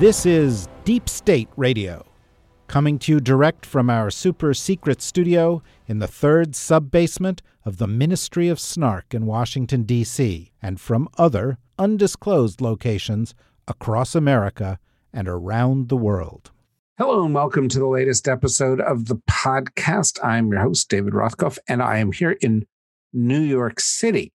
This 0.00 0.24
is 0.24 0.66
Deep 0.84 1.10
State 1.10 1.50
Radio, 1.58 2.06
coming 2.68 2.98
to 3.00 3.12
you 3.12 3.20
direct 3.20 3.66
from 3.66 3.90
our 3.90 4.08
super 4.10 4.54
secret 4.54 5.02
studio 5.02 5.62
in 5.86 5.98
the 5.98 6.08
third 6.08 6.56
sub 6.56 6.90
basement 6.90 7.42
of 7.66 7.76
the 7.76 7.86
Ministry 7.86 8.48
of 8.48 8.58
Snark 8.58 9.12
in 9.12 9.26
Washington, 9.26 9.82
D.C., 9.82 10.52
and 10.62 10.80
from 10.80 11.06
other 11.18 11.58
undisclosed 11.78 12.62
locations 12.62 13.34
across 13.68 14.14
America 14.14 14.78
and 15.12 15.28
around 15.28 15.90
the 15.90 15.98
world. 15.98 16.50
Hello 16.96 17.22
and 17.26 17.34
welcome 17.34 17.68
to 17.68 17.78
the 17.78 17.86
latest 17.86 18.26
episode 18.26 18.80
of 18.80 19.04
the 19.04 19.16
podcast. 19.30 20.18
I'm 20.24 20.50
your 20.50 20.62
host, 20.62 20.88
David 20.88 21.12
Rothkopf, 21.12 21.58
and 21.68 21.82
I 21.82 21.98
am 21.98 22.12
here 22.12 22.38
in 22.40 22.64
New 23.12 23.42
York 23.42 23.78
City. 23.78 24.32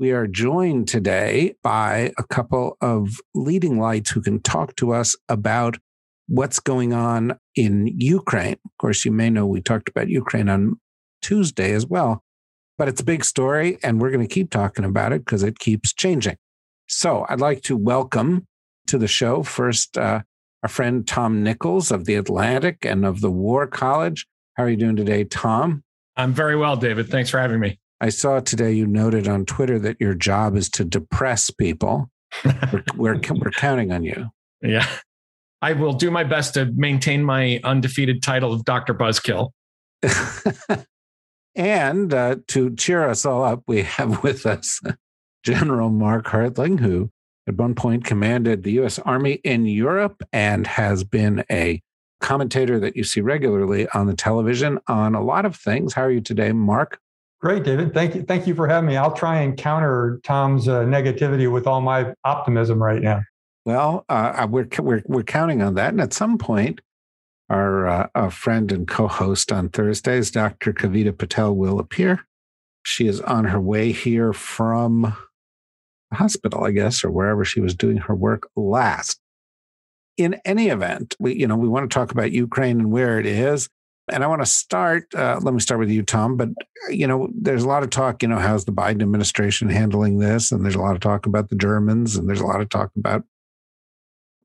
We 0.00 0.12
are 0.12 0.26
joined 0.26 0.88
today 0.88 1.56
by 1.62 2.14
a 2.16 2.22
couple 2.22 2.78
of 2.80 3.20
leading 3.34 3.78
lights 3.78 4.10
who 4.10 4.22
can 4.22 4.40
talk 4.40 4.74
to 4.76 4.94
us 4.94 5.14
about 5.28 5.76
what's 6.26 6.58
going 6.58 6.94
on 6.94 7.38
in 7.54 7.86
Ukraine. 7.98 8.54
Of 8.64 8.70
course, 8.80 9.04
you 9.04 9.12
may 9.12 9.28
know 9.28 9.46
we 9.46 9.60
talked 9.60 9.90
about 9.90 10.08
Ukraine 10.08 10.48
on 10.48 10.80
Tuesday 11.20 11.74
as 11.74 11.86
well, 11.86 12.24
but 12.78 12.88
it's 12.88 13.02
a 13.02 13.04
big 13.04 13.26
story, 13.26 13.76
and 13.82 14.00
we're 14.00 14.10
going 14.10 14.26
to 14.26 14.34
keep 14.34 14.48
talking 14.48 14.86
about 14.86 15.12
it 15.12 15.22
because 15.22 15.42
it 15.42 15.58
keeps 15.58 15.92
changing. 15.92 16.38
So 16.88 17.26
I'd 17.28 17.42
like 17.42 17.60
to 17.64 17.76
welcome 17.76 18.46
to 18.86 18.96
the 18.96 19.06
show 19.06 19.42
first 19.42 19.98
uh, 19.98 20.22
our 20.62 20.70
friend 20.70 21.06
Tom 21.06 21.42
Nichols 21.42 21.90
of 21.90 22.06
The 22.06 22.14
Atlantic 22.14 22.86
and 22.86 23.04
of 23.04 23.20
the 23.20 23.30
War 23.30 23.66
College. 23.66 24.26
How 24.54 24.64
are 24.64 24.70
you 24.70 24.78
doing 24.78 24.96
today, 24.96 25.24
Tom? 25.24 25.84
I'm 26.16 26.32
very 26.32 26.56
well, 26.56 26.76
David. 26.76 27.10
Thanks 27.10 27.28
for 27.28 27.38
having 27.38 27.60
me. 27.60 27.79
I 28.00 28.08
saw 28.08 28.40
today 28.40 28.72
you 28.72 28.86
noted 28.86 29.28
on 29.28 29.44
Twitter 29.44 29.78
that 29.80 30.00
your 30.00 30.14
job 30.14 30.56
is 30.56 30.70
to 30.70 30.84
depress 30.84 31.50
people. 31.50 32.10
we're, 32.44 32.84
we're, 32.96 33.20
we're 33.30 33.50
counting 33.50 33.92
on 33.92 34.04
you. 34.04 34.30
Yeah. 34.62 34.88
I 35.62 35.74
will 35.74 35.92
do 35.92 36.10
my 36.10 36.24
best 36.24 36.54
to 36.54 36.66
maintain 36.74 37.22
my 37.22 37.60
undefeated 37.62 38.22
title 38.22 38.52
of 38.52 38.64
Dr. 38.64 38.94
Buzzkill. 38.94 39.50
and 41.54 42.14
uh, 42.14 42.36
to 42.48 42.74
cheer 42.76 43.06
us 43.06 43.26
all 43.26 43.44
up, 43.44 43.62
we 43.66 43.82
have 43.82 44.22
with 44.22 44.46
us 44.46 44.80
General 45.42 45.90
Mark 45.90 46.26
Hertling, 46.26 46.80
who 46.80 47.10
at 47.46 47.56
one 47.56 47.74
point 47.74 48.04
commanded 48.04 48.62
the 48.62 48.72
U.S. 48.72 48.98
Army 49.00 49.40
in 49.44 49.66
Europe 49.66 50.22
and 50.32 50.66
has 50.66 51.04
been 51.04 51.44
a 51.50 51.82
commentator 52.20 52.78
that 52.80 52.96
you 52.96 53.04
see 53.04 53.20
regularly 53.20 53.88
on 53.88 54.06
the 54.06 54.14
television 54.14 54.78
on 54.86 55.14
a 55.14 55.22
lot 55.22 55.44
of 55.44 55.56
things. 55.56 55.92
How 55.92 56.02
are 56.02 56.10
you 56.10 56.20
today, 56.20 56.52
Mark? 56.52 56.98
Great, 57.40 57.64
David. 57.64 57.94
Thank 57.94 58.14
you. 58.14 58.22
Thank 58.22 58.46
you 58.46 58.54
for 58.54 58.68
having 58.68 58.88
me. 58.88 58.96
I'll 58.96 59.14
try 59.14 59.40
and 59.40 59.56
counter 59.56 60.20
Tom's 60.24 60.68
uh, 60.68 60.80
negativity 60.80 61.50
with 61.50 61.66
all 61.66 61.80
my 61.80 62.12
optimism 62.24 62.82
right 62.82 63.00
now. 63.00 63.22
Well, 63.64 64.04
uh, 64.08 64.46
we're, 64.50 64.68
we're, 64.78 65.02
we're 65.06 65.22
counting 65.22 65.62
on 65.62 65.74
that. 65.74 65.90
And 65.90 66.00
at 66.00 66.12
some 66.12 66.36
point, 66.36 66.80
our 67.48 68.10
uh, 68.14 68.30
friend 68.30 68.70
and 68.70 68.86
co 68.86 69.08
host 69.08 69.52
on 69.52 69.70
Thursdays, 69.70 70.30
Dr. 70.30 70.72
Kavita 70.72 71.16
Patel, 71.16 71.54
will 71.54 71.78
appear. 71.78 72.26
She 72.82 73.06
is 73.06 73.20
on 73.22 73.44
her 73.46 73.60
way 73.60 73.92
here 73.92 74.32
from 74.32 75.14
the 76.10 76.16
hospital, 76.16 76.64
I 76.64 76.70
guess, 76.70 77.04
or 77.04 77.10
wherever 77.10 77.44
she 77.44 77.60
was 77.60 77.74
doing 77.74 77.98
her 77.98 78.14
work 78.14 78.48
last. 78.54 79.18
In 80.16 80.40
any 80.44 80.68
event, 80.68 81.16
we 81.18 81.34
you 81.34 81.46
know 81.46 81.56
we 81.56 81.68
want 81.68 81.90
to 81.90 81.94
talk 81.94 82.12
about 82.12 82.32
Ukraine 82.32 82.78
and 82.78 82.92
where 82.92 83.18
it 83.18 83.26
is, 83.26 83.68
and 84.12 84.24
I 84.24 84.26
want 84.26 84.42
to 84.42 84.46
start. 84.46 85.12
Uh, 85.14 85.38
let 85.42 85.54
me 85.54 85.60
start 85.60 85.80
with 85.80 85.90
you, 85.90 86.02
Tom. 86.02 86.36
But 86.36 86.50
you 86.88 87.06
know, 87.06 87.28
there's 87.34 87.64
a 87.64 87.68
lot 87.68 87.82
of 87.82 87.90
talk. 87.90 88.22
You 88.22 88.28
know, 88.28 88.38
how's 88.38 88.64
the 88.64 88.72
Biden 88.72 89.02
administration 89.02 89.68
handling 89.68 90.18
this? 90.18 90.52
And 90.52 90.64
there's 90.64 90.74
a 90.74 90.80
lot 90.80 90.94
of 90.94 91.00
talk 91.00 91.26
about 91.26 91.48
the 91.48 91.56
Germans, 91.56 92.16
and 92.16 92.28
there's 92.28 92.40
a 92.40 92.46
lot 92.46 92.60
of 92.60 92.68
talk 92.68 92.90
about 92.96 93.24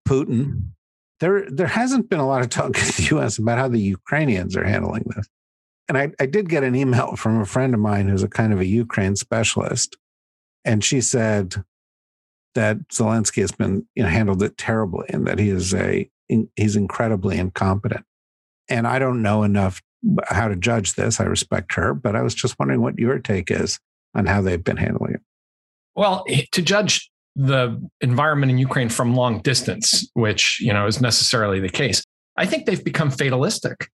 Putin. 0.07 0.69
There, 1.19 1.49
there 1.49 1.67
hasn't 1.67 2.09
been 2.09 2.19
a 2.19 2.27
lot 2.27 2.41
of 2.41 2.49
talk 2.49 2.77
in 2.77 2.85
the 2.85 3.07
U.S. 3.11 3.37
about 3.37 3.57
how 3.57 3.67
the 3.67 3.79
Ukrainians 3.79 4.55
are 4.55 4.65
handling 4.65 5.05
this. 5.15 5.27
And 5.87 5.97
I, 5.97 6.11
I 6.19 6.25
did 6.25 6.49
get 6.49 6.63
an 6.63 6.75
email 6.75 7.15
from 7.15 7.39
a 7.39 7.45
friend 7.45 7.73
of 7.73 7.79
mine 7.79 8.07
who's 8.07 8.23
a 8.23 8.27
kind 8.27 8.51
of 8.51 8.59
a 8.59 8.65
Ukraine 8.65 9.15
specialist, 9.15 9.97
and 10.63 10.83
she 10.83 10.99
said 10.99 11.63
that 12.55 12.87
Zelensky 12.89 13.41
has 13.41 13.51
been 13.51 13.85
you 13.95 14.03
know, 14.03 14.09
handled 14.09 14.41
it 14.41 14.57
terribly 14.57 15.05
and 15.09 15.27
that 15.27 15.39
he 15.39 15.49
is 15.49 15.73
a 15.73 16.09
he's 16.55 16.75
incredibly 16.75 17.37
incompetent. 17.37 18.05
And 18.69 18.87
I 18.87 18.99
don't 18.99 19.21
know 19.21 19.43
enough 19.43 19.81
how 20.27 20.47
to 20.47 20.55
judge 20.55 20.93
this. 20.93 21.19
I 21.19 21.23
respect 21.23 21.73
her, 21.75 21.93
but 21.93 22.15
I 22.15 22.21
was 22.21 22.35
just 22.35 22.57
wondering 22.59 22.81
what 22.81 22.97
your 22.97 23.19
take 23.19 23.51
is 23.51 23.79
on 24.13 24.25
how 24.25 24.41
they've 24.41 24.63
been 24.63 24.77
handling 24.77 25.15
it. 25.15 25.21
Well, 25.95 26.25
eh, 26.27 26.43
to 26.51 26.61
judge 26.61 27.09
the 27.35 27.81
environment 28.01 28.51
in 28.51 28.57
Ukraine 28.57 28.89
from 28.89 29.15
long 29.15 29.41
distance, 29.41 30.09
which 30.13 30.59
you 30.61 30.73
know 30.73 30.87
is 30.87 31.01
necessarily 31.01 31.59
the 31.59 31.69
case, 31.69 32.03
I 32.37 32.45
think 32.45 32.65
they've 32.65 32.83
become 32.83 33.11
fatalistic. 33.11 33.89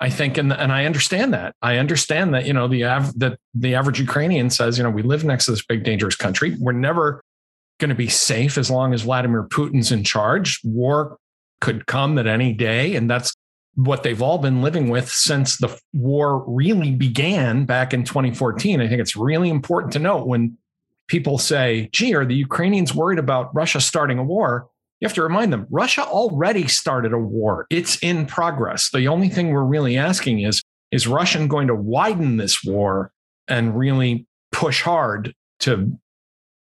I 0.00 0.10
think, 0.10 0.36
and 0.38 0.52
and 0.52 0.72
I 0.72 0.84
understand 0.84 1.32
that. 1.34 1.54
I 1.62 1.78
understand 1.78 2.34
that 2.34 2.46
you 2.46 2.52
know 2.52 2.68
the 2.68 2.84
av- 2.84 3.18
that 3.18 3.38
the 3.54 3.74
average 3.74 4.00
Ukrainian 4.00 4.50
says, 4.50 4.76
you 4.76 4.84
know, 4.84 4.90
we 4.90 5.02
live 5.02 5.24
next 5.24 5.46
to 5.46 5.52
this 5.52 5.64
big 5.64 5.84
dangerous 5.84 6.16
country. 6.16 6.56
We're 6.58 6.72
never 6.72 7.22
going 7.78 7.90
to 7.90 7.94
be 7.94 8.08
safe 8.08 8.58
as 8.58 8.70
long 8.70 8.92
as 8.92 9.02
Vladimir 9.02 9.44
Putin's 9.44 9.92
in 9.92 10.04
charge. 10.04 10.60
War 10.64 11.16
could 11.60 11.86
come 11.86 12.18
at 12.18 12.26
any 12.26 12.52
day, 12.52 12.96
and 12.96 13.08
that's 13.08 13.34
what 13.76 14.02
they've 14.02 14.22
all 14.22 14.38
been 14.38 14.62
living 14.62 14.88
with 14.88 15.10
since 15.10 15.56
the 15.56 15.76
war 15.92 16.44
really 16.46 16.92
began 16.92 17.64
back 17.64 17.92
in 17.92 18.04
2014. 18.04 18.80
I 18.80 18.88
think 18.88 19.00
it's 19.00 19.16
really 19.16 19.50
important 19.50 19.92
to 19.94 19.98
note 19.98 20.26
when 20.26 20.56
people 21.08 21.38
say, 21.38 21.88
"Gee, 21.92 22.14
are 22.14 22.24
the 22.24 22.34
Ukrainians 22.34 22.94
worried 22.94 23.18
about 23.18 23.54
Russia 23.54 23.80
starting 23.80 24.18
a 24.18 24.24
war?" 24.24 24.68
you 25.00 25.06
have 25.06 25.14
to 25.14 25.22
remind 25.22 25.52
them 25.52 25.66
Russia 25.70 26.02
already 26.02 26.66
started 26.66 27.12
a 27.12 27.18
war. 27.18 27.66
It's 27.68 27.98
in 27.98 28.24
progress. 28.24 28.90
The 28.90 29.06
only 29.06 29.28
thing 29.28 29.50
we're 29.50 29.62
really 29.62 29.98
asking 29.98 30.40
is 30.40 30.62
is 30.90 31.06
Russia 31.06 31.46
going 31.46 31.66
to 31.66 31.74
widen 31.74 32.36
this 32.36 32.64
war 32.64 33.12
and 33.48 33.76
really 33.76 34.26
push 34.52 34.80
hard 34.80 35.34
to 35.60 35.98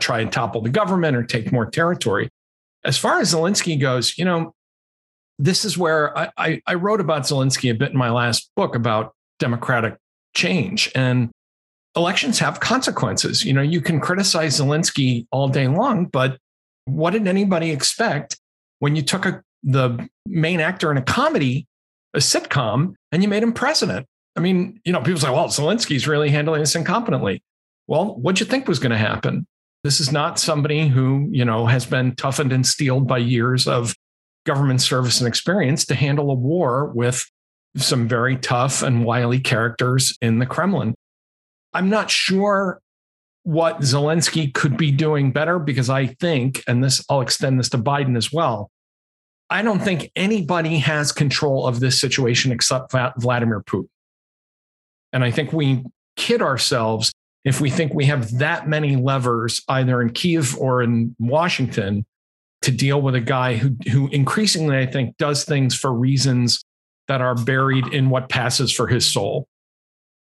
try 0.02 0.20
and 0.20 0.32
topple 0.32 0.62
the 0.62 0.70
government 0.70 1.16
or 1.16 1.24
take 1.24 1.52
more 1.52 1.66
territory? 1.66 2.30
As 2.84 2.98
far 2.98 3.20
as 3.20 3.34
Zelensky 3.34 3.80
goes, 3.80 4.18
you 4.18 4.26
know, 4.26 4.54
this 5.44 5.66
is 5.66 5.78
where 5.78 6.18
I, 6.18 6.32
I, 6.38 6.62
I 6.68 6.74
wrote 6.76 7.02
about 7.02 7.24
Zelensky 7.24 7.70
a 7.70 7.74
bit 7.74 7.92
in 7.92 7.98
my 7.98 8.10
last 8.10 8.50
book 8.56 8.76
about 8.76 9.14
democratic 9.40 9.98
change. 10.34 10.90
And 10.96 11.32
elections 11.98 12.40
have 12.40 12.62
consequences. 12.62 13.44
You 13.44 13.52
know, 13.52 13.62
you 13.62 13.82
can 13.82 14.00
criticize 14.00 14.62
Zelensky 14.62 15.28
all 15.32 15.50
day 15.50 15.68
long, 15.68 16.06
but 16.06 16.38
what 16.86 17.12
did 17.12 17.28
anybody 17.28 17.72
expect 17.72 18.40
when 18.80 18.96
you 18.96 19.02
took 19.02 19.26
a, 19.26 19.44
the 19.64 20.08
main 20.26 20.62
actor 20.62 20.90
in 20.92 20.98
a 20.98 21.02
comedy, 21.02 21.68
a 22.14 22.20
sitcom, 22.20 22.94
and 23.12 23.22
you 23.22 23.28
made 23.28 23.44
him 23.44 23.52
president? 23.52 24.08
I 24.38 24.40
mean, 24.40 24.80
you 24.86 24.94
know, 24.94 25.02
people 25.02 25.20
say, 25.20 25.30
well, 25.30 25.50
Zelensky's 25.50 26.08
really 26.08 26.30
handling 26.30 26.62
this 26.62 26.74
incompetently. 26.74 27.42
Well, 27.88 28.16
what'd 28.16 28.40
you 28.40 28.46
think 28.46 28.70
was 28.70 28.80
going 28.80 28.92
to 28.92 28.98
happen? 28.98 29.46
This 29.84 30.00
is 30.00 30.10
not 30.10 30.40
somebody 30.40 30.88
who, 30.88 31.28
you 31.32 31.44
know, 31.44 31.66
has 31.66 31.86
been 31.86 32.16
toughened 32.16 32.54
and 32.54 32.66
steeled 32.66 33.10
by 33.10 33.18
years 33.18 33.68
of 33.68 33.94
government 34.46 34.82
service 34.82 35.20
and 35.20 35.28
experience 35.28 35.86
to 35.86 35.96
handle 35.96 36.32
a 36.32 36.36
war 36.36 36.88
with 36.88 37.26
some 37.76 38.08
very 38.08 38.38
tough 38.38 38.84
and 38.84 39.06
wily 39.06 39.40
characters 39.40 40.18
in 40.22 40.40
the 40.40 40.46
Kremlin. 40.46 40.94
I'm 41.74 41.90
not 41.90 42.12
sure 42.12 42.80
what 43.44 43.80
Zelensky 43.82 44.54
could 44.54 44.78
be 44.78 44.92
doing 44.92 45.32
better 45.32 45.60
because 45.60 45.90
I 45.90 46.08
think, 46.08 46.64
and 46.68 46.84
this 46.84 47.04
I'll 47.10 47.22
extend 47.22 47.60
this 47.60 47.70
to 47.70 47.78
Biden 47.78 48.16
as 48.16 48.32
well. 48.32 48.70
I 49.50 49.62
don't 49.62 49.82
think 49.82 50.12
anybody 50.16 50.80
has 50.80 51.12
control 51.12 51.68
of 51.68 51.80
this 51.80 52.00
situation 52.00 52.52
except 52.52 52.94
Vladimir 53.18 53.62
Putin. 53.62 53.90
And 55.12 55.24
I 55.24 55.32
think 55.32 55.54
we 55.54 55.84
kid 56.16 56.42
ourselves 56.42 57.12
if 57.44 57.60
we 57.60 57.70
think 57.70 57.94
we 57.94 58.06
have 58.06 58.38
that 58.38 58.68
many 58.68 58.96
levers 58.96 59.62
either 59.68 60.02
in 60.02 60.12
Kiev 60.12 60.58
or 60.58 60.82
in 60.82 61.16
Washington 61.20 62.06
to 62.64 62.72
deal 62.72 63.02
with 63.02 63.16
a 63.16 63.22
guy 63.22 63.56
who 63.56 63.76
who 63.92 64.08
increasingly 64.10 64.78
I 64.78 64.86
think 64.86 65.18
does 65.18 65.46
things 65.46 65.76
for 65.76 65.94
reasons 65.94 66.64
that 67.08 67.22
are 67.22 67.36
buried 67.36 67.88
in 67.88 68.10
what 68.10 68.30
passes 68.30 68.72
for 68.72 68.88
his 68.88 69.06
soul. 69.06 69.48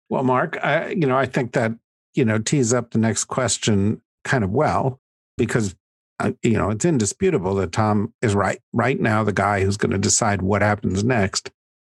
Well, 0.10 0.24
Mark, 0.24 0.58
I, 0.64 0.90
you 0.90 1.08
know, 1.08 1.18
I 1.18 1.26
think 1.26 1.54
that 1.54 1.74
you 2.14 2.26
know, 2.26 2.40
tease 2.40 2.74
up 2.74 2.92
the 2.92 3.00
next 3.00 3.26
question 3.26 4.02
kind 4.24 4.44
of 4.44 4.52
well, 4.52 5.00
because 5.38 5.76
uh, 6.20 6.32
you 6.44 6.54
know, 6.54 6.70
it's 6.70 6.86
indisputable 6.86 7.56
that 7.56 7.72
Tom 7.72 8.14
is 8.22 8.36
right. 8.36 8.60
Right 8.72 9.00
now, 9.00 9.24
the 9.24 9.34
guy 9.34 9.64
who's 9.64 9.78
going 9.78 9.92
to 9.92 9.98
decide 9.98 10.42
what 10.42 10.62
happens 10.62 11.04
next 11.04 11.52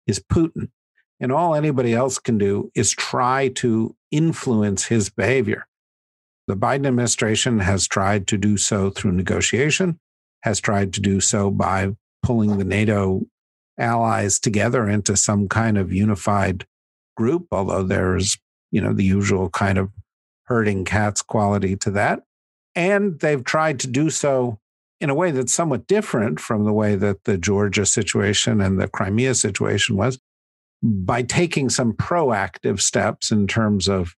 is 0.08 0.20
Putin. 0.20 0.70
And 1.20 1.32
all 1.32 1.56
anybody 1.56 1.94
else 1.94 2.20
can 2.20 2.38
do 2.38 2.72
is 2.76 2.92
try 2.92 3.48
to 3.56 3.96
influence 4.12 4.86
his 4.86 5.10
behavior. 5.10 5.66
The 6.48 6.56
Biden 6.56 6.86
administration 6.86 7.60
has 7.60 7.88
tried 7.88 8.28
to 8.28 8.38
do 8.38 8.58
so 8.58 8.90
through 8.90 9.14
negotiation, 9.14 10.00
has 10.44 10.60
tried 10.60 10.94
to 10.94 11.02
do 11.02 11.20
so 11.20 11.50
by 11.50 11.96
pulling 12.22 12.58
the 12.58 12.66
NATO 12.66 13.26
allies 13.78 14.40
together 14.40 14.88
into 14.88 15.16
some 15.16 15.48
kind 15.48 15.78
of 15.78 15.92
unified 15.92 16.66
group, 17.16 17.48
although 17.52 17.84
there's, 17.84 18.38
you 18.72 18.82
know, 18.82 18.94
the 18.94 19.04
usual 19.04 19.50
kind 19.50 19.78
of 19.78 19.90
herding 20.46 20.84
cats 20.84 21.22
quality 21.22 21.76
to 21.78 21.92
that. 21.92 22.24
And 22.76 23.20
they've 23.20 23.44
tried 23.44 23.80
to 23.82 23.88
do 23.88 24.10
so 24.10 24.60
in 25.00 25.10
a 25.10 25.16
way 25.16 25.32
that's 25.32 25.54
somewhat 25.54 25.88
different 25.88 26.40
from 26.40 26.66
the 26.66 26.74
way 26.74 26.96
that 26.96 27.24
the 27.24 27.38
Georgia 27.38 27.86
situation 27.86 28.62
and 28.62 28.80
the 28.80 28.88
Crimea 28.88 29.36
situation 29.36 29.96
was 29.96 30.20
by 30.82 31.22
taking 31.22 31.70
some 31.70 31.94
proactive 31.94 32.82
steps 32.82 33.32
in 33.32 33.48
terms 33.48 33.88
of 33.88 34.14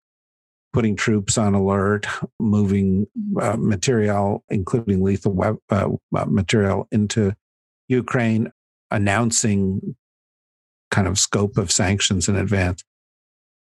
putting 0.74 0.96
troops 0.96 1.38
on 1.38 1.54
alert, 1.54 2.06
moving 2.40 3.06
uh, 3.40 3.56
material, 3.56 4.42
including 4.50 5.02
lethal 5.02 5.32
web, 5.32 5.56
uh, 5.70 5.88
uh, 6.14 6.24
material, 6.26 6.88
into 6.90 7.34
Ukraine, 7.86 8.50
announcing 8.90 9.94
kind 10.90 11.06
of 11.06 11.16
scope 11.18 11.56
of 11.56 11.70
sanctions 11.70 12.28
in 12.28 12.34
advance. 12.34 12.82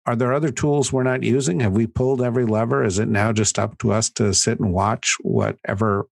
Are 0.06 0.17
there 0.17 0.33
other 0.33 0.50
tools 0.50 0.93
we're 0.93 1.05
not 1.05 1.23
using? 1.23 1.61
Have 1.61 1.73
we 1.73 1.87
pulled 1.87 2.21
every 2.21 2.45
lever? 2.45 2.85
Is 2.85 2.99
it 2.99 3.09
now 3.09 3.33
just 3.33 3.59
up 3.59 3.79
to 3.79 3.93
us 3.93 4.11
to 4.11 4.35
sit 4.35 4.59
and 4.59 4.73
watch 4.73 5.15
whatever 5.21 6.09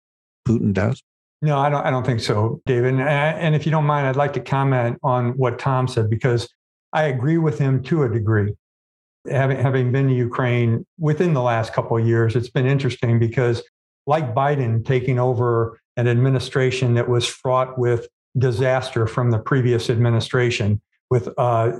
Putin 0.47 0.71
does? 0.71 1.01
No, 1.41 1.57
I 1.57 1.69
don't. 1.69 1.85
I 1.85 1.89
don't 1.89 2.05
think 2.05 2.19
so, 2.19 2.61
David. 2.65 2.99
And 2.99 3.55
if 3.55 3.65
you 3.65 3.71
don't 3.71 3.85
mind, 3.85 4.07
I'd 4.07 4.15
like 4.15 4.33
to 4.33 4.39
comment 4.39 4.99
on 5.03 5.31
what 5.37 5.59
Tom 5.59 5.87
said 5.87 6.09
because 6.09 6.47
I 6.93 7.05
agree 7.05 7.37
with 7.37 7.57
him 7.57 7.83
to 7.83 8.03
a 8.03 8.09
degree. 8.09 8.53
Having 9.29 9.57
having 9.57 9.91
been 9.91 10.07
to 10.07 10.13
Ukraine 10.13 10.85
within 10.99 11.33
the 11.33 11.41
last 11.41 11.73
couple 11.73 11.97
of 11.97 12.05
years, 12.05 12.35
it's 12.35 12.49
been 12.49 12.67
interesting 12.67 13.19
because, 13.19 13.63
like 14.05 14.35
Biden 14.35 14.85
taking 14.85 15.19
over 15.19 15.79
an 15.97 16.07
administration 16.07 16.93
that 16.95 17.09
was 17.09 17.25
fraught 17.27 17.77
with 17.77 18.07
disaster 18.37 19.07
from 19.07 19.31
the 19.31 19.39
previous 19.39 19.89
administration, 19.89 20.81
with 21.09 21.29
uh, 21.37 21.71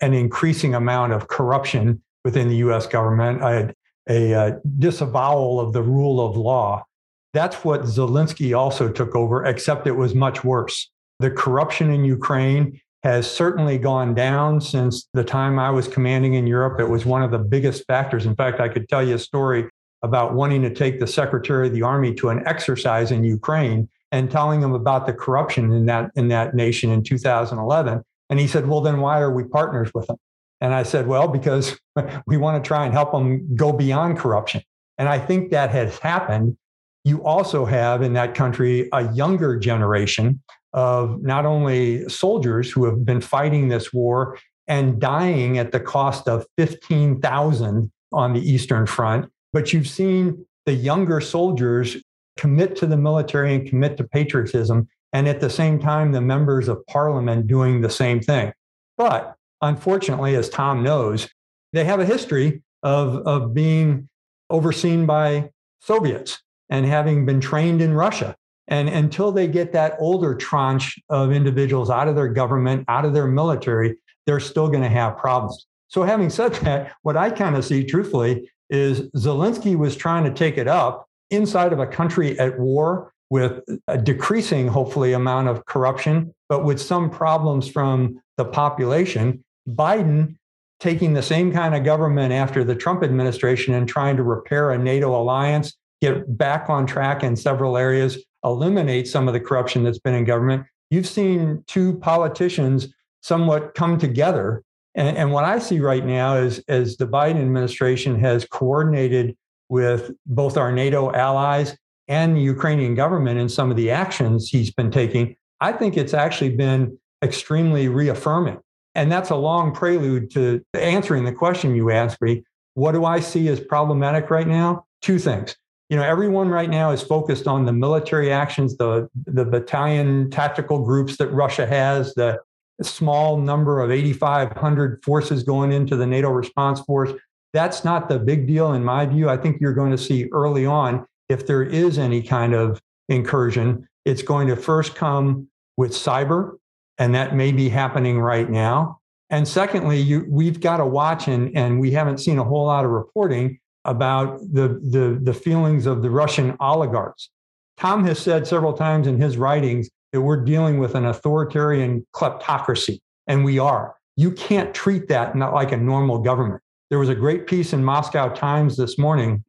an 0.00 0.12
increasing 0.12 0.74
amount 0.74 1.12
of 1.12 1.28
corruption 1.28 2.02
within 2.24 2.48
the 2.48 2.56
US 2.56 2.86
government, 2.86 3.42
a, 3.42 3.74
a, 4.08 4.32
a, 4.32 4.60
disavowal 4.78 5.60
of 5.60 5.72
the 5.72 5.82
rule 5.82 6.24
of 6.24 6.36
law. 6.36 6.84
That's 7.32 7.64
what 7.64 7.82
Zelensky 7.82 8.56
also 8.58 8.90
took 8.90 9.14
over, 9.14 9.44
except 9.44 9.86
it 9.86 9.96
was 9.96 10.14
much 10.14 10.42
worse. 10.42 10.90
The 11.20 11.30
corruption 11.30 11.90
in 11.90 12.04
Ukraine 12.04 12.80
has 13.02 13.30
certainly 13.30 13.78
gone 13.78 14.14
down 14.14 14.60
since 14.60 15.08
the 15.14 15.24
time 15.24 15.58
I 15.58 15.70
was 15.70 15.88
commanding 15.88 16.34
in 16.34 16.46
Europe. 16.46 16.80
It 16.80 16.88
was 16.88 17.06
one 17.06 17.22
of 17.22 17.30
the 17.30 17.38
biggest 17.38 17.86
factors. 17.86 18.26
In 18.26 18.36
fact, 18.36 18.60
I 18.60 18.68
could 18.68 18.88
tell 18.88 19.06
you 19.06 19.14
a 19.14 19.18
story 19.18 19.68
about 20.02 20.34
wanting 20.34 20.62
to 20.62 20.74
take 20.74 21.00
the 21.00 21.06
Secretary 21.06 21.68
of 21.68 21.72
the 21.72 21.82
Army 21.82 22.14
to 22.14 22.28
an 22.28 22.46
exercise 22.46 23.10
in 23.10 23.24
Ukraine 23.24 23.88
and 24.12 24.30
telling 24.30 24.60
him 24.62 24.74
about 24.74 25.06
the 25.06 25.12
corruption 25.12 25.72
in 25.72 25.86
that 25.86 26.10
in 26.14 26.28
that 26.28 26.54
nation 26.54 26.90
in 26.90 27.02
2011 27.02 28.02
and 28.30 28.38
he 28.38 28.46
said, 28.46 28.66
Well, 28.66 28.80
then 28.80 29.00
why 29.00 29.20
are 29.20 29.32
we 29.32 29.44
partners 29.44 29.90
with 29.92 30.06
them? 30.06 30.16
And 30.60 30.72
I 30.72 30.84
said, 30.84 31.06
Well, 31.06 31.28
because 31.28 31.78
we 32.26 32.38
want 32.38 32.62
to 32.62 32.66
try 32.66 32.84
and 32.86 32.94
help 32.94 33.12
them 33.12 33.54
go 33.56 33.72
beyond 33.72 34.18
corruption. 34.18 34.62
And 34.96 35.08
I 35.08 35.18
think 35.18 35.50
that 35.50 35.70
has 35.70 35.98
happened. 35.98 36.56
You 37.04 37.24
also 37.24 37.64
have 37.64 38.02
in 38.02 38.12
that 38.14 38.34
country 38.34 38.88
a 38.92 39.12
younger 39.12 39.58
generation 39.58 40.42
of 40.72 41.22
not 41.22 41.46
only 41.46 42.08
soldiers 42.08 42.70
who 42.70 42.84
have 42.84 43.04
been 43.04 43.20
fighting 43.20 43.68
this 43.68 43.92
war 43.92 44.38
and 44.68 45.00
dying 45.00 45.58
at 45.58 45.72
the 45.72 45.80
cost 45.80 46.28
of 46.28 46.46
15,000 46.56 47.90
on 48.12 48.32
the 48.32 48.40
Eastern 48.40 48.86
Front, 48.86 49.30
but 49.52 49.72
you've 49.72 49.88
seen 49.88 50.44
the 50.66 50.74
younger 50.74 51.20
soldiers 51.20 51.96
commit 52.36 52.76
to 52.76 52.86
the 52.86 52.96
military 52.96 53.54
and 53.54 53.68
commit 53.68 53.96
to 53.96 54.04
patriotism 54.04 54.88
and 55.12 55.26
at 55.26 55.40
the 55.40 55.50
same 55.50 55.78
time, 55.78 56.12
the 56.12 56.20
members 56.20 56.68
of 56.68 56.86
parliament 56.86 57.46
doing 57.46 57.80
the 57.80 57.90
same 57.90 58.20
thing. 58.20 58.52
But 58.96 59.34
unfortunately, 59.60 60.36
as 60.36 60.48
Tom 60.48 60.82
knows, 60.82 61.28
they 61.72 61.84
have 61.84 62.00
a 62.00 62.04
history 62.04 62.62
of, 62.82 63.16
of 63.26 63.52
being 63.54 64.08
overseen 64.48 65.06
by 65.06 65.50
Soviets 65.80 66.42
and 66.68 66.86
having 66.86 67.26
been 67.26 67.40
trained 67.40 67.82
in 67.82 67.94
Russia. 67.94 68.36
And 68.70 68.88
until 68.88 69.32
they 69.32 69.48
get 69.48 69.72
that 69.72 69.96
older 69.98 70.34
tranche 70.34 70.98
of 71.08 71.32
individuals 71.32 71.90
out 71.90 72.08
of 72.08 72.14
their 72.14 72.28
government, 72.28 72.84
out 72.88 73.04
of 73.04 73.12
their 73.12 73.26
military, 73.26 73.96
they're 74.26 74.40
still 74.40 74.68
going 74.68 74.82
to 74.82 74.88
have 74.88 75.18
problems. 75.18 75.66
So, 75.88 76.04
having 76.04 76.30
said 76.30 76.54
that, 76.54 76.92
what 77.02 77.16
I 77.16 77.30
kind 77.30 77.56
of 77.56 77.64
see 77.64 77.84
truthfully 77.84 78.48
is 78.70 79.10
Zelensky 79.16 79.76
was 79.76 79.96
trying 79.96 80.22
to 80.24 80.32
take 80.32 80.56
it 80.56 80.68
up 80.68 81.08
inside 81.30 81.72
of 81.72 81.80
a 81.80 81.86
country 81.86 82.38
at 82.38 82.58
war 82.58 83.12
with 83.28 83.60
a 83.88 83.98
decreasing, 83.98 84.68
hopefully, 84.68 85.12
amount 85.12 85.48
of 85.48 85.64
corruption, 85.66 86.32
but 86.48 86.64
with 86.64 86.80
some 86.80 87.10
problems 87.10 87.68
from 87.68 88.20
the 88.36 88.44
population. 88.44 89.44
Biden 89.68 90.36
taking 90.78 91.12
the 91.12 91.22
same 91.22 91.52
kind 91.52 91.74
of 91.74 91.84
government 91.84 92.32
after 92.32 92.64
the 92.64 92.74
Trump 92.74 93.02
administration 93.02 93.74
and 93.74 93.88
trying 93.88 94.16
to 94.16 94.22
repair 94.22 94.70
a 94.70 94.78
NATO 94.78 95.20
alliance, 95.20 95.76
get 96.00 96.38
back 96.38 96.70
on 96.70 96.86
track 96.86 97.22
in 97.22 97.36
several 97.36 97.76
areas, 97.76 98.24
eliminate 98.44 99.08
some 99.08 99.28
of 99.28 99.34
the 99.34 99.40
corruption 99.40 99.82
that's 99.82 99.98
been 99.98 100.14
in 100.14 100.24
government. 100.24 100.64
You've 100.90 101.06
seen 101.06 101.62
two 101.66 101.98
politicians 101.98 102.88
somewhat 103.22 103.74
come 103.74 103.98
together. 103.98 104.62
And, 104.94 105.16
and 105.16 105.32
what 105.32 105.44
I 105.44 105.58
see 105.58 105.80
right 105.80 106.04
now 106.04 106.36
is 106.36 106.62
as 106.68 106.96
the 106.96 107.06
Biden 107.06 107.40
administration 107.40 108.18
has 108.20 108.44
coordinated 108.44 109.36
with 109.68 110.10
both 110.26 110.56
our 110.56 110.72
NATO 110.72 111.12
allies 111.12 111.76
and 112.08 112.36
the 112.36 112.40
Ukrainian 112.40 112.94
government 112.94 113.38
in 113.38 113.48
some 113.48 113.70
of 113.70 113.76
the 113.76 113.90
actions 113.90 114.48
he's 114.48 114.72
been 114.72 114.90
taking, 114.90 115.36
I 115.60 115.72
think 115.72 115.96
it's 115.96 116.14
actually 116.14 116.56
been 116.56 116.98
extremely 117.22 117.86
reaffirming. 117.88 118.58
And 118.96 119.12
that's 119.12 119.30
a 119.30 119.36
long 119.36 119.72
prelude 119.72 120.30
to 120.32 120.62
answering 120.74 121.24
the 121.24 121.32
question 121.32 121.76
you 121.76 121.90
asked 121.90 122.20
me. 122.20 122.42
What 122.74 122.92
do 122.92 123.04
I 123.04 123.20
see 123.20 123.46
as 123.48 123.60
problematic 123.60 124.30
right 124.30 124.48
now? 124.48 124.86
Two 125.02 125.18
things. 125.18 125.56
You 125.90 125.96
know, 125.96 126.04
everyone 126.04 126.48
right 126.48 126.70
now 126.70 126.92
is 126.92 127.02
focused 127.02 127.48
on 127.48 127.64
the 127.64 127.72
military 127.72 128.30
actions, 128.32 128.76
the, 128.76 129.08
the 129.26 129.44
battalion 129.44 130.30
tactical 130.30 130.84
groups 130.84 131.16
that 131.16 131.26
Russia 131.32 131.66
has, 131.66 132.14
the 132.14 132.38
small 132.80 133.36
number 133.38 133.80
of 133.80 133.90
8,500 133.90 135.02
forces 135.04 135.42
going 135.42 135.72
into 135.72 135.96
the 135.96 136.06
NATO 136.06 136.30
response 136.30 136.80
force. 136.82 137.10
That's 137.52 137.84
not 137.84 138.08
the 138.08 138.20
big 138.20 138.46
deal 138.46 138.72
in 138.72 138.84
my 138.84 139.04
view. 139.04 139.28
I 139.28 139.36
think 139.36 139.60
you're 139.60 139.74
going 139.74 139.90
to 139.90 139.98
see 139.98 140.28
early 140.32 140.64
on 140.64 141.04
if 141.28 141.48
there 141.48 141.64
is 141.64 141.98
any 141.98 142.22
kind 142.22 142.54
of 142.54 142.80
incursion, 143.08 143.88
it's 144.04 144.22
going 144.22 144.46
to 144.46 144.54
first 144.56 144.94
come 144.94 145.48
with 145.76 145.90
cyber, 145.90 146.56
and 146.98 147.16
that 147.16 147.34
may 147.34 147.50
be 147.50 147.68
happening 147.68 148.20
right 148.20 148.48
now. 148.48 149.00
And 149.28 149.46
secondly, 149.46 150.00
you, 150.00 150.24
we've 150.28 150.60
got 150.60 150.76
to 150.76 150.86
watch, 150.86 151.26
and, 151.26 151.56
and 151.56 151.80
we 151.80 151.90
haven't 151.90 152.18
seen 152.18 152.38
a 152.38 152.44
whole 152.44 152.66
lot 152.66 152.84
of 152.84 152.92
reporting 152.92 153.58
about 153.84 154.40
the, 154.40 154.80
the, 154.82 155.18
the 155.22 155.34
feelings 155.34 155.86
of 155.86 156.02
the 156.02 156.10
Russian 156.10 156.56
oligarchs. 156.60 157.30
Tom 157.78 158.04
has 158.04 158.18
said 158.18 158.46
several 158.46 158.74
times 158.74 159.06
in 159.06 159.20
his 159.20 159.36
writings 159.36 159.88
that 160.12 160.20
we're 160.20 160.44
dealing 160.44 160.78
with 160.78 160.94
an 160.94 161.06
authoritarian 161.06 162.06
kleptocracy, 162.14 163.00
and 163.26 163.44
we 163.44 163.58
are. 163.58 163.94
You 164.16 164.32
can't 164.32 164.74
treat 164.74 165.08
that 165.08 165.34
not 165.34 165.54
like 165.54 165.72
a 165.72 165.76
normal 165.76 166.18
government. 166.18 166.60
There 166.90 166.98
was 166.98 167.08
a 167.08 167.14
great 167.14 167.46
piece 167.46 167.72
in 167.72 167.84
Moscow 167.84 168.28
Times 168.34 168.76
this 168.76 168.98
morning 168.98 169.44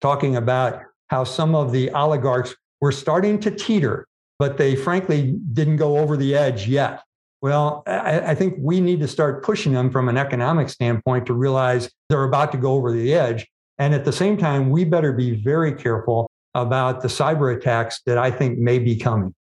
talking 0.00 0.36
about 0.36 0.82
how 1.08 1.24
some 1.24 1.54
of 1.54 1.72
the 1.72 1.90
oligarchs 1.90 2.54
were 2.80 2.92
starting 2.92 3.38
to 3.40 3.50
teeter, 3.50 4.06
but 4.38 4.58
they 4.58 4.74
frankly 4.74 5.38
didn't 5.52 5.76
go 5.76 5.98
over 5.98 6.16
the 6.16 6.34
edge 6.34 6.66
yet. 6.66 7.02
Well, 7.40 7.82
I, 7.86 8.20
I, 8.20 8.34
think 8.34 8.54
we 8.58 8.80
need 8.80 9.00
to 9.00 9.08
start 9.08 9.42
pushing 9.42 9.72
them 9.72 9.90
from 9.90 10.08
an 10.08 10.16
economic 10.16 10.68
standpoint 10.68 11.26
to 11.26 11.34
realize 11.34 11.90
they're 12.08 12.24
about 12.24 12.52
to 12.52 12.58
go 12.58 12.72
over 12.74 12.92
the 12.92 13.14
edge. 13.14 13.48
And 13.78 13.94
at 13.94 14.04
the 14.04 14.12
same 14.12 14.36
time, 14.36 14.70
we 14.70 14.84
better 14.84 15.12
be 15.12 15.42
very 15.42 15.72
careful 15.72 16.28
about 16.54 17.00
the 17.02 17.08
cyber 17.08 17.56
attacks 17.56 18.00
that 18.06 18.18
I 18.18 18.30
think 18.30 18.58
may 18.58 18.78
be 18.78 18.96
coming. 18.96 19.34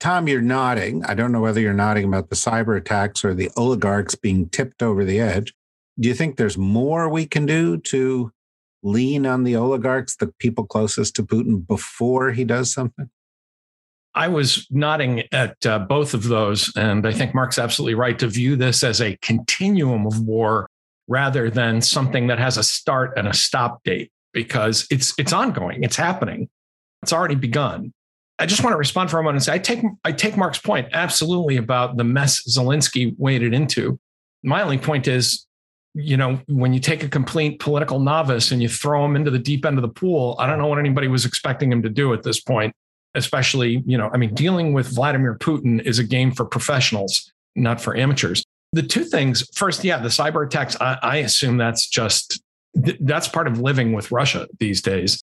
Tom, 0.00 0.26
you're 0.26 0.40
nodding. 0.40 1.04
I 1.04 1.14
don't 1.14 1.30
know 1.30 1.40
whether 1.40 1.60
you're 1.60 1.72
nodding 1.72 2.04
about 2.04 2.28
the 2.28 2.36
cyber 2.36 2.76
attacks 2.76 3.24
or 3.24 3.34
the 3.34 3.50
oligarchs 3.56 4.14
being 4.14 4.48
tipped 4.48 4.82
over 4.82 5.04
the 5.04 5.20
edge. 5.20 5.54
Do 6.00 6.08
you 6.08 6.14
think 6.14 6.36
there's 6.36 6.58
more 6.58 7.08
we 7.08 7.26
can 7.26 7.46
do 7.46 7.76
to 7.78 8.32
lean 8.82 9.26
on 9.26 9.44
the 9.44 9.54
oligarchs, 9.54 10.16
the 10.16 10.32
people 10.40 10.66
closest 10.66 11.14
to 11.16 11.22
Putin, 11.22 11.64
before 11.64 12.32
he 12.32 12.44
does 12.44 12.72
something? 12.72 13.10
I 14.14 14.28
was 14.28 14.66
nodding 14.70 15.22
at 15.32 15.64
uh, 15.64 15.78
both 15.78 16.14
of 16.14 16.24
those. 16.24 16.74
And 16.76 17.06
I 17.06 17.12
think 17.12 17.34
Mark's 17.34 17.58
absolutely 17.58 17.94
right 17.94 18.18
to 18.18 18.26
view 18.26 18.56
this 18.56 18.82
as 18.82 19.00
a 19.00 19.16
continuum 19.22 20.06
of 20.06 20.20
war 20.20 20.68
rather 21.08 21.50
than 21.50 21.80
something 21.80 22.28
that 22.28 22.38
has 22.38 22.56
a 22.56 22.62
start 22.62 23.12
and 23.16 23.28
a 23.28 23.34
stop 23.34 23.82
date 23.84 24.10
because 24.32 24.86
it's 24.90 25.14
it's 25.18 25.32
ongoing, 25.32 25.82
it's 25.82 25.96
happening. 25.96 26.48
It's 27.02 27.12
already 27.12 27.34
begun. 27.34 27.92
I 28.38 28.46
just 28.46 28.64
want 28.64 28.74
to 28.74 28.78
respond 28.78 29.10
for 29.10 29.18
a 29.18 29.22
moment 29.22 29.36
and 29.36 29.44
say 29.44 29.52
I 29.52 29.58
take 29.58 29.84
I 30.04 30.12
take 30.12 30.36
Mark's 30.36 30.58
point 30.58 30.88
absolutely 30.92 31.56
about 31.56 31.96
the 31.96 32.04
mess 32.04 32.42
Zelensky 32.48 33.14
waded 33.18 33.54
into. 33.54 33.98
My 34.42 34.62
only 34.62 34.78
point 34.78 35.06
is, 35.06 35.46
you 35.94 36.16
know, 36.16 36.40
when 36.48 36.72
you 36.72 36.80
take 36.80 37.04
a 37.04 37.08
complete 37.08 37.60
political 37.60 38.00
novice 38.00 38.50
and 38.50 38.62
you 38.62 38.68
throw 38.68 39.04
him 39.04 39.14
into 39.14 39.30
the 39.30 39.38
deep 39.38 39.64
end 39.64 39.78
of 39.78 39.82
the 39.82 39.88
pool, 39.88 40.36
I 40.38 40.46
don't 40.46 40.58
know 40.58 40.66
what 40.66 40.78
anybody 40.78 41.08
was 41.08 41.24
expecting 41.24 41.70
him 41.70 41.82
to 41.82 41.88
do 41.88 42.12
at 42.12 42.22
this 42.22 42.40
point. 42.40 42.74
Especially, 43.14 43.82
you 43.84 43.98
know, 43.98 44.08
I 44.12 44.16
mean, 44.16 44.34
dealing 44.34 44.72
with 44.72 44.86
Vladimir 44.88 45.36
Putin 45.36 45.84
is 45.84 45.98
a 45.98 46.04
game 46.04 46.32
for 46.32 46.46
professionals, 46.46 47.30
not 47.54 47.78
for 47.78 47.94
amateurs. 47.94 48.42
The 48.72 48.82
two 48.82 49.04
things 49.04 49.48
first, 49.54 49.84
yeah, 49.84 49.98
the 49.98 50.08
cyber 50.08 50.46
attacks, 50.46 50.76
I, 50.80 50.98
I 51.02 51.16
assume 51.18 51.58
that's 51.58 51.86
just 51.86 52.42
that's 52.74 53.28
part 53.28 53.46
of 53.46 53.60
living 53.60 53.92
with 53.92 54.10
Russia 54.10 54.48
these 54.58 54.80
days. 54.80 55.22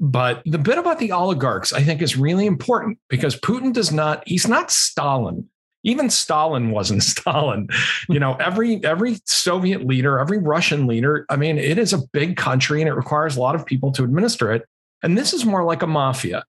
But 0.00 0.42
the 0.46 0.58
bit 0.58 0.78
about 0.78 0.98
the 0.98 1.12
oligarchs, 1.12 1.72
I 1.72 1.82
think, 1.82 2.00
is 2.00 2.16
really 2.16 2.46
important 2.46 2.98
because 3.08 3.38
Putin 3.38 3.72
does 3.72 3.92
not, 3.92 4.22
he's 4.26 4.48
not 4.48 4.70
Stalin. 4.70 5.46
Even 5.82 6.08
Stalin 6.08 6.70
wasn't 6.70 7.02
Stalin. 7.14 7.68
You 8.08 8.18
know, 8.18 8.34
every 8.34 8.82
every 8.84 9.18
Soviet 9.26 9.86
leader, 9.86 10.18
every 10.18 10.38
Russian 10.38 10.86
leader, 10.86 11.26
I 11.28 11.36
mean, 11.36 11.58
it 11.58 11.78
is 11.78 11.92
a 11.92 12.06
big 12.12 12.36
country 12.36 12.80
and 12.80 12.88
it 12.88 12.94
requires 12.94 13.36
a 13.36 13.40
lot 13.40 13.54
of 13.54 13.66
people 13.66 13.92
to 13.92 14.04
administer 14.04 14.52
it. 14.52 14.66
And 15.02 15.16
this 15.16 15.32
is 15.32 15.44
more 15.44 15.64
like 15.64 15.82
a 15.82 15.86
mafia 15.86 16.44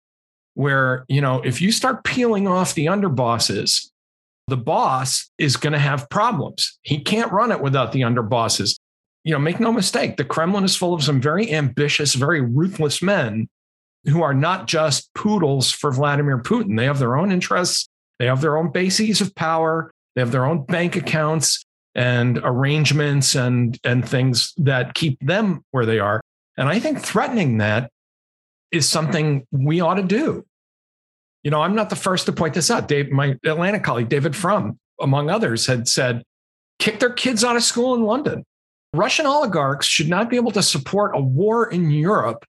where, 0.53 1.05
you 1.07 1.21
know, 1.21 1.41
if 1.41 1.61
you 1.61 1.71
start 1.71 2.03
peeling 2.03 2.47
off 2.47 2.73
the 2.73 2.87
underbosses, 2.87 3.89
the 4.51 4.57
boss 4.57 5.31
is 5.39 5.57
going 5.57 5.73
to 5.73 5.79
have 5.79 6.07
problems. 6.11 6.77
He 6.83 6.99
can't 6.99 7.31
run 7.31 7.51
it 7.51 7.61
without 7.61 7.91
the 7.91 8.01
underbosses 8.01 8.75
you 9.23 9.31
know, 9.31 9.39
make 9.39 9.59
no 9.59 9.71
mistake, 9.71 10.17
the 10.17 10.25
Kremlin 10.25 10.63
is 10.63 10.75
full 10.75 10.93
of 10.93 11.03
some 11.03 11.21
very 11.21 11.51
ambitious, 11.51 12.15
very 12.15 12.41
ruthless 12.41 13.01
men 13.01 13.47
who 14.05 14.23
are 14.23 14.33
not 14.33 14.67
just 14.67 15.13
poodles 15.13 15.71
for 15.71 15.91
Vladimir 15.91 16.39
Putin. 16.39 16.77
They 16.77 16.85
have 16.85 16.99
their 16.99 17.15
own 17.15 17.31
interests, 17.31 17.87
they 18.17 18.25
have 18.25 18.41
their 18.41 18.57
own 18.57 18.71
bases 18.71 19.21
of 19.21 19.35
power, 19.35 19.91
they 20.15 20.21
have 20.21 20.31
their 20.31 20.45
own 20.45 20.65
bank 20.65 20.95
accounts 20.95 21.63
and 21.93 22.39
arrangements 22.43 23.35
and 23.35 23.77
and 23.83 24.07
things 24.07 24.53
that 24.57 24.95
keep 24.95 25.19
them 25.19 25.63
where 25.71 25.85
they 25.85 25.99
are. 25.99 26.21
And 26.57 26.67
I 26.67 26.79
think 26.79 26.99
threatening 26.99 27.59
that 27.59 27.91
is 28.71 28.89
something 28.89 29.45
we 29.51 29.81
ought 29.81 29.95
to 29.95 30.03
do. 30.03 30.45
You 31.43 31.51
know, 31.51 31.61
I'm 31.61 31.75
not 31.75 31.89
the 31.89 31.95
first 31.95 32.25
to 32.27 32.33
point 32.33 32.53
this 32.53 32.69
out. 32.69 32.87
Dave, 32.87 33.11
my 33.11 33.35
Atlantic 33.45 33.83
colleague 33.83 34.09
David 34.09 34.35
Frum, 34.35 34.77
among 34.99 35.29
others, 35.29 35.65
had 35.65 35.87
said, 35.87 36.23
kick 36.79 36.99
their 36.99 37.13
kids 37.13 37.43
out 37.43 37.55
of 37.55 37.63
school 37.63 37.95
in 37.95 38.03
London. 38.03 38.43
Russian 38.93 39.25
oligarchs 39.25 39.85
should 39.85 40.09
not 40.09 40.29
be 40.29 40.35
able 40.35 40.51
to 40.51 40.63
support 40.63 41.15
a 41.15 41.21
war 41.21 41.69
in 41.69 41.91
Europe 41.91 42.45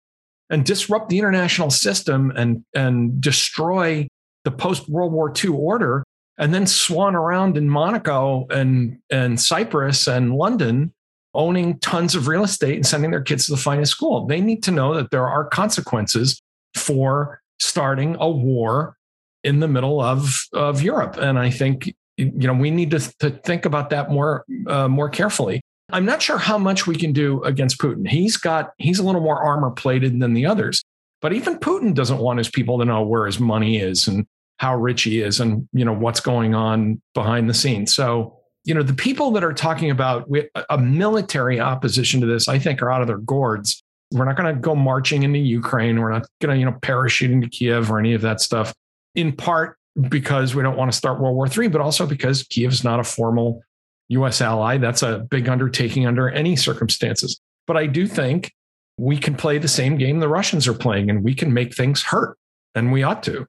and 0.50 0.64
disrupt 0.64 1.08
the 1.08 1.18
international 1.18 1.70
system 1.70 2.32
and, 2.36 2.64
and 2.74 3.20
destroy 3.20 4.08
the 4.44 4.50
post 4.50 4.88
World 4.88 5.12
War 5.12 5.32
II 5.32 5.50
order 5.50 6.04
and 6.38 6.52
then 6.52 6.66
swan 6.66 7.14
around 7.14 7.56
in 7.56 7.68
Monaco 7.68 8.46
and, 8.50 8.98
and 9.10 9.40
Cyprus 9.40 10.08
and 10.08 10.34
London 10.34 10.92
owning 11.34 11.78
tons 11.78 12.14
of 12.14 12.26
real 12.26 12.42
estate 12.42 12.74
and 12.74 12.86
sending 12.86 13.10
their 13.10 13.22
kids 13.22 13.46
to 13.46 13.52
the 13.52 13.58
finest 13.58 13.92
school. 13.92 14.26
They 14.26 14.40
need 14.40 14.62
to 14.64 14.70
know 14.70 14.94
that 14.94 15.10
there 15.10 15.28
are 15.28 15.44
consequences 15.44 16.42
for 16.74 17.41
starting 17.62 18.16
a 18.20 18.28
war 18.28 18.96
in 19.44 19.60
the 19.60 19.68
middle 19.68 20.00
of, 20.00 20.46
of 20.52 20.82
Europe. 20.82 21.16
And 21.16 21.38
I 21.38 21.50
think 21.50 21.94
you 22.16 22.46
know 22.46 22.54
we 22.54 22.70
need 22.70 22.90
to, 22.90 22.98
to 23.18 23.30
think 23.30 23.64
about 23.64 23.90
that 23.90 24.10
more 24.10 24.44
uh, 24.66 24.88
more 24.88 25.08
carefully. 25.08 25.62
I'm 25.90 26.04
not 26.04 26.22
sure 26.22 26.38
how 26.38 26.58
much 26.58 26.86
we 26.86 26.96
can 26.96 27.12
do 27.12 27.42
against 27.42 27.78
Putin. 27.78 28.08
He's 28.08 28.36
got 28.36 28.72
he's 28.78 28.98
a 28.98 29.02
little 29.02 29.20
more 29.20 29.42
armor 29.42 29.70
plated 29.70 30.18
than 30.20 30.34
the 30.34 30.46
others. 30.46 30.82
But 31.20 31.32
even 31.32 31.58
Putin 31.58 31.94
doesn't 31.94 32.18
want 32.18 32.38
his 32.38 32.50
people 32.50 32.78
to 32.78 32.84
know 32.84 33.02
where 33.02 33.26
his 33.26 33.38
money 33.38 33.78
is 33.78 34.08
and 34.08 34.26
how 34.58 34.76
rich 34.76 35.02
he 35.02 35.20
is 35.20 35.40
and 35.40 35.68
you 35.72 35.84
know 35.84 35.92
what's 35.92 36.20
going 36.20 36.54
on 36.54 37.00
behind 37.14 37.48
the 37.48 37.54
scenes. 37.54 37.94
So, 37.94 38.38
you 38.64 38.74
know, 38.74 38.82
the 38.82 38.94
people 38.94 39.30
that 39.32 39.44
are 39.44 39.52
talking 39.52 39.90
about 39.90 40.28
a 40.70 40.78
military 40.78 41.60
opposition 41.60 42.20
to 42.20 42.26
this, 42.26 42.48
I 42.48 42.58
think 42.58 42.82
are 42.82 42.90
out 42.90 43.02
of 43.02 43.06
their 43.06 43.18
gourds. 43.18 43.81
We're 44.12 44.24
not 44.24 44.36
going 44.36 44.54
to 44.54 44.60
go 44.60 44.74
marching 44.74 45.22
into 45.22 45.38
Ukraine. 45.38 46.00
We're 46.00 46.12
not 46.12 46.26
going 46.40 46.54
to, 46.54 46.58
you 46.58 46.66
know, 46.66 46.76
parachute 46.82 47.30
into 47.30 47.48
Kiev 47.48 47.90
or 47.90 47.98
any 47.98 48.14
of 48.14 48.20
that 48.22 48.40
stuff. 48.40 48.74
In 49.14 49.32
part 49.32 49.76
because 50.08 50.54
we 50.54 50.62
don't 50.62 50.76
want 50.76 50.90
to 50.90 50.96
start 50.96 51.20
World 51.20 51.36
War 51.36 51.46
III, 51.46 51.68
but 51.68 51.80
also 51.80 52.06
because 52.06 52.42
Kiev 52.44 52.72
is 52.72 52.84
not 52.84 53.00
a 53.00 53.04
formal 53.04 53.62
US 54.08 54.40
ally. 54.40 54.78
That's 54.78 55.02
a 55.02 55.18
big 55.30 55.48
undertaking 55.48 56.06
under 56.06 56.30
any 56.30 56.56
circumstances. 56.56 57.40
But 57.66 57.76
I 57.76 57.86
do 57.86 58.06
think 58.06 58.52
we 58.98 59.16
can 59.16 59.34
play 59.34 59.58
the 59.58 59.68
same 59.68 59.96
game 59.96 60.20
the 60.20 60.28
Russians 60.28 60.68
are 60.68 60.74
playing 60.74 61.10
and 61.10 61.24
we 61.24 61.34
can 61.34 61.52
make 61.52 61.74
things 61.74 62.02
hurt, 62.02 62.36
and 62.74 62.92
we 62.92 63.02
ought 63.02 63.22
to. 63.24 63.46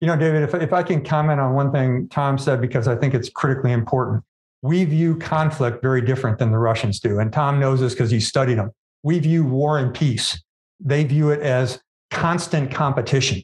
You 0.00 0.06
know, 0.06 0.16
David, 0.16 0.42
if, 0.42 0.54
if 0.54 0.72
I 0.72 0.82
can 0.82 1.04
comment 1.04 1.40
on 1.40 1.54
one 1.54 1.72
thing 1.72 2.08
Tom 2.08 2.38
said, 2.38 2.60
because 2.60 2.88
I 2.88 2.96
think 2.96 3.14
it's 3.14 3.28
critically 3.28 3.72
important. 3.72 4.24
We 4.62 4.84
view 4.84 5.16
conflict 5.16 5.82
very 5.82 6.00
different 6.02 6.38
than 6.38 6.50
the 6.50 6.58
Russians 6.58 7.00
do. 7.00 7.18
And 7.18 7.32
Tom 7.32 7.58
knows 7.58 7.80
this 7.80 7.94
because 7.94 8.10
he 8.10 8.20
studied 8.20 8.58
them. 8.58 8.70
We 9.02 9.18
view 9.18 9.44
war 9.44 9.78
and 9.78 9.94
peace, 9.94 10.42
they 10.78 11.04
view 11.04 11.30
it 11.30 11.40
as 11.40 11.80
constant 12.10 12.70
competition. 12.70 13.42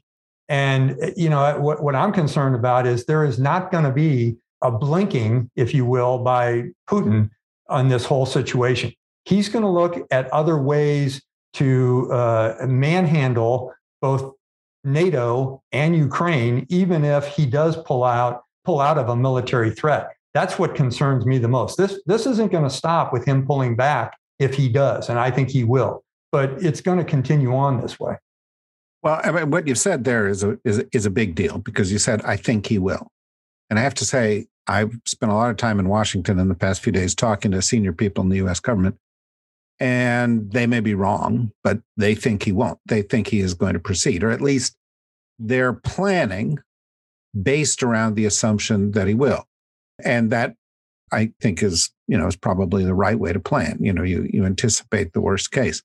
And, 0.48 0.96
you 1.16 1.28
know, 1.28 1.58
what, 1.58 1.82
what 1.82 1.94
I'm 1.94 2.12
concerned 2.12 2.54
about 2.54 2.86
is 2.86 3.04
there 3.06 3.24
is 3.24 3.38
not 3.38 3.72
going 3.72 3.84
to 3.84 3.90
be 3.90 4.36
a 4.62 4.70
blinking, 4.70 5.50
if 5.56 5.74
you 5.74 5.84
will, 5.84 6.18
by 6.18 6.64
Putin 6.88 7.30
on 7.68 7.88
this 7.88 8.04
whole 8.04 8.26
situation. 8.26 8.92
He's 9.24 9.48
going 9.48 9.64
to 9.64 9.70
look 9.70 10.06
at 10.10 10.32
other 10.32 10.56
ways 10.56 11.20
to 11.54 12.12
uh, 12.12 12.54
manhandle 12.66 13.74
both 14.00 14.34
NATO 14.84 15.62
and 15.72 15.96
Ukraine, 15.96 16.64
even 16.68 17.04
if 17.04 17.26
he 17.26 17.44
does 17.44 17.76
pull 17.76 18.04
out 18.04 18.42
pull 18.64 18.80
out 18.80 18.98
of 18.98 19.08
a 19.08 19.16
military 19.16 19.70
threat. 19.70 20.10
That's 20.34 20.58
what 20.58 20.74
concerns 20.74 21.24
me 21.24 21.38
the 21.38 21.48
most. 21.48 21.76
This 21.76 22.00
this 22.06 22.26
isn't 22.26 22.52
going 22.52 22.64
to 22.64 22.70
stop 22.70 23.12
with 23.12 23.24
him 23.24 23.46
pulling 23.46 23.74
back 23.74 24.16
if 24.38 24.54
he 24.54 24.68
does, 24.68 25.08
and 25.08 25.18
I 25.18 25.30
think 25.30 25.50
he 25.50 25.64
will. 25.64 26.04
But 26.32 26.62
it's 26.62 26.80
going 26.80 26.98
to 26.98 27.04
continue 27.04 27.54
on 27.54 27.80
this 27.80 27.98
way. 27.98 28.16
Well, 29.02 29.20
I 29.22 29.30
mean, 29.30 29.50
what 29.50 29.66
you've 29.66 29.78
said 29.78 30.04
there 30.04 30.26
is 30.26 30.42
a 30.42 30.58
is, 30.64 30.84
is 30.92 31.06
a 31.06 31.10
big 31.10 31.34
deal 31.34 31.58
because 31.58 31.92
you 31.92 31.98
said 31.98 32.22
I 32.22 32.36
think 32.36 32.66
he 32.66 32.78
will. 32.78 33.08
And 33.70 33.78
I 33.78 33.82
have 33.82 33.94
to 33.94 34.04
say, 34.04 34.46
I've 34.66 34.98
spent 35.04 35.32
a 35.32 35.34
lot 35.34 35.50
of 35.50 35.56
time 35.56 35.78
in 35.78 35.88
Washington 35.88 36.38
in 36.38 36.48
the 36.48 36.54
past 36.54 36.82
few 36.82 36.92
days 36.92 37.14
talking 37.14 37.52
to 37.52 37.62
senior 37.62 37.92
people 37.92 38.22
in 38.24 38.30
the 38.30 38.44
US 38.46 38.60
government. 38.60 38.96
And 39.78 40.50
they 40.52 40.66
may 40.66 40.80
be 40.80 40.94
wrong, 40.94 41.52
but 41.62 41.80
they 41.96 42.14
think 42.14 42.44
he 42.44 42.52
won't. 42.52 42.78
They 42.86 43.02
think 43.02 43.28
he 43.28 43.40
is 43.40 43.54
going 43.54 43.74
to 43.74 43.78
proceed, 43.78 44.24
or 44.24 44.30
at 44.30 44.40
least 44.40 44.76
they're 45.38 45.74
planning 45.74 46.58
based 47.40 47.82
around 47.82 48.14
the 48.14 48.24
assumption 48.24 48.92
that 48.92 49.06
he 49.06 49.14
will. 49.14 49.44
And 50.02 50.30
that 50.30 50.56
I 51.12 51.32
think 51.40 51.62
is, 51.62 51.90
you 52.08 52.18
know, 52.18 52.26
is 52.26 52.36
probably 52.36 52.84
the 52.84 52.94
right 52.94 53.18
way 53.18 53.32
to 53.32 53.40
plan. 53.40 53.78
You 53.80 53.92
know, 53.92 54.02
you 54.02 54.28
you 54.32 54.44
anticipate 54.44 55.12
the 55.12 55.20
worst 55.20 55.50
case. 55.50 55.82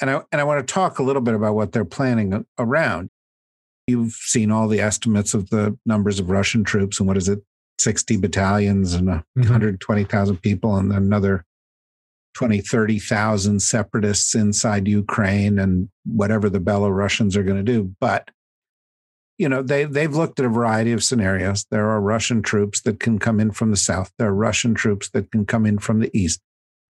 And 0.00 0.10
I 0.10 0.22
and 0.32 0.40
I 0.40 0.44
want 0.44 0.66
to 0.66 0.72
talk 0.72 0.98
a 0.98 1.02
little 1.02 1.22
bit 1.22 1.34
about 1.34 1.54
what 1.54 1.72
they're 1.72 1.84
planning 1.84 2.44
around. 2.58 3.10
You've 3.86 4.12
seen 4.12 4.50
all 4.50 4.68
the 4.68 4.80
estimates 4.80 5.34
of 5.34 5.50
the 5.50 5.76
numbers 5.84 6.20
of 6.20 6.30
Russian 6.30 6.62
troops 6.64 7.00
and 7.00 7.08
what 7.08 7.16
is 7.16 7.28
it, 7.28 7.40
60 7.80 8.18
battalions 8.18 8.94
and 8.94 9.08
mm-hmm. 9.08 9.40
120,000 9.40 10.36
people 10.36 10.76
and 10.76 10.92
another 10.92 11.44
20, 12.34 12.60
30,000 12.60 13.60
separatists 13.60 14.34
inside 14.34 14.86
Ukraine 14.86 15.58
and 15.58 15.88
whatever 16.04 16.48
the 16.48 16.60
Belarusians 16.60 17.36
are 17.36 17.42
going 17.42 17.64
to 17.64 17.72
do. 17.72 17.92
But, 18.00 18.30
you 19.40 19.48
know, 19.48 19.62
they, 19.62 19.86
they've 19.86 20.14
looked 20.14 20.38
at 20.38 20.44
a 20.44 20.50
variety 20.50 20.92
of 20.92 21.02
scenarios. 21.02 21.64
There 21.70 21.88
are 21.88 21.98
Russian 21.98 22.42
troops 22.42 22.82
that 22.82 23.00
can 23.00 23.18
come 23.18 23.40
in 23.40 23.52
from 23.52 23.70
the 23.70 23.76
south. 23.78 24.12
There 24.18 24.28
are 24.28 24.34
Russian 24.34 24.74
troops 24.74 25.08
that 25.14 25.32
can 25.32 25.46
come 25.46 25.64
in 25.64 25.78
from 25.78 26.00
the 26.00 26.10
east. 26.12 26.42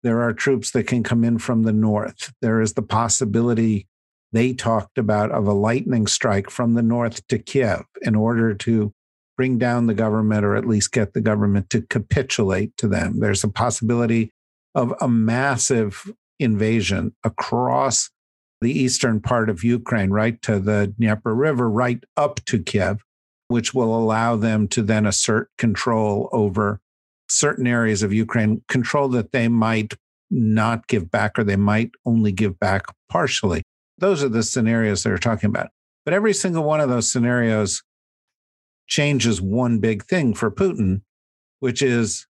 There 0.02 0.24
are 0.24 0.34
troops 0.34 0.72
that 0.72 0.88
can 0.88 1.04
come 1.04 1.24
in 1.24 1.38
from 1.38 1.62
the 1.62 1.72
north. 1.72 2.34
There 2.42 2.60
is 2.60 2.74
the 2.74 2.82
possibility 2.82 3.88
they 4.32 4.54
talked 4.54 4.98
about 4.98 5.30
of 5.30 5.46
a 5.46 5.54
lightning 5.54 6.08
strike 6.08 6.50
from 6.50 6.74
the 6.74 6.82
north 6.82 7.28
to 7.28 7.38
Kiev 7.38 7.84
in 8.02 8.16
order 8.16 8.56
to 8.56 8.94
bring 9.38 9.60
down 9.60 9.86
the 9.86 9.94
government 9.94 10.44
or 10.44 10.56
at 10.56 10.68
least 10.68 10.92
get 10.92 11.14
the 11.14 11.22
government 11.22 11.70
to 11.70 11.84
capitulate 11.84 12.76
to 12.78 12.88
them. 12.88 13.20
There's 13.20 13.44
a 13.44 13.50
possibility 13.50 14.32
of 14.74 14.92
a 15.00 15.08
massive 15.08 16.12
invasion 16.40 17.16
across 17.24 18.10
the 18.62 18.72
eastern 18.72 19.22
part 19.22 19.50
of 19.50 19.64
Ukraine, 19.64 20.10
right 20.10 20.42
to 20.42 20.60
the 20.60 20.94
Dnieper 20.98 21.34
River, 21.34 21.70
right 21.70 22.04
up 22.18 22.44
to 22.46 22.62
Kiev, 22.62 23.04
which 23.48 23.74
will 23.74 23.96
allow 23.96 24.36
them 24.36 24.68
to 24.70 24.82
then 24.82 25.06
assert 25.06 25.50
control 25.58 26.30
over 26.32 26.80
certain 27.30 27.68
areas 27.68 28.04
of 28.04 28.14
Ukraine, 28.14 28.64
control 28.68 29.08
that 29.10 29.32
they 29.32 29.48
might 29.48 29.94
not 30.32 30.88
give 30.88 31.10
back 31.10 31.40
or 31.40 31.44
they 31.44 31.56
might 31.56 31.92
only 32.06 32.32
give 32.32 32.60
back 32.60 32.86
partially. 33.10 33.64
Those 33.98 34.24
are 34.24 34.30
the 34.30 34.44
scenarios 34.44 35.04
they're 35.04 35.18
talking 35.18 35.50
about. 35.50 35.70
But 36.06 36.14
every 36.14 36.34
single 36.34 36.64
one 36.64 36.80
of 36.80 36.90
those 36.90 37.12
scenarios 37.12 37.84
changes 38.88 39.42
one 39.42 39.80
big 39.80 40.04
thing 40.04 40.34
for 40.34 40.50
Putin, 40.50 41.02
which 41.60 41.82
is 41.82 42.28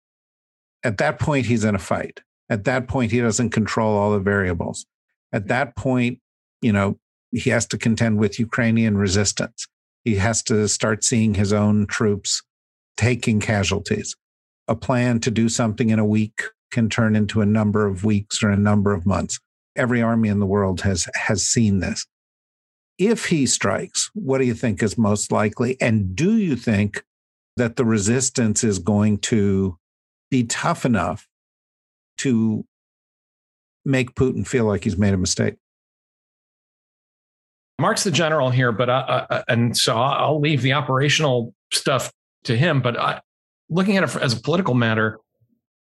at 0.84 0.98
that 0.98 1.20
point, 1.20 1.46
he's 1.46 1.64
in 1.64 1.76
a 1.76 1.80
fight. 1.80 2.22
At 2.50 2.64
that 2.64 2.88
point, 2.88 3.12
he 3.12 3.20
doesn't 3.20 3.50
control 3.50 3.98
all 3.98 4.12
the 4.12 4.20
variables. 4.20 4.86
At 5.32 5.42
mm-hmm. 5.42 5.50
that 5.50 5.76
point, 5.76 6.20
you 6.62 6.72
know, 6.72 7.00
he 7.32 7.50
has 7.50 7.66
to 7.68 7.78
contend 7.78 8.20
with 8.20 8.40
Ukrainian 8.40 8.98
resistance. 8.98 9.68
He 10.04 10.16
has 10.16 10.42
to 10.44 10.68
start 10.68 11.04
seeing 11.04 11.34
his 11.34 11.52
own 11.52 11.86
troops 11.88 12.42
taking 12.96 13.40
casualties. 13.40 14.16
A 14.68 14.76
plan 14.76 15.20
to 15.22 15.32
do 15.32 15.50
something 15.50 15.90
in 15.90 16.00
a 16.00 16.06
week 16.06 16.44
can 16.72 16.90
turn 16.90 17.16
into 17.16 17.42
a 17.42 17.46
number 17.46 17.86
of 17.86 18.04
weeks 18.04 18.44
or 18.44 18.50
a 18.50 18.58
number 18.58 18.94
of 18.94 19.06
months. 19.06 19.40
Every 19.76 20.02
army 20.02 20.30
in 20.30 20.40
the 20.40 20.46
world 20.46 20.82
has 20.82 21.08
has 21.16 21.48
seen 21.48 21.80
this. 21.80 22.06
If 22.98 23.28
he 23.28 23.46
strikes, 23.46 24.10
what 24.14 24.40
do 24.40 24.46
you 24.46 24.56
think 24.56 24.82
is 24.82 24.98
most 24.98 25.32
likely? 25.32 25.80
And 25.80 26.16
do 26.16 26.36
you 26.38 26.56
think 26.56 27.04
that 27.56 27.76
the 27.76 27.86
resistance 27.86 28.64
is 28.64 28.80
going 28.80 29.20
to 29.20 29.78
be 30.32 30.44
tough 30.44 30.86
enough 30.86 31.28
to 32.20 32.66
make 33.88 34.14
Putin 34.16 34.46
feel 34.46 34.66
like 34.66 34.84
he's 34.84 34.98
made 34.98 35.14
a 35.14 35.18
mistake? 35.18 35.56
Mark's 37.80 38.04
the 38.04 38.12
general 38.12 38.50
here, 38.50 38.72
but 38.72 38.90
I, 38.90 39.26
I, 39.30 39.44
and 39.48 39.78
so 39.78 39.96
I'll 39.96 40.40
leave 40.40 40.62
the 40.62 40.74
operational 40.74 41.54
stuff 41.72 42.12
to 42.46 42.58
him. 42.58 42.82
But 42.82 43.00
I, 43.00 43.22
looking 43.70 43.98
at 43.98 44.04
it 44.04 44.16
as 44.22 44.34
a 44.34 44.42
political 44.42 44.74
matter, 44.74 45.20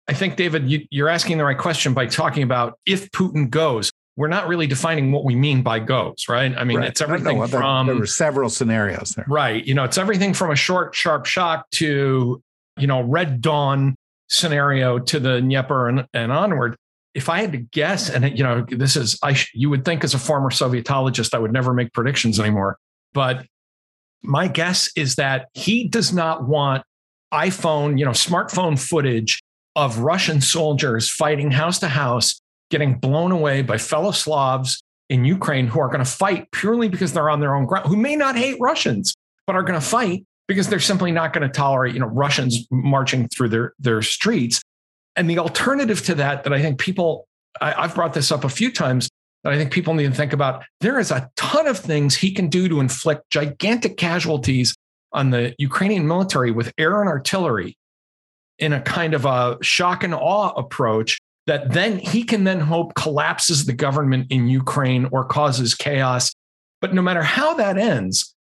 I 0.08 0.14
think 0.14 0.36
David, 0.36 0.70
you, 0.70 0.86
you're 0.92 1.10
asking 1.10 1.38
the 1.38 1.46
right 1.46 1.58
question 1.58 1.94
by 1.94 2.06
talking 2.06 2.44
about 2.44 2.80
if 2.86 3.12
Putin 3.12 3.50
goes. 3.50 3.92
We're 4.18 4.28
not 4.28 4.50
really 4.50 4.68
defining 4.68 5.14
what 5.14 5.24
we 5.24 5.36
mean 5.36 5.64
by 5.64 5.80
goes, 5.80 6.26
right? 6.28 6.54
I 6.56 6.66
mean, 6.66 6.80
right. 6.80 6.90
it's 6.90 7.02
everything 7.02 7.38
no, 7.38 7.46
no, 7.46 7.48
from 7.48 7.88
there 7.88 7.96
were 7.96 8.06
several 8.06 8.50
scenarios 8.50 9.14
there, 9.16 9.26
right? 9.28 9.66
You 9.66 9.74
know, 9.74 9.86
it's 9.86 9.98
everything 9.98 10.34
from 10.34 10.52
a 10.52 10.56
short, 10.56 10.94
sharp 10.94 11.26
shock 11.26 11.70
to 11.72 12.44
you 12.78 12.88
know 12.88 13.02
Red 13.02 13.42
Dawn 13.42 13.96
scenario 14.28 15.00
to 15.00 15.20
the 15.20 15.40
Dnieper 15.40 15.88
and, 15.88 16.08
and 16.14 16.32
onward 16.32 16.76
if 17.14 17.30
I 17.30 17.42
had 17.42 17.52
to 17.52 17.58
guess, 17.58 18.10
and 18.10 18.38
you 18.38 18.44
know, 18.44 18.66
this 18.70 18.96
is 18.96 19.18
I 19.24 19.38
you 19.54 19.70
would 19.70 19.86
think 19.86 20.04
as 20.04 20.14
a 20.14 20.20
former 20.20 20.50
Sovietologist, 20.50 21.34
I 21.34 21.40
would 21.40 21.52
never 21.52 21.74
make 21.74 21.94
predictions 21.94 22.40
anymore. 22.40 22.78
But 23.14 23.46
my 24.24 24.48
guess 24.48 24.90
is 24.96 25.16
that 25.16 25.48
he 25.54 25.88
does 25.88 26.14
not 26.14 26.48
want 26.48 26.84
iPhone, 27.34 27.98
you 27.98 28.06
know, 28.06 28.12
smartphone 28.12 28.80
footage 28.80 29.42
of 29.76 30.00
Russian 30.00 30.42
soldiers 30.42 31.10
fighting 31.10 31.52
house 31.52 31.80
to 31.80 31.88
house, 31.88 32.40
getting 32.70 32.96
blown 32.96 33.32
away 33.32 33.62
by 33.62 33.78
fellow 33.78 34.12
Slavs 34.12 34.82
in 35.10 35.26
Ukraine 35.26 35.68
who 35.68 35.80
are 35.80 35.88
going 35.88 36.04
to 36.04 36.06
fight 36.06 36.50
purely 36.52 36.88
because 36.88 37.14
they're 37.14 37.30
on 37.30 37.40
their 37.40 37.56
own 37.56 37.66
ground, 37.66 37.88
who 37.88 37.98
may 37.98 38.16
not 38.16 38.36
hate 38.36 38.58
Russians, 38.60 39.14
but 39.46 39.56
are 39.56 39.64
going 39.64 39.80
to 39.80 39.86
fight 39.86 40.26
because 40.48 40.68
they're 40.68 40.80
simply 40.80 41.12
not 41.12 41.34
going 41.34 41.48
to 41.48 41.54
tolerate, 41.54 41.94
you 41.94 42.00
know, 42.00 42.08
Russians 42.08 42.68
marching 42.72 43.28
through 43.28 43.50
their 43.50 43.74
their 43.80 44.02
streets. 44.02 44.62
And 45.16 45.30
the 45.30 45.40
alternative 45.40 46.04
to 46.06 46.16
that, 46.16 46.44
that 46.44 46.54
I 46.54 46.62
think 46.62 46.80
people, 46.80 47.28
I, 47.60 47.74
I've 47.74 47.96
brought 47.96 48.14
this 48.14 48.32
up 48.32 48.44
a 48.44 48.50
few 48.50 48.72
times, 48.72 49.10
that 49.44 49.54
I 49.54 49.58
think 49.58 49.72
people 49.72 49.94
need 49.94 50.08
to 50.08 50.16
think 50.16 50.34
about. 50.34 50.64
There 50.82 51.00
is 51.00 51.12
a 51.12 51.30
ton 51.36 51.68
of 51.68 51.78
things 51.78 52.16
he 52.16 52.32
can 52.32 52.48
do 52.48 52.70
to 52.70 52.80
inflict 52.80 53.30
gigantic 53.30 53.98
casualties 53.98 54.76
on 55.14 55.32
the 55.32 55.56
Ukrainian 55.58 56.08
military 56.08 56.52
with 56.52 56.72
air 56.78 57.02
and 57.02 57.10
artillery 57.10 57.76
in 58.60 58.74
a 58.74 58.82
kind 58.82 59.14
of 59.14 59.26
a 59.26 59.58
shock 59.62 60.04
and 60.04 60.14
awe 60.14 60.50
approach 60.50 61.18
that 61.48 61.74
then 61.74 61.98
he 61.98 62.24
can 62.24 62.44
then 62.44 62.60
hope 62.60 62.94
collapses 62.94 63.66
the 63.66 63.74
government 63.74 64.28
in 64.30 64.48
Ukraine 64.48 65.10
or 65.12 65.26
causes 65.26 65.74
chaos. 65.74 66.34
But 66.80 66.94
no 66.94 67.02
matter 67.02 67.24
how 67.24 67.56
that 67.56 67.78
ends, 67.78 68.36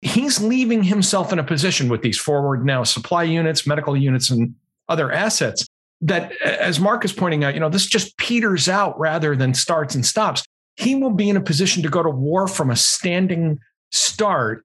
he's 0.00 0.40
leaving 0.40 0.82
himself 0.82 1.32
in 1.32 1.38
a 1.38 1.44
position 1.44 1.88
with 1.88 2.00
these 2.00 2.18
forward 2.18 2.64
now 2.64 2.82
supply 2.82 3.24
units, 3.24 3.66
medical 3.66 3.96
units, 3.96 4.30
and 4.30 4.54
other 4.88 5.12
assets 5.12 5.66
that, 6.02 6.32
as 6.40 6.80
Mark 6.80 7.04
is 7.04 7.12
pointing 7.12 7.44
out, 7.44 7.54
you 7.54 7.60
know, 7.60 7.68
this 7.68 7.86
just 7.86 8.16
peters 8.16 8.68
out 8.68 8.98
rather 8.98 9.36
than 9.36 9.54
starts 9.54 9.94
and 9.94 10.04
stops. 10.04 10.42
He 10.76 10.94
will 10.94 11.10
be 11.10 11.28
in 11.28 11.36
a 11.36 11.42
position 11.42 11.82
to 11.82 11.88
go 11.88 12.02
to 12.02 12.10
war 12.10 12.48
from 12.48 12.70
a 12.70 12.76
standing 12.76 13.58
start 13.92 14.64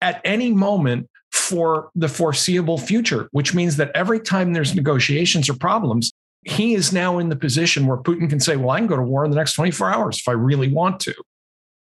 at 0.00 0.20
any 0.24 0.52
moment 0.52 1.08
for 1.32 1.90
the 1.94 2.08
foreseeable 2.08 2.78
future, 2.78 3.28
which 3.32 3.54
means 3.54 3.76
that 3.76 3.90
every 3.94 4.20
time 4.20 4.52
there's 4.52 4.74
negotiations 4.74 5.48
or 5.50 5.54
problems, 5.54 6.12
he 6.44 6.74
is 6.74 6.92
now 6.92 7.18
in 7.18 7.28
the 7.28 7.36
position 7.36 7.86
where 7.86 7.98
Putin 7.98 8.30
can 8.30 8.40
say, 8.40 8.56
Well, 8.56 8.70
I 8.70 8.78
can 8.78 8.86
go 8.86 8.96
to 8.96 9.02
war 9.02 9.24
in 9.24 9.30
the 9.30 9.36
next 9.36 9.54
24 9.54 9.90
hours 9.92 10.18
if 10.18 10.28
I 10.28 10.32
really 10.32 10.68
want 10.68 11.00
to, 11.00 11.14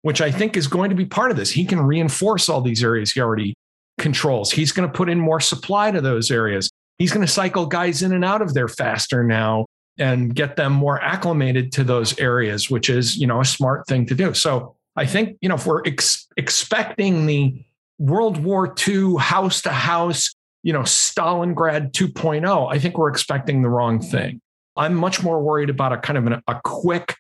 which 0.02 0.20
I 0.20 0.30
think 0.30 0.56
is 0.56 0.66
going 0.66 0.90
to 0.90 0.96
be 0.96 1.06
part 1.06 1.30
of 1.30 1.37
this. 1.37 1.50
He 1.50 1.64
can 1.64 1.80
reinforce 1.80 2.48
all 2.48 2.61
these 2.61 2.85
areas 2.85 3.12
he 3.12 3.20
already 3.20 3.54
controls. 3.98 4.52
He's 4.52 4.72
going 4.72 4.88
to 4.88 4.92
put 4.92 5.09
in 5.09 5.18
more 5.18 5.40
supply 5.40 5.90
to 5.90 6.00
those 6.00 6.30
areas 6.30 6.70
he's 7.00 7.10
going 7.10 7.26
to 7.26 7.32
cycle 7.32 7.66
guys 7.66 8.02
in 8.02 8.12
and 8.12 8.24
out 8.24 8.42
of 8.42 8.54
there 8.54 8.68
faster 8.68 9.24
now 9.24 9.64
and 9.98 10.34
get 10.34 10.54
them 10.56 10.70
more 10.70 11.00
acclimated 11.00 11.72
to 11.72 11.82
those 11.82 12.16
areas, 12.20 12.70
which 12.70 12.90
is, 12.90 13.16
you 13.16 13.26
know, 13.26 13.40
a 13.40 13.44
smart 13.44 13.86
thing 13.88 14.06
to 14.06 14.14
do. 14.14 14.34
So 14.34 14.76
I 14.96 15.06
think, 15.06 15.38
you 15.40 15.48
know, 15.48 15.54
if 15.56 15.66
we're 15.66 15.82
ex- 15.84 16.28
expecting 16.36 17.26
the 17.26 17.64
World 17.98 18.44
War 18.44 18.74
II 18.86 19.16
house 19.16 19.62
to 19.62 19.70
house, 19.70 20.34
you 20.62 20.74
know, 20.74 20.82
Stalingrad 20.82 21.92
2.0, 21.92 22.70
I 22.70 22.78
think 22.78 22.98
we're 22.98 23.08
expecting 23.08 23.62
the 23.62 23.70
wrong 23.70 24.00
thing. 24.00 24.40
I'm 24.76 24.94
much 24.94 25.22
more 25.22 25.42
worried 25.42 25.70
about 25.70 25.92
a 25.92 25.98
kind 25.98 26.18
of 26.18 26.26
an, 26.26 26.42
a 26.46 26.60
quick, 26.62 27.16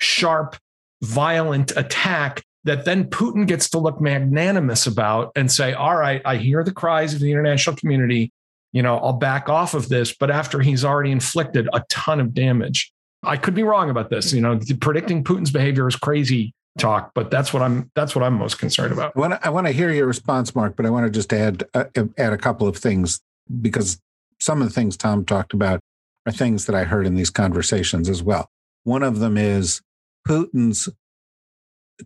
sharp, 0.00 0.56
violent 1.00 1.72
attack 1.76 2.42
that 2.64 2.84
then 2.84 3.04
Putin 3.04 3.46
gets 3.46 3.70
to 3.70 3.78
look 3.78 4.00
magnanimous 4.00 4.86
about 4.86 5.30
and 5.36 5.50
say, 5.50 5.74
all 5.74 5.96
right, 5.96 6.22
I 6.24 6.36
hear 6.36 6.64
the 6.64 6.72
cries 6.72 7.14
of 7.14 7.20
the 7.20 7.30
international 7.30 7.76
community 7.76 8.32
you 8.72 8.82
know, 8.82 8.98
I'll 8.98 9.12
back 9.12 9.48
off 9.48 9.74
of 9.74 9.88
this, 9.88 10.14
but 10.14 10.30
after 10.30 10.60
he's 10.60 10.84
already 10.84 11.10
inflicted 11.10 11.68
a 11.72 11.84
ton 11.88 12.20
of 12.20 12.34
damage. 12.34 12.92
I 13.22 13.36
could 13.36 13.54
be 13.54 13.62
wrong 13.62 13.88
about 13.88 14.10
this. 14.10 14.32
You 14.32 14.40
know, 14.40 14.58
predicting 14.80 15.22
Putin's 15.22 15.52
behavior 15.52 15.86
is 15.86 15.94
crazy 15.94 16.54
talk, 16.78 17.12
but 17.14 17.30
that's 17.30 17.52
what 17.52 17.62
I'm 17.62 17.90
that's 17.94 18.16
what 18.16 18.24
I'm 18.24 18.34
most 18.34 18.58
concerned 18.58 18.92
about. 18.92 19.12
I 19.14 19.20
want 19.20 19.32
to, 19.34 19.46
I 19.46 19.50
want 19.50 19.66
to 19.68 19.72
hear 19.72 19.90
your 19.90 20.06
response, 20.06 20.54
Mark, 20.54 20.74
but 20.76 20.86
I 20.86 20.90
want 20.90 21.06
to 21.06 21.10
just 21.10 21.32
add 21.32 21.64
uh, 21.74 21.84
add 22.18 22.32
a 22.32 22.38
couple 22.38 22.66
of 22.66 22.76
things 22.76 23.20
because 23.60 24.00
some 24.40 24.60
of 24.60 24.68
the 24.68 24.74
things 24.74 24.96
Tom 24.96 25.24
talked 25.24 25.52
about 25.52 25.80
are 26.26 26.32
things 26.32 26.66
that 26.66 26.74
I 26.74 26.84
heard 26.84 27.06
in 27.06 27.14
these 27.14 27.30
conversations 27.30 28.08
as 28.08 28.22
well. 28.22 28.48
One 28.84 29.02
of 29.02 29.20
them 29.20 29.36
is 29.36 29.80
Putin's 30.26 30.88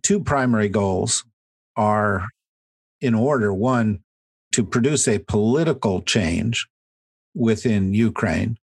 two 0.03 0.21
primary 0.21 0.69
goals 0.69 1.25
are 1.77 2.27
in 3.01 3.15
order. 3.15 3.53
One, 3.53 4.01
to 4.57 4.65
produce 4.65 5.07
a 5.07 5.19
political 5.19 6.01
change 6.01 6.67
within 7.35 7.93
Ukraine. 7.93 8.57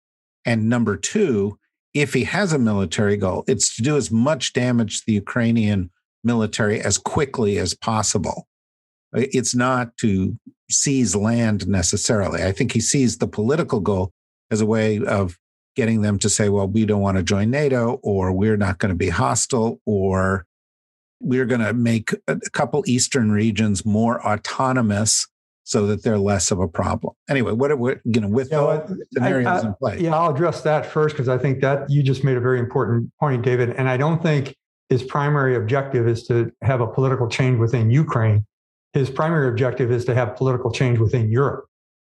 And 0.44 0.68
number 0.68 0.98
two, 0.98 1.60
if 1.94 2.16
he 2.16 2.24
has 2.24 2.52
a 2.52 2.58
military 2.58 3.16
goal, 3.16 3.44
it's 3.48 3.76
to 3.76 3.84
do 3.84 3.96
as 3.96 4.10
much 4.10 4.54
damage 4.54 5.00
to 5.00 5.04
the 5.06 5.14
Ukrainian 5.14 5.92
military 6.24 6.82
as 6.82 6.98
quickly 6.98 7.60
as 7.60 7.76
possible. 7.76 8.48
It's 9.14 9.54
not 9.54 9.96
to 9.98 10.36
seize 10.72 11.16
land 11.16 11.68
necessarily. 11.68 12.42
I 12.42 12.52
think 12.52 12.72
he 12.72 12.82
sees 12.82 13.20
the 13.20 13.28
political 13.28 13.80
goal 13.80 14.12
as 14.50 14.62
a 14.62 14.66
way 14.66 14.98
of 14.98 15.38
getting 15.76 16.02
them 16.02 16.18
to 16.18 16.30
say, 16.30 16.50
well, 16.50 16.68
we 16.68 16.88
don't 16.88 17.02
want 17.02 17.18
to 17.18 17.24
join 17.24 17.52
NATO, 17.52 18.00
or 18.02 18.32
we're 18.32 18.58
not 18.58 18.80
going 18.80 18.90
to 18.90 18.96
be 18.96 19.10
hostile, 19.10 19.80
or 19.86 20.48
we're 21.20 21.46
going 21.46 21.62
to 21.62 21.74
make 21.74 22.16
a 22.28 22.40
couple 22.52 22.84
Eastern 22.88 23.32
regions 23.32 23.86
more 23.86 24.26
autonomous 24.26 25.28
so 25.64 25.88
that 25.88 26.04
they're 26.04 26.18
less 26.18 26.52
of 26.52 26.60
a 26.60 26.68
problem. 26.68 27.14
Anyway, 27.30 27.54
what 27.54 27.72
are 27.72 27.78
we, 27.78 27.96
you 28.04 28.22
know, 28.22 28.28
with 28.28 28.52
yeah, 28.52 28.86
scenarios 29.14 29.48
I, 29.48 29.58
I, 29.58 29.62
in 29.62 29.74
play? 29.76 30.00
Yeah, 30.00 30.16
I'll 30.16 30.34
address 30.34 30.62
that 30.62 30.86
first 30.86 31.16
because 31.16 31.30
I 31.30 31.38
think 31.38 31.62
that 31.62 31.90
you 31.90 32.04
just 32.04 32.24
made 32.24 32.36
a 32.38 32.42
very 32.42 32.60
important 32.60 33.12
point, 33.20 33.44
David. 33.44 33.72
And 33.72 33.90
I 33.90 33.98
don't 33.98 34.22
think 34.22 34.56
his 34.90 35.04
primary 35.04 35.56
objective 35.56 36.08
is 36.08 36.28
to 36.28 36.52
have 36.62 36.82
a 36.82 36.88
political 36.88 37.30
change 37.30 37.60
within 37.60 37.90
Ukraine. 37.90 38.46
His 38.92 39.10
primary 39.10 39.48
objective 39.48 39.92
is 39.92 40.06
to 40.06 40.14
have 40.14 40.36
political 40.36 40.72
change 40.72 41.00
within 41.00 41.32
Europe. 41.32 41.66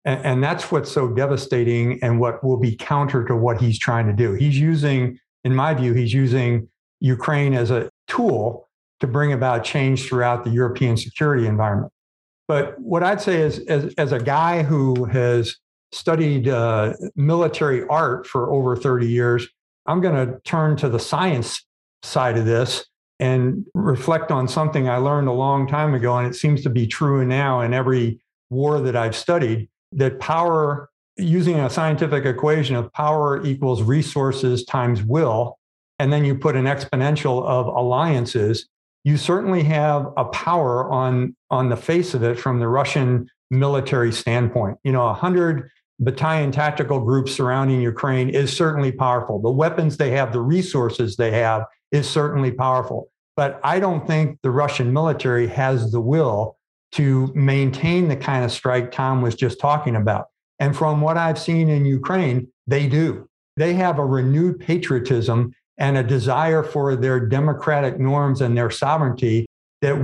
And, 0.04 0.24
and 0.24 0.44
that's 0.44 0.70
what's 0.70 0.92
so 0.92 1.08
devastating 1.08 1.98
and 2.02 2.20
what 2.20 2.44
will 2.44 2.58
be 2.58 2.76
counter 2.76 3.24
to 3.24 3.34
what 3.34 3.61
he's 3.61 3.78
trying 3.78 4.06
to 4.06 4.12
do. 4.12 4.34
He's 4.34 4.58
using, 4.58 5.18
in 5.42 5.54
my 5.54 5.74
view, 5.74 5.94
he's 5.94 6.12
using 6.12 6.68
Ukraine 7.00 7.54
as 7.54 7.70
a 7.70 7.90
tool 8.06 8.68
to 9.00 9.06
bring 9.06 9.32
about 9.32 9.64
change 9.64 10.06
throughout 10.06 10.44
the 10.44 10.50
European 10.50 10.96
security 10.96 11.46
environment. 11.46 11.92
But 12.48 12.80
what 12.80 13.02
I'd 13.02 13.20
say 13.20 13.42
is, 13.42 13.58
as, 13.66 13.94
as 13.94 14.12
a 14.12 14.18
guy 14.18 14.62
who 14.62 15.04
has 15.04 15.56
studied 15.92 16.48
uh, 16.48 16.94
military 17.14 17.87
art 17.88 18.26
for 18.26 18.50
over 18.50 18.74
30 18.74 19.06
years, 19.06 19.46
I'm 19.87 20.00
going 20.00 20.14
to 20.14 20.40
turn 20.40 20.76
to 20.78 20.88
the 20.88 20.98
science 20.98 21.64
side 22.02 22.38
of 22.38 22.46
this 22.46 22.87
and 23.20 23.66
reflect 23.74 24.30
on 24.30 24.48
something 24.48 24.88
I 24.88 24.96
learned 24.96 25.28
a 25.28 25.32
long 25.32 25.66
time 25.66 25.94
ago. 25.94 26.16
And 26.16 26.26
it 26.26 26.34
seems 26.34 26.62
to 26.62 26.70
be 26.70 26.87
true 26.87 27.24
now 27.26 27.61
in 27.61 27.74
every 27.74 28.20
war 28.50 28.80
that 28.80 28.96
I've 28.96 29.16
studied 29.16 29.68
that 29.92 30.20
power, 30.20 30.90
using 31.16 31.58
a 31.58 31.70
scientific 31.70 32.24
equation 32.24 32.76
of 32.76 32.92
power 32.92 33.44
equals 33.44 33.82
resources 33.82 34.64
times 34.64 35.02
will, 35.02 35.58
and 35.98 36.12
then 36.12 36.24
you 36.24 36.37
put 36.37 36.54
an 36.54 36.64
exponential 36.64 37.44
of 37.44 37.66
alliances, 37.66 38.68
you 39.04 39.16
certainly 39.16 39.62
have 39.64 40.12
a 40.16 40.24
power 40.26 40.90
on 40.90 41.37
on 41.50 41.68
the 41.68 41.76
face 41.76 42.14
of 42.14 42.22
it 42.22 42.38
from 42.38 42.58
the 42.58 42.68
Russian 42.68 43.28
military 43.50 44.12
standpoint. 44.12 44.78
You 44.84 44.92
know, 44.92 45.06
a 45.08 45.14
hundred 45.14 45.70
battalion 46.00 46.52
tactical 46.52 47.00
groups 47.00 47.32
surrounding 47.32 47.80
Ukraine 47.80 48.28
is 48.28 48.54
certainly 48.56 48.92
powerful. 48.92 49.40
The 49.40 49.50
weapons 49.50 49.96
they 49.96 50.11
have, 50.12 50.32
the 50.32 50.40
resources 50.40 51.16
they 51.16 51.32
have, 51.32 51.64
is 51.90 52.08
certainly 52.08 52.52
powerful. 52.52 53.11
But 53.37 53.61
I 53.62 53.80
don't 53.80 54.06
think 54.06 54.38
the 54.42 54.50
Russian 54.50 54.92
military 54.92 55.46
has 55.48 55.92
the 55.92 56.00
will 56.00 56.56
to 56.92 57.32
maintain 57.34 58.08
the 58.08 58.16
kind 58.16 58.44
of 58.44 58.52
strike 58.52 58.90
Tom 58.90 59.22
was 59.22 59.34
just 59.34 59.61
talking 59.61 59.96
about. 59.96 60.26
And 60.58 60.76
from 60.76 61.00
what 61.00 61.16
I've 61.16 61.38
seen 61.38 61.68
in 61.68 61.84
Ukraine, 61.84 62.48
they 62.66 62.88
do. 62.88 63.28
They 63.56 63.74
have 63.74 63.98
a 63.98 64.04
renewed 64.04 64.61
patriotism 64.61 65.52
and 65.79 65.97
a 65.97 66.03
desire 66.03 66.62
for 66.62 66.97
their 66.97 67.21
democratic 67.21 67.99
norms 67.99 68.41
and 68.41 68.57
their 68.57 68.71
sovereignty 68.71 69.47
that 69.81 69.97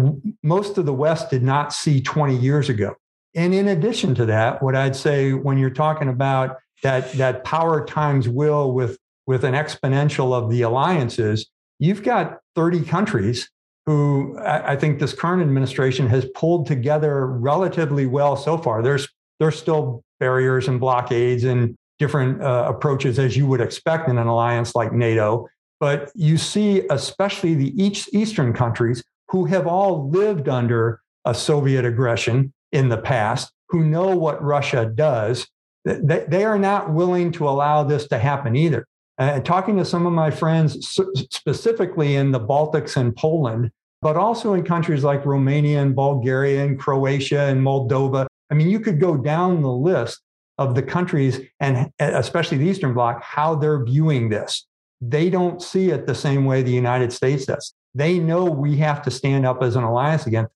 most 0.43 0.79
of 0.79 0.87
the 0.87 0.93
West 0.93 1.31
did 1.31 1.43
not 1.43 1.73
see 1.73 2.01
20 2.01 2.37
years 2.37 2.69
ago. 2.69 2.95
And 3.35 3.53
in 3.53 3.67
addition 3.67 4.15
to 4.15 4.27
that, 4.27 4.63
what 4.63 4.77
I'd 4.77 4.95
say 4.95 5.33
when 5.33 5.59
you're 5.59 5.71
talking 5.71 6.09
about 6.09 6.59
that, 6.85 7.13
that 7.15 7.43
power 7.43 7.85
times 7.85 8.29
will 8.29 8.73
with, 8.73 8.97
with 9.27 9.43
an 9.43 9.55
exponential 9.55 10.33
of 10.33 10.49
the 10.51 10.63
alliances, 10.63 11.51
you've 11.81 12.05
got 12.05 12.39
30 12.55 12.85
countries 12.85 13.51
who 13.87 14.39
I 14.39 14.77
think 14.77 14.99
this 14.99 15.13
current 15.13 15.43
administration 15.43 16.07
has 16.09 16.25
pulled 16.35 16.67
together 16.67 17.27
relatively 17.27 18.07
well 18.07 18.37
so 18.37 18.57
far. 18.57 18.83
There's 18.83 19.09
there's 19.41 19.59
still 19.59 20.03
barriers 20.21 20.69
and 20.69 20.81
blockades 20.81 21.45
and 21.45 21.75
different 21.99 22.41
uh, 22.43 22.65
approaches 22.69 23.19
as 23.19 23.37
you 23.37 23.47
would 23.47 23.61
expect 23.61 24.09
in 24.09 24.17
an 24.17 24.27
alliance 24.27 24.75
like 24.75 24.93
NATO, 24.93 25.49
but 25.81 26.11
you 26.15 26.37
see 26.37 26.83
especially 26.91 27.55
the 27.55 27.73
eastern 28.13 28.53
countries 28.53 29.03
who 29.29 29.45
have 29.47 29.67
all 29.67 30.09
lived 30.11 30.49
under 30.49 31.01
a 31.25 31.35
Soviet 31.35 31.85
aggression 31.85 32.53
in 32.73 32.89
the 32.89 32.99
past, 32.99 33.53
who 33.69 33.85
know 33.85 34.17
what 34.17 34.43
Russia 34.43 34.91
does. 34.95 35.47
They, 35.85 36.45
are 36.45 36.59
not 36.59 36.93
willing 36.93 37.33
to 37.33 37.49
allow 37.49 37.83
this 37.83 38.09
to 38.09 38.19
happen 38.19 38.57
either. 38.57 38.87
Uh, 39.19 39.41
talking 39.41 39.77
to 39.77 39.85
some 39.85 40.07
of 40.07 40.13
my 40.13 40.31
friends, 40.31 40.99
specifically 41.31 42.17
in 42.17 42.33
the 42.33 42.41
Baltics 42.41 42.97
and 42.97 43.15
Poland, 43.15 43.71
but 44.03 44.17
also 44.17 44.55
in 44.55 44.65
countries 44.65 45.05
like 45.05 45.25
Romania 45.25 45.81
and 45.81 45.95
Bulgaria 45.95 46.65
and 46.65 46.79
Croatia 46.79 47.43
and 47.43 47.61
Moldova. 47.61 48.27
I 48.51 48.55
mean, 48.55 48.69
you 48.69 48.81
could 48.81 49.01
go 49.01 49.17
down 49.17 49.63
the 49.63 49.73
list 49.73 50.21
of 50.59 50.75
the 50.75 50.83
countries 50.83 51.41
and 51.61 51.91
especially 51.99 52.59
the 52.59 52.67
Eastern 52.67 52.95
Bloc, 52.95 53.23
how 53.23 53.55
they're 53.55 53.85
viewing 53.85 54.29
this. 54.29 54.67
They 55.09 55.31
don't 55.31 55.63
see 55.63 55.91
it 55.91 56.07
the 56.07 56.15
same 56.15 56.45
way 56.45 56.63
the 56.63 56.71
United 56.71 57.13
States 57.13 57.47
does. 57.47 57.75
They 57.95 58.19
know 58.19 58.45
we 58.45 58.77
have 58.79 59.03
to 59.03 59.11
stand 59.11 59.47
up 59.47 59.63
as 59.63 59.77
an 59.77 59.85
alliance 59.85 60.27
again. 60.27 60.49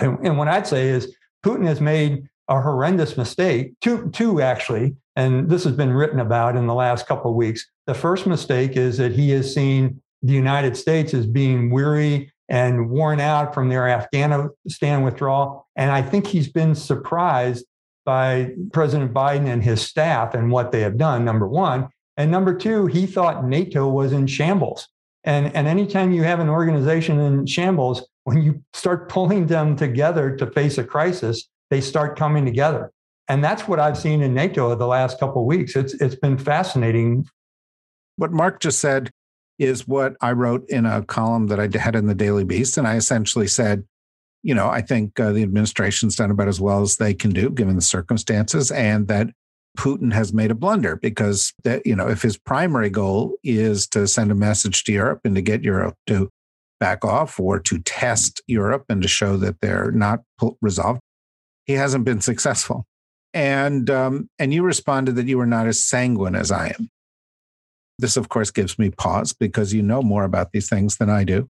And, 0.00 0.18
and 0.26 0.38
what 0.38 0.48
I'd 0.48 0.66
say 0.66 0.88
is 0.88 1.14
Putin 1.44 1.66
has 1.66 1.80
made 1.80 2.28
a 2.48 2.60
horrendous 2.60 3.16
mistake, 3.16 3.72
two, 3.80 4.10
two 4.10 4.40
actually, 4.40 4.96
and 5.16 5.48
this 5.48 5.64
has 5.64 5.72
been 5.74 5.92
written 5.92 6.20
about 6.20 6.56
in 6.56 6.66
the 6.66 6.74
last 6.74 7.06
couple 7.06 7.30
of 7.30 7.36
weeks. 7.36 7.66
The 7.86 7.94
first 7.94 8.26
mistake 8.26 8.76
is 8.76 8.98
that 8.98 9.12
he 9.12 9.30
has 9.30 9.54
seen 9.54 10.02
the 10.22 10.32
United 10.32 10.76
States 10.76 11.14
as 11.14 11.26
being 11.26 11.70
weary 11.70 12.32
and 12.48 12.90
worn 12.90 13.20
out 13.20 13.54
from 13.54 13.68
their 13.68 13.88
Afghanistan 13.88 15.02
withdrawal. 15.02 15.66
And 15.76 15.90
I 15.90 16.02
think 16.02 16.26
he's 16.26 16.48
been 16.48 16.74
surprised 16.74 17.64
by 18.04 18.50
President 18.72 19.14
Biden 19.14 19.46
and 19.46 19.62
his 19.62 19.80
staff 19.80 20.34
and 20.34 20.50
what 20.50 20.72
they 20.72 20.80
have 20.80 20.98
done, 20.98 21.24
number 21.24 21.48
one. 21.48 21.88
And 22.16 22.30
number 22.30 22.54
two, 22.54 22.86
he 22.86 23.06
thought 23.06 23.44
NATO 23.44 23.88
was 23.88 24.12
in 24.12 24.26
shambles. 24.26 24.88
And, 25.24 25.54
and 25.54 25.66
anytime 25.66 26.12
you 26.12 26.22
have 26.22 26.40
an 26.40 26.48
organization 26.48 27.18
in 27.18 27.46
shambles, 27.46 28.06
when 28.24 28.42
you 28.42 28.62
start 28.72 29.08
pulling 29.08 29.46
them 29.46 29.76
together 29.76 30.36
to 30.36 30.50
face 30.50 30.78
a 30.78 30.84
crisis, 30.84 31.48
they 31.70 31.80
start 31.80 32.18
coming 32.18 32.44
together. 32.44 32.92
And 33.28 33.42
that's 33.42 33.66
what 33.66 33.80
I've 33.80 33.96
seen 33.96 34.22
in 34.22 34.34
NATO 34.34 34.74
the 34.74 34.86
last 34.86 35.18
couple 35.18 35.42
of 35.42 35.46
weeks. 35.46 35.76
It's 35.76 35.94
it's 35.94 36.14
been 36.14 36.36
fascinating. 36.36 37.26
What 38.16 38.32
Mark 38.32 38.60
just 38.60 38.80
said 38.80 39.10
is 39.58 39.88
what 39.88 40.14
I 40.20 40.32
wrote 40.32 40.68
in 40.68 40.84
a 40.84 41.02
column 41.02 41.46
that 41.46 41.58
I 41.58 41.68
had 41.78 41.96
in 41.96 42.06
the 42.06 42.14
Daily 42.14 42.44
Beast, 42.44 42.76
and 42.76 42.86
I 42.86 42.96
essentially 42.96 43.46
said, 43.46 43.84
you 44.42 44.54
know, 44.54 44.68
I 44.68 44.82
think 44.82 45.18
uh, 45.18 45.32
the 45.32 45.42
administration's 45.42 46.16
done 46.16 46.30
about 46.30 46.48
as 46.48 46.60
well 46.60 46.82
as 46.82 46.96
they 46.96 47.14
can 47.14 47.30
do 47.30 47.48
given 47.50 47.76
the 47.76 47.82
circumstances, 47.82 48.70
and 48.70 49.08
that 49.08 49.30
Putin 49.76 50.12
has 50.12 50.32
made 50.32 50.50
a 50.50 50.54
blunder 50.54 50.96
because 50.96 51.52
that 51.64 51.84
you 51.86 51.96
know 51.96 52.08
if 52.08 52.22
his 52.22 52.36
primary 52.36 52.90
goal 52.90 53.36
is 53.42 53.86
to 53.88 54.06
send 54.06 54.30
a 54.30 54.34
message 54.34 54.84
to 54.84 54.92
Europe 54.92 55.20
and 55.24 55.34
to 55.34 55.42
get 55.42 55.64
Europe 55.64 55.96
to 56.06 56.30
back 56.80 57.04
off 57.04 57.40
or 57.40 57.58
to 57.58 57.78
test 57.80 58.42
Europe 58.46 58.84
and 58.88 59.02
to 59.02 59.08
show 59.08 59.36
that 59.36 59.60
they're 59.60 59.90
not 59.90 60.20
resolved, 60.60 61.00
he 61.64 61.72
hasn't 61.74 62.04
been 62.04 62.20
successful. 62.20 62.84
And 63.32 63.90
um, 63.90 64.28
and 64.38 64.54
you 64.54 64.62
responded 64.62 65.16
that 65.16 65.26
you 65.26 65.38
were 65.38 65.46
not 65.46 65.66
as 65.66 65.82
sanguine 65.82 66.36
as 66.36 66.52
I 66.52 66.68
am. 66.68 66.88
This, 67.98 68.16
of 68.16 68.28
course, 68.28 68.50
gives 68.50 68.78
me 68.78 68.90
pause 68.90 69.32
because 69.32 69.72
you 69.72 69.82
know 69.82 70.02
more 70.02 70.24
about 70.24 70.52
these 70.52 70.68
things 70.68 70.96
than 70.96 71.10
I 71.10 71.24
do. 71.24 71.48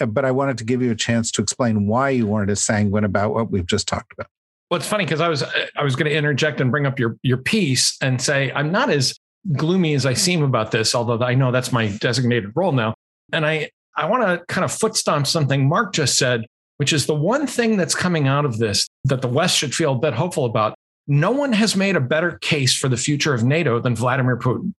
Uh, 0.00 0.06
but 0.06 0.24
I 0.24 0.30
wanted 0.30 0.58
to 0.58 0.64
give 0.64 0.82
you 0.82 0.90
a 0.90 0.96
chance 0.96 1.30
to 1.32 1.42
explain 1.42 1.86
why 1.86 2.10
you 2.10 2.26
weren't 2.26 2.50
as 2.50 2.62
sanguine 2.62 3.04
about 3.04 3.34
what 3.34 3.50
we've 3.50 3.66
just 3.66 3.88
talked 3.88 4.12
about. 4.12 4.28
Well, 4.70 4.78
it's 4.78 4.88
funny 4.88 5.04
because 5.04 5.20
I 5.20 5.28
was 5.28 5.42
uh, 5.42 5.66
I 5.76 5.84
was 5.84 5.94
going 5.96 6.10
to 6.10 6.16
interject 6.16 6.60
and 6.60 6.70
bring 6.70 6.86
up 6.86 6.98
your 6.98 7.16
your 7.22 7.38
piece 7.38 7.96
and 8.00 8.20
say 8.20 8.50
I'm 8.52 8.72
not 8.72 8.90
as 8.90 9.14
gloomy 9.52 9.94
as 9.94 10.06
I 10.06 10.12
hmm. 10.12 10.18
seem 10.18 10.42
about 10.42 10.70
this, 10.70 10.94
although 10.94 11.20
I 11.20 11.34
know 11.34 11.52
that's 11.52 11.72
my 11.72 11.88
designated 11.88 12.52
role 12.54 12.72
now. 12.72 12.94
And 13.32 13.46
I 13.46 13.70
I 13.96 14.06
want 14.06 14.24
to 14.24 14.44
kind 14.46 14.64
of 14.64 14.72
foot 14.72 14.96
stomp 14.96 15.26
something 15.26 15.68
Mark 15.68 15.94
just 15.94 16.18
said, 16.18 16.44
which 16.78 16.92
is 16.92 17.06
the 17.06 17.14
one 17.14 17.46
thing 17.46 17.76
that's 17.76 17.94
coming 17.94 18.28
out 18.28 18.44
of 18.44 18.58
this 18.58 18.86
that 19.04 19.22
the 19.22 19.28
West 19.28 19.56
should 19.56 19.74
feel 19.74 19.92
a 19.92 19.98
bit 19.98 20.14
hopeful 20.14 20.44
about. 20.44 20.74
No 21.08 21.30
one 21.30 21.52
has 21.52 21.76
made 21.76 21.94
a 21.94 22.00
better 22.00 22.36
case 22.38 22.76
for 22.76 22.88
the 22.88 22.96
future 22.96 23.32
of 23.32 23.44
NATO 23.44 23.78
than 23.78 23.94
Vladimir 23.94 24.36
Putin. 24.36 24.72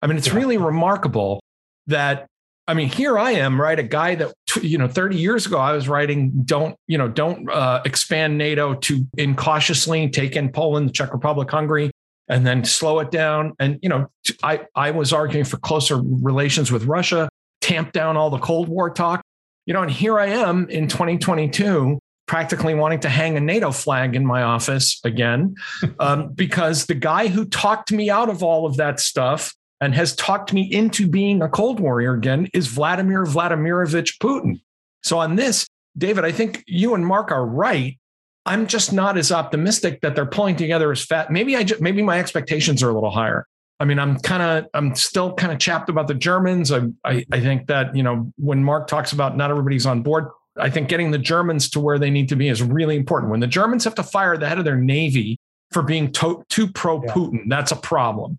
I 0.00 0.06
mean, 0.06 0.16
it's 0.16 0.32
really 0.32 0.56
remarkable 0.56 1.42
that 1.86 2.26
I 2.68 2.74
mean, 2.74 2.88
here 2.88 3.18
I 3.18 3.32
am, 3.32 3.60
right? 3.60 3.78
A 3.78 3.84
guy 3.84 4.16
that 4.16 4.32
you 4.62 4.78
know, 4.78 4.88
30 4.88 5.16
years 5.16 5.46
ago, 5.46 5.58
I 5.58 5.72
was 5.72 5.88
writing, 5.88 6.32
"Don't 6.44 6.76
you 6.86 6.98
know, 6.98 7.08
don't 7.08 7.50
uh, 7.50 7.82
expand 7.84 8.38
NATO 8.38 8.74
to 8.74 9.06
incautiously 9.16 10.08
take 10.08 10.36
in 10.36 10.50
Poland, 10.50 10.88
the 10.88 10.92
Czech 10.92 11.12
Republic, 11.12 11.50
Hungary, 11.50 11.90
and 12.28 12.46
then 12.46 12.64
slow 12.64 12.98
it 13.00 13.10
down." 13.10 13.54
And 13.60 13.78
you 13.82 13.88
know, 13.88 14.08
I 14.42 14.66
I 14.74 14.90
was 14.90 15.12
arguing 15.12 15.44
for 15.44 15.58
closer 15.58 16.00
relations 16.02 16.72
with 16.72 16.84
Russia, 16.84 17.28
tamp 17.60 17.92
down 17.92 18.16
all 18.16 18.30
the 18.30 18.38
Cold 18.38 18.68
War 18.68 18.90
talk, 18.90 19.22
you 19.66 19.74
know. 19.74 19.82
And 19.82 19.90
here 19.90 20.18
I 20.18 20.26
am 20.26 20.68
in 20.68 20.88
2022, 20.88 21.98
practically 22.26 22.74
wanting 22.74 23.00
to 23.00 23.08
hang 23.08 23.36
a 23.36 23.40
NATO 23.40 23.70
flag 23.70 24.16
in 24.16 24.26
my 24.26 24.42
office 24.42 25.00
again, 25.04 25.54
um, 26.00 26.32
because 26.32 26.86
the 26.86 26.94
guy 26.94 27.28
who 27.28 27.44
talked 27.44 27.92
me 27.92 28.10
out 28.10 28.28
of 28.28 28.42
all 28.42 28.66
of 28.66 28.76
that 28.78 28.98
stuff 28.98 29.54
and 29.80 29.94
has 29.94 30.14
talked 30.16 30.52
me 30.52 30.62
into 30.62 31.06
being 31.06 31.42
a 31.42 31.48
Cold 31.48 31.80
Warrior 31.80 32.14
again 32.14 32.48
is 32.52 32.66
Vladimir 32.68 33.24
Vladimirovich 33.24 34.18
Putin. 34.18 34.60
So 35.02 35.18
on 35.18 35.36
this, 35.36 35.66
David, 35.96 36.24
I 36.24 36.32
think 36.32 36.64
you 36.66 36.94
and 36.94 37.06
Mark 37.06 37.30
are 37.30 37.44
right. 37.44 37.98
I'm 38.44 38.66
just 38.66 38.92
not 38.92 39.18
as 39.18 39.32
optimistic 39.32 40.00
that 40.02 40.14
they're 40.14 40.26
pulling 40.26 40.56
together 40.56 40.92
as 40.92 41.04
fat. 41.04 41.30
Maybe 41.30 41.56
I 41.56 41.64
just, 41.64 41.80
maybe 41.80 42.02
my 42.02 42.18
expectations 42.18 42.82
are 42.82 42.90
a 42.90 42.94
little 42.94 43.10
higher. 43.10 43.46
I 43.78 43.84
mean, 43.84 43.98
I'm 43.98 44.18
kind 44.20 44.42
of 44.42 44.70
I'm 44.72 44.94
still 44.94 45.34
kind 45.34 45.52
of 45.52 45.58
chapped 45.58 45.90
about 45.90 46.08
the 46.08 46.14
Germans. 46.14 46.72
I, 46.72 46.82
I 47.04 47.24
I 47.30 47.40
think 47.40 47.66
that 47.66 47.94
you 47.94 48.02
know 48.02 48.32
when 48.36 48.64
Mark 48.64 48.86
talks 48.86 49.12
about 49.12 49.36
not 49.36 49.50
everybody's 49.50 49.84
on 49.84 50.02
board, 50.02 50.28
I 50.58 50.70
think 50.70 50.88
getting 50.88 51.10
the 51.10 51.18
Germans 51.18 51.68
to 51.70 51.80
where 51.80 51.98
they 51.98 52.10
need 52.10 52.28
to 52.30 52.36
be 52.36 52.48
is 52.48 52.62
really 52.62 52.96
important. 52.96 53.30
When 53.30 53.40
the 53.40 53.46
Germans 53.46 53.84
have 53.84 53.94
to 53.96 54.02
fire 54.02 54.36
the 54.38 54.48
head 54.48 54.58
of 54.58 54.64
their 54.64 54.76
navy 54.76 55.38
for 55.72 55.82
being 55.82 56.12
to, 56.12 56.42
too 56.48 56.68
pro 56.68 57.00
Putin, 57.00 57.40
yeah. 57.40 57.44
that's 57.48 57.72
a 57.72 57.76
problem. 57.76 58.38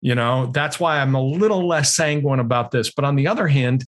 You 0.00 0.14
know, 0.14 0.46
that's 0.46 0.78
why 0.78 1.00
I'm 1.00 1.14
a 1.14 1.22
little 1.22 1.66
less 1.66 1.94
sanguine 1.94 2.38
about 2.38 2.70
this. 2.70 2.92
But 2.92 3.04
on 3.04 3.16
the 3.16 3.26
other 3.26 3.48
hand, 3.48 3.84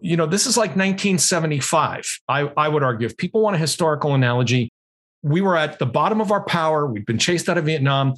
you 0.00 0.16
know, 0.16 0.26
this 0.26 0.46
is 0.46 0.56
like 0.56 0.70
1975. 0.70 2.04
I, 2.28 2.40
I 2.56 2.68
would 2.68 2.82
argue 2.82 3.06
if 3.06 3.16
people 3.16 3.42
want 3.42 3.56
a 3.56 3.58
historical 3.58 4.14
analogy, 4.14 4.70
we 5.22 5.40
were 5.40 5.56
at 5.56 5.78
the 5.78 5.86
bottom 5.86 6.20
of 6.20 6.30
our 6.30 6.44
power. 6.44 6.86
We've 6.86 7.06
been 7.06 7.18
chased 7.18 7.48
out 7.48 7.58
of 7.58 7.64
Vietnam. 7.64 8.14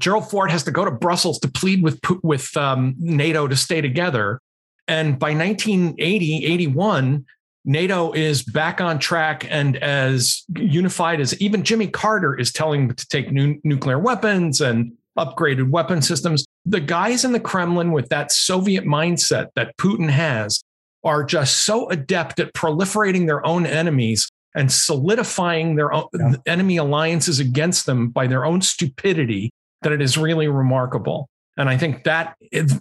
Gerald 0.00 0.30
Ford 0.30 0.50
has 0.50 0.64
to 0.64 0.70
go 0.70 0.84
to 0.84 0.90
Brussels 0.90 1.38
to 1.40 1.48
plead 1.48 1.82
with 1.82 2.00
with 2.22 2.56
um, 2.56 2.94
NATO 2.98 3.46
to 3.46 3.56
stay 3.56 3.80
together. 3.80 4.40
And 4.88 5.18
by 5.18 5.34
1980, 5.34 6.46
81, 6.46 7.24
NATO 7.64 8.12
is 8.12 8.42
back 8.42 8.80
on 8.80 8.98
track 8.98 9.46
and 9.48 9.76
as 9.76 10.42
unified 10.56 11.20
as 11.20 11.38
even 11.40 11.62
Jimmy 11.62 11.86
Carter 11.86 12.34
is 12.34 12.50
telling 12.52 12.92
to 12.92 13.08
take 13.08 13.30
new 13.30 13.60
nuclear 13.62 13.98
weapons 13.98 14.60
and 14.60 14.92
upgraded 15.18 15.70
weapon 15.70 16.00
systems. 16.00 16.46
The 16.66 16.80
guys 16.80 17.24
in 17.24 17.32
the 17.32 17.40
Kremlin 17.40 17.92
with 17.92 18.08
that 18.10 18.32
Soviet 18.32 18.84
mindset 18.84 19.48
that 19.54 19.76
Putin 19.76 20.10
has 20.10 20.62
are 21.02 21.24
just 21.24 21.64
so 21.64 21.88
adept 21.88 22.38
at 22.38 22.52
proliferating 22.52 23.26
their 23.26 23.44
own 23.46 23.66
enemies 23.66 24.30
and 24.54 24.70
solidifying 24.70 25.76
their 25.76 25.92
own 25.92 26.08
yeah. 26.12 26.34
enemy 26.46 26.76
alliances 26.76 27.38
against 27.38 27.86
them 27.86 28.08
by 28.08 28.26
their 28.26 28.44
own 28.44 28.60
stupidity 28.60 29.50
that 29.82 29.92
it 29.92 30.02
is 30.02 30.18
really 30.18 30.48
remarkable. 30.48 31.28
And 31.56 31.68
I 31.68 31.76
think 31.76 32.04
that 32.04 32.36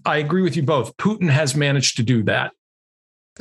I 0.06 0.18
agree 0.18 0.42
with 0.42 0.56
you 0.56 0.64
both. 0.64 0.96
Putin 0.98 1.30
has 1.30 1.56
managed 1.56 1.98
to 1.98 2.04
do 2.04 2.24
that. 2.24 2.52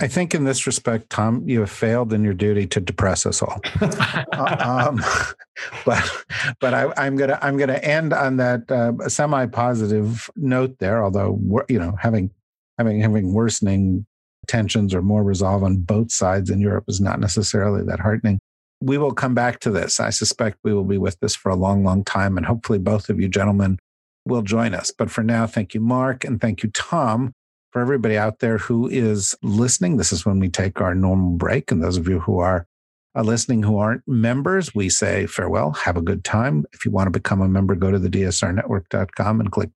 I 0.00 0.06
think 0.06 0.34
in 0.34 0.44
this 0.44 0.66
respect, 0.66 1.10
Tom, 1.10 1.42
you 1.48 1.60
have 1.60 1.70
failed 1.70 2.12
in 2.12 2.22
your 2.22 2.34
duty 2.34 2.66
to 2.68 2.80
depress 2.80 3.26
us 3.26 3.42
all. 3.42 3.60
uh, 3.80 4.86
um, 4.88 5.00
but 5.84 6.24
but 6.60 6.74
I, 6.74 7.06
am 7.06 7.16
gonna 7.16 7.38
I'm 7.42 7.56
gonna 7.56 7.74
end 7.74 8.12
on 8.12 8.36
that 8.36 8.70
uh, 8.70 9.08
semi 9.08 9.46
positive 9.46 10.30
note 10.36 10.78
there. 10.78 11.02
Although 11.02 11.64
you 11.68 11.78
know 11.78 11.96
having 12.00 12.30
having 12.78 13.00
having 13.00 13.32
worsening 13.32 14.06
tensions 14.46 14.94
or 14.94 15.02
more 15.02 15.22
resolve 15.22 15.62
on 15.62 15.76
both 15.76 16.10
sides 16.10 16.50
in 16.50 16.60
Europe 16.60 16.84
is 16.88 17.00
not 17.00 17.20
necessarily 17.20 17.84
that 17.84 18.00
heartening. 18.00 18.38
We 18.80 18.98
will 18.98 19.12
come 19.12 19.34
back 19.34 19.60
to 19.60 19.70
this. 19.70 20.00
I 20.00 20.10
suspect 20.10 20.58
we 20.62 20.72
will 20.72 20.84
be 20.84 20.98
with 20.98 21.18
this 21.20 21.34
for 21.34 21.50
a 21.50 21.56
long, 21.56 21.84
long 21.84 22.04
time. 22.04 22.36
And 22.36 22.46
hopefully, 22.46 22.78
both 22.78 23.08
of 23.08 23.20
you 23.20 23.28
gentlemen 23.28 23.78
will 24.24 24.42
join 24.42 24.74
us. 24.74 24.92
But 24.96 25.10
for 25.10 25.22
now, 25.22 25.46
thank 25.46 25.74
you, 25.74 25.80
Mark, 25.80 26.24
and 26.24 26.40
thank 26.40 26.62
you, 26.62 26.70
Tom. 26.70 27.32
For 27.72 27.82
everybody 27.82 28.16
out 28.16 28.38
there 28.38 28.58
who 28.58 28.88
is 28.88 29.36
listening, 29.42 29.96
this 29.96 30.12
is 30.12 30.24
when 30.24 30.38
we 30.40 30.48
take 30.48 30.80
our 30.80 30.94
normal 30.94 31.36
break. 31.36 31.70
And 31.70 31.82
those 31.82 31.98
of 31.98 32.08
you 32.08 32.20
who 32.20 32.38
are 32.38 32.66
uh, 33.14 33.22
listening 33.22 33.62
who 33.62 33.78
aren't 33.78 34.02
members, 34.06 34.74
we 34.74 34.88
say 34.88 35.26
farewell, 35.26 35.72
have 35.72 35.96
a 35.96 36.02
good 36.02 36.24
time. 36.24 36.64
If 36.72 36.84
you 36.84 36.90
want 36.90 37.08
to 37.08 37.10
become 37.10 37.42
a 37.42 37.48
member, 37.48 37.74
go 37.74 37.90
to 37.90 37.98
the 37.98 38.08
dsrnetwork.com 38.08 39.40
and 39.40 39.52
click 39.52 39.70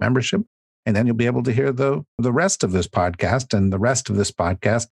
membership. 0.00 0.42
And 0.86 0.94
then 0.94 1.06
you'll 1.06 1.16
be 1.16 1.26
able 1.26 1.42
to 1.44 1.52
hear 1.52 1.72
the, 1.72 2.04
the 2.18 2.32
rest 2.32 2.64
of 2.64 2.72
this 2.72 2.88
podcast. 2.88 3.56
And 3.56 3.72
the 3.72 3.78
rest 3.78 4.10
of 4.10 4.16
this 4.16 4.30
podcast 4.30 4.84
is 4.84 4.88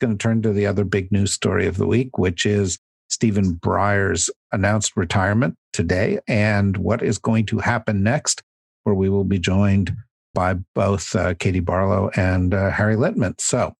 going 0.00 0.16
to 0.16 0.22
turn 0.22 0.42
to 0.42 0.52
the 0.52 0.66
other 0.66 0.84
big 0.84 1.10
news 1.10 1.32
story 1.32 1.66
of 1.66 1.76
the 1.76 1.86
week, 1.86 2.18
which 2.18 2.46
is 2.46 2.78
Stephen 3.08 3.54
Breyer's 3.54 4.30
announced 4.52 4.96
retirement 4.96 5.56
today 5.72 6.18
and 6.26 6.76
what 6.76 7.02
is 7.02 7.18
going 7.18 7.46
to 7.46 7.58
happen 7.58 8.02
next, 8.02 8.42
where 8.82 8.94
we 8.94 9.08
will 9.08 9.24
be 9.24 9.38
joined 9.38 9.96
by 10.36 10.54
both 10.74 11.16
uh, 11.16 11.32
Katie 11.32 11.60
Barlow 11.60 12.10
and 12.14 12.52
uh, 12.52 12.70
Harry 12.70 12.94
Litman. 12.94 13.40
So 13.40 13.72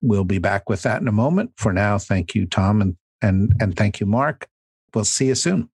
we'll 0.00 0.24
be 0.24 0.38
back 0.38 0.70
with 0.70 0.82
that 0.82 1.02
in 1.02 1.08
a 1.08 1.12
moment. 1.12 1.50
For 1.56 1.72
now, 1.72 1.98
thank 1.98 2.36
you, 2.36 2.46
Tom, 2.46 2.80
and 2.80 2.96
and 3.20 3.52
and 3.60 3.76
thank 3.76 3.98
you, 3.98 4.06
Mark. 4.06 4.46
We'll 4.94 5.04
see 5.04 5.26
you 5.26 5.34
soon. 5.34 5.70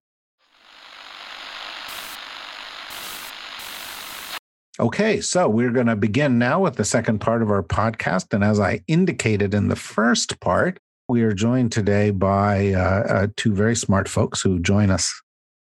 Okay, 4.79 5.21
so 5.21 5.47
we're 5.47 5.69
going 5.69 5.85
to 5.85 5.95
begin 5.95 6.39
now 6.39 6.61
with 6.61 6.75
the 6.75 6.85
second 6.85 7.19
part 7.19 7.43
of 7.43 7.51
our 7.51 7.61
podcast. 7.61 8.33
And 8.33 8.43
as 8.43 8.59
I 8.59 8.81
indicated 8.87 9.53
in 9.53 9.67
the 9.67 9.75
first 9.75 10.39
part, 10.39 10.79
we 11.07 11.21
are 11.21 11.33
joined 11.33 11.71
today 11.71 12.09
by 12.09 12.73
uh, 12.73 12.79
uh, 12.79 13.27
two 13.37 13.53
very 13.53 13.75
smart 13.75 14.09
folks 14.09 14.41
who 14.41 14.59
join 14.59 14.89
us 14.89 15.13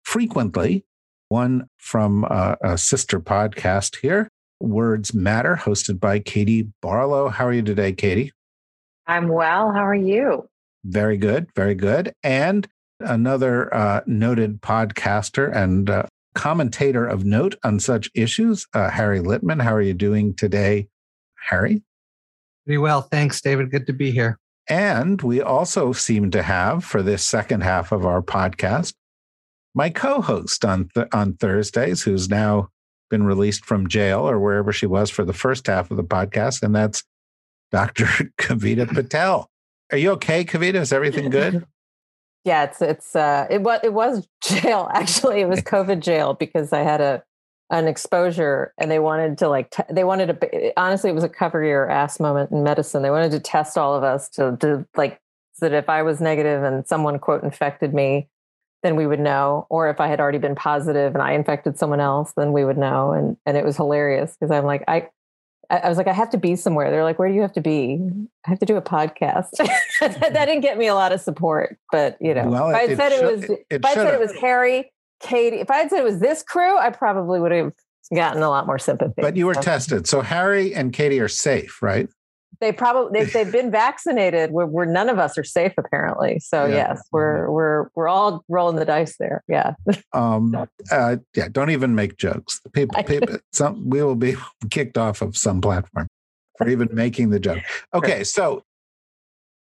frequently. 0.04 0.86
One 1.28 1.68
from 1.76 2.24
uh, 2.30 2.54
a 2.62 2.78
sister 2.78 3.20
podcast 3.20 3.96
here, 3.96 4.30
Words 4.60 5.14
Matter, 5.14 5.56
hosted 5.56 5.98
by 5.98 6.18
Katie 6.18 6.68
Barlow. 6.82 7.28
How 7.28 7.46
are 7.46 7.52
you 7.52 7.62
today, 7.62 7.92
Katie? 7.92 8.32
I'm 9.06 9.28
well. 9.28 9.72
How 9.72 9.84
are 9.86 9.94
you? 9.94 10.48
Very 10.84 11.16
good. 11.16 11.48
Very 11.56 11.74
good. 11.74 12.14
And 12.22 12.68
another 13.00 13.74
uh, 13.74 14.02
noted 14.06 14.60
podcaster 14.60 15.54
and 15.54 15.90
uh, 15.90 16.04
commentator 16.34 17.06
of 17.06 17.24
note 17.24 17.56
on 17.64 17.80
such 17.80 18.10
issues, 18.14 18.66
uh, 18.74 18.90
Harry 18.90 19.20
Litman. 19.20 19.62
How 19.62 19.74
are 19.74 19.82
you 19.82 19.94
doing 19.94 20.34
today, 20.34 20.88
Harry? 21.48 21.82
Pretty 22.64 22.78
well. 22.78 23.02
Thanks, 23.02 23.40
David. 23.40 23.70
Good 23.70 23.86
to 23.86 23.92
be 23.92 24.10
here. 24.10 24.38
And 24.68 25.20
we 25.22 25.40
also 25.40 25.92
seem 25.92 26.30
to 26.30 26.42
have 26.42 26.84
for 26.84 27.02
this 27.02 27.26
second 27.26 27.62
half 27.62 27.90
of 27.90 28.06
our 28.06 28.22
podcast, 28.22 28.94
my 29.74 29.90
co-host 29.90 30.64
on 30.64 30.88
th- 30.94 31.08
on 31.12 31.34
Thursdays, 31.34 32.02
who's 32.02 32.28
now 32.28 32.68
been 33.10 33.24
released 33.24 33.64
from 33.64 33.88
jail 33.88 34.20
or 34.20 34.38
wherever 34.38 34.72
she 34.72 34.86
was 34.86 35.10
for 35.10 35.24
the 35.24 35.32
first 35.32 35.66
half 35.66 35.90
of 35.90 35.96
the 35.96 36.04
podcast, 36.04 36.62
and 36.62 36.74
that's 36.74 37.04
Dr. 37.70 38.04
Kavita 38.38 38.88
Patel. 38.88 39.50
Are 39.92 39.98
you 39.98 40.12
okay, 40.12 40.44
Kavita? 40.44 40.76
Is 40.76 40.92
everything 40.92 41.30
good? 41.30 41.66
Yeah, 42.42 42.64
it's 42.64 42.80
it's 42.80 43.14
uh 43.14 43.46
it 43.50 43.60
was 43.60 43.80
it 43.82 43.92
was 43.92 44.26
jail 44.42 44.88
actually. 44.94 45.42
It 45.42 45.48
was 45.50 45.60
COVID 45.60 46.00
jail 46.00 46.32
because 46.32 46.72
I 46.72 46.80
had 46.80 47.02
a 47.02 47.22
an 47.68 47.86
exposure 47.86 48.72
and 48.78 48.90
they 48.90 48.98
wanted 48.98 49.36
to 49.38 49.48
like 49.50 49.70
t- 49.70 49.82
they 49.90 50.04
wanted 50.04 50.40
to 50.40 50.72
honestly 50.80 51.10
it 51.10 51.12
was 51.12 51.22
a 51.22 51.28
cover 51.28 51.62
your 51.62 51.90
ass 51.90 52.18
moment 52.18 52.50
in 52.50 52.62
medicine. 52.62 53.02
They 53.02 53.10
wanted 53.10 53.32
to 53.32 53.40
test 53.40 53.76
all 53.76 53.94
of 53.94 54.02
us 54.02 54.30
to 54.30 54.56
to 54.62 54.86
like 54.96 55.20
so 55.52 55.68
that 55.68 55.76
if 55.76 55.90
I 55.90 56.00
was 56.02 56.22
negative 56.22 56.62
and 56.62 56.86
someone 56.86 57.18
quote 57.18 57.42
infected 57.42 57.92
me, 57.92 58.29
then 58.82 58.96
we 58.96 59.06
would 59.06 59.20
know. 59.20 59.66
Or 59.70 59.88
if 59.88 60.00
I 60.00 60.08
had 60.08 60.20
already 60.20 60.38
been 60.38 60.54
positive 60.54 61.14
and 61.14 61.22
I 61.22 61.32
infected 61.32 61.78
someone 61.78 62.00
else, 62.00 62.32
then 62.36 62.52
we 62.52 62.64
would 62.64 62.78
know. 62.78 63.12
And 63.12 63.36
and 63.46 63.56
it 63.56 63.64
was 63.64 63.76
hilarious 63.76 64.36
because 64.38 64.50
I'm 64.50 64.64
like 64.64 64.84
I 64.88 65.08
I 65.70 65.88
was 65.88 65.98
like, 65.98 66.08
I 66.08 66.12
have 66.12 66.30
to 66.30 66.38
be 66.38 66.56
somewhere. 66.56 66.90
They're 66.90 67.04
like, 67.04 67.18
where 67.18 67.28
do 67.28 67.34
you 67.34 67.42
have 67.42 67.52
to 67.52 67.60
be? 67.60 68.00
I 68.44 68.50
have 68.50 68.58
to 68.58 68.66
do 68.66 68.76
a 68.76 68.82
podcast. 68.82 69.50
that 70.00 70.32
didn't 70.32 70.62
get 70.62 70.76
me 70.76 70.88
a 70.88 70.94
lot 70.94 71.12
of 71.12 71.20
support, 71.20 71.78
but 71.92 72.16
you 72.20 72.34
know, 72.34 72.48
well, 72.48 72.70
if 72.70 72.76
I 72.76 72.94
said 72.96 73.12
it, 73.12 73.24
was, 73.24 73.44
it, 73.44 73.66
if 73.70 73.84
I 73.84 73.94
said 73.94 74.12
it 74.12 74.20
was 74.20 74.32
Harry, 74.40 74.90
Katie, 75.20 75.60
if 75.60 75.70
I 75.70 75.76
had 75.78 75.90
said 75.90 76.00
it 76.00 76.04
was 76.04 76.18
this 76.18 76.42
crew, 76.42 76.76
I 76.76 76.90
probably 76.90 77.38
would 77.38 77.52
have 77.52 77.72
gotten 78.12 78.42
a 78.42 78.48
lot 78.48 78.66
more 78.66 78.78
sympathy. 78.78 79.22
But 79.22 79.36
you 79.36 79.46
were 79.46 79.54
so. 79.54 79.60
tested, 79.60 80.08
so 80.08 80.22
Harry 80.22 80.74
and 80.74 80.92
Katie 80.92 81.20
are 81.20 81.28
safe, 81.28 81.80
right? 81.80 82.08
They 82.60 82.72
probably 82.72 83.20
they've, 83.20 83.32
they've 83.32 83.52
been 83.60 83.70
vaccinated. 83.70 84.52
Where, 84.52 84.66
where, 84.66 84.86
none 84.86 85.08
of 85.08 85.18
us 85.18 85.36
are 85.38 85.44
safe 85.44 85.72
apparently. 85.76 86.38
So 86.40 86.66
yeah. 86.66 86.74
yes 86.74 87.02
we're 87.12 87.44
mm-hmm. 87.44 87.52
we're 87.52 87.88
we're 87.94 88.08
all 88.08 88.44
rolling 88.48 88.76
the 88.76 88.84
dice 88.84 89.16
there. 89.18 89.42
Yeah. 89.48 89.74
Um 90.12 90.54
uh, 90.90 91.16
yeah 91.36 91.48
don't 91.50 91.70
even 91.70 91.94
make 91.94 92.16
jokes. 92.16 92.60
People 92.72 93.02
people 93.04 93.36
some 93.52 93.88
we 93.88 94.02
will 94.02 94.16
be 94.16 94.34
kicked 94.70 94.98
off 94.98 95.22
of 95.22 95.36
some 95.36 95.60
platform 95.60 96.08
for 96.58 96.68
even 96.68 96.88
making 96.92 97.30
the 97.30 97.40
joke. 97.40 97.62
Okay 97.94 98.24
so 98.24 98.62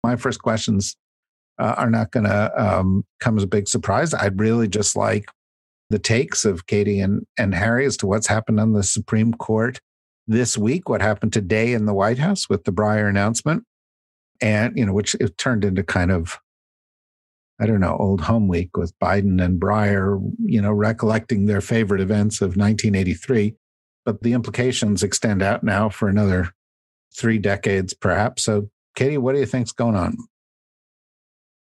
my 0.03 0.15
first 0.15 0.41
questions 0.41 0.95
uh, 1.59 1.75
are 1.77 1.89
not 1.89 2.11
going 2.11 2.23
to 2.23 2.63
um, 2.63 3.03
come 3.19 3.35
as 3.35 3.43
a 3.43 3.47
big 3.47 3.67
surprise. 3.67 4.13
I'd 4.13 4.39
really 4.39 4.69
just 4.69 4.95
like 4.95 5.25
the 5.89 5.99
takes 5.99 6.45
of 6.45 6.67
katie 6.67 6.99
and 6.99 7.25
and 7.37 7.53
harry 7.53 7.85
as 7.85 7.97
to 7.97 8.05
what's 8.05 8.27
happened 8.27 8.59
on 8.59 8.73
the 8.73 8.83
supreme 8.83 9.33
court 9.33 9.79
this 10.29 10.57
week, 10.57 10.87
what 10.87 11.01
happened 11.01 11.33
today 11.33 11.73
in 11.73 11.85
the 11.85 11.93
White 11.93 12.19
House 12.19 12.47
with 12.47 12.63
the 12.63 12.71
Breyer 12.71 13.09
announcement, 13.09 13.63
and 14.39 14.77
you 14.77 14.85
know, 14.85 14.93
which 14.93 15.15
it 15.15 15.37
turned 15.39 15.65
into 15.65 15.83
kind 15.83 16.11
of, 16.11 16.39
I 17.59 17.65
don't 17.65 17.79
know, 17.79 17.97
old 17.97 18.21
home 18.21 18.47
week 18.47 18.77
with 18.77 18.97
Biden 18.99 19.43
and 19.43 19.59
Breyer, 19.59 20.21
you 20.45 20.61
know, 20.61 20.71
recollecting 20.71 21.45
their 21.45 21.61
favorite 21.61 21.99
events 21.99 22.41
of 22.41 22.49
1983. 22.49 23.55
But 24.05 24.21
the 24.21 24.33
implications 24.33 25.01
extend 25.01 25.41
out 25.41 25.63
now 25.63 25.89
for 25.89 26.07
another 26.07 26.53
three 27.13 27.39
decades, 27.39 27.95
perhaps. 27.95 28.43
So, 28.43 28.69
Katie, 28.95 29.17
what 29.17 29.33
do 29.33 29.39
you 29.39 29.47
think's 29.47 29.71
going 29.71 29.95
on? 29.95 30.15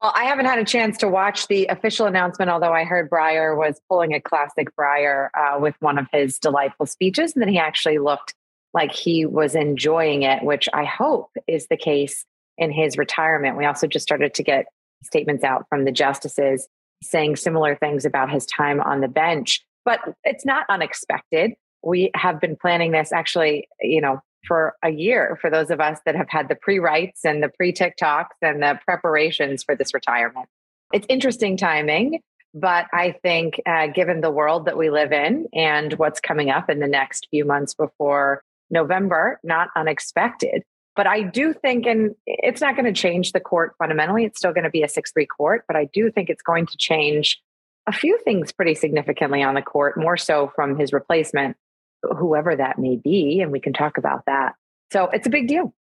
Well, 0.00 0.12
I 0.14 0.24
haven't 0.26 0.46
had 0.46 0.60
a 0.60 0.64
chance 0.64 0.98
to 0.98 1.08
watch 1.08 1.48
the 1.48 1.66
official 1.66 2.06
announcement, 2.06 2.50
although 2.50 2.72
I 2.72 2.84
heard 2.84 3.10
Breyer 3.10 3.56
was 3.56 3.80
pulling 3.88 4.12
a 4.12 4.20
classic 4.20 4.68
Breyer 4.76 5.28
uh, 5.36 5.58
with 5.58 5.74
one 5.80 5.98
of 5.98 6.06
his 6.12 6.38
delightful 6.38 6.86
speeches, 6.86 7.34
and 7.34 7.42
then 7.42 7.48
he 7.48 7.58
actually 7.58 7.98
looked 7.98 8.34
like 8.74 8.92
he 8.92 9.24
was 9.24 9.54
enjoying 9.54 10.22
it, 10.22 10.42
which 10.42 10.68
I 10.74 10.84
hope 10.84 11.30
is 11.46 11.68
the 11.68 11.76
case 11.76 12.26
in 12.58 12.70
his 12.70 12.98
retirement. 12.98 13.56
We 13.56 13.64
also 13.64 13.86
just 13.86 14.02
started 14.02 14.34
to 14.34 14.42
get 14.42 14.66
statements 15.02 15.44
out 15.44 15.66
from 15.68 15.84
the 15.84 15.92
justices 15.92 16.68
saying 17.02 17.36
similar 17.36 17.76
things 17.76 18.04
about 18.04 18.30
his 18.30 18.46
time 18.46 18.80
on 18.80 19.00
the 19.00 19.08
bench. 19.08 19.64
But 19.84 20.00
it's 20.24 20.44
not 20.44 20.66
unexpected. 20.68 21.52
We 21.82 22.10
have 22.14 22.40
been 22.40 22.56
planning 22.56 22.92
this 22.92 23.12
actually, 23.12 23.68
you 23.80 24.00
know, 24.00 24.20
for 24.46 24.74
a 24.82 24.90
year 24.90 25.38
for 25.40 25.50
those 25.50 25.70
of 25.70 25.80
us 25.80 25.98
that 26.04 26.16
have 26.16 26.28
had 26.28 26.48
the 26.48 26.54
pre 26.54 26.78
writes 26.78 27.24
and 27.24 27.42
the 27.42 27.48
pre 27.48 27.72
TikToks 27.72 28.36
and 28.42 28.62
the 28.62 28.78
preparations 28.86 29.62
for 29.62 29.74
this 29.74 29.94
retirement. 29.94 30.48
It's 30.92 31.06
interesting 31.08 31.56
timing, 31.56 32.20
but 32.54 32.86
I 32.92 33.16
think 33.22 33.60
uh, 33.66 33.88
given 33.88 34.20
the 34.20 34.30
world 34.30 34.66
that 34.66 34.76
we 34.76 34.90
live 34.90 35.12
in 35.12 35.46
and 35.52 35.92
what's 35.94 36.20
coming 36.20 36.50
up 36.50 36.70
in 36.70 36.78
the 36.78 36.86
next 36.86 37.26
few 37.30 37.44
months 37.44 37.74
before 37.74 38.42
November, 38.74 39.40
not 39.42 39.70
unexpected. 39.74 40.62
But 40.96 41.06
I 41.06 41.22
do 41.22 41.54
think, 41.54 41.86
and 41.86 42.14
it's 42.26 42.60
not 42.60 42.76
going 42.76 42.84
to 42.84 42.92
change 42.92 43.32
the 43.32 43.40
court 43.40 43.74
fundamentally. 43.78 44.24
It's 44.24 44.38
still 44.38 44.52
going 44.52 44.64
to 44.64 44.70
be 44.70 44.82
a 44.82 44.88
6 44.88 45.12
3 45.12 45.26
court, 45.26 45.64
but 45.66 45.76
I 45.76 45.86
do 45.92 46.10
think 46.10 46.28
it's 46.28 46.42
going 46.42 46.66
to 46.66 46.76
change 46.76 47.40
a 47.86 47.92
few 47.92 48.18
things 48.24 48.52
pretty 48.52 48.74
significantly 48.74 49.42
on 49.42 49.54
the 49.54 49.62
court, 49.62 49.98
more 49.98 50.16
so 50.16 50.52
from 50.54 50.78
his 50.78 50.92
replacement, 50.92 51.56
whoever 52.02 52.54
that 52.54 52.78
may 52.78 52.96
be. 52.96 53.40
And 53.40 53.50
we 53.50 53.60
can 53.60 53.72
talk 53.72 53.98
about 53.98 54.22
that. 54.26 54.54
So 54.92 55.06
it's 55.06 55.26
a 55.26 55.30
big 55.30 55.48
deal. 55.48 55.74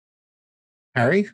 Harry? 0.94 1.28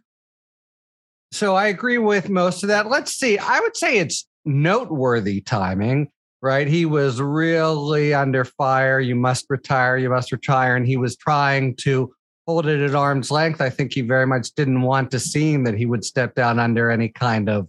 So 1.31 1.55
I 1.55 1.67
agree 1.67 1.99
with 1.99 2.29
most 2.29 2.63
of 2.65 2.69
that. 2.69 2.89
Let's 2.89 3.13
see. 3.13 3.39
I 3.39 3.61
would 3.61 3.77
say 3.77 3.99
it's 3.99 4.27
noteworthy 4.45 5.41
timing 5.41 6.11
right? 6.43 6.67
He 6.69 6.85
was 6.85 7.21
really 7.21 8.15
under 8.15 8.45
fire. 8.45 9.01
You 9.01 9.17
must 9.17 9.47
retire. 9.49 9.97
You 9.97 10.11
must 10.11 10.33
retire. 10.33 10.77
And 10.77 10.87
he 10.87 10.97
was 10.97 11.17
trying 11.17 11.77
to 11.77 12.13
hold 12.47 12.67
it 12.67 12.81
at 12.81 12.95
arm's 12.95 13.31
length. 13.31 13.61
I 13.61 13.71
think 13.71 13.93
he 13.93 14.01
very 14.01 14.27
much 14.27 14.53
didn't 14.53 14.83
want 14.83 15.11
to 15.11 15.21
seem 15.21 15.65
that 15.65 15.75
he 15.75 15.87
would 15.87 16.05
step 16.05 16.35
down 16.35 16.59
under 16.59 16.91
any 16.91 17.09
kind 17.09 17.49
of 17.49 17.69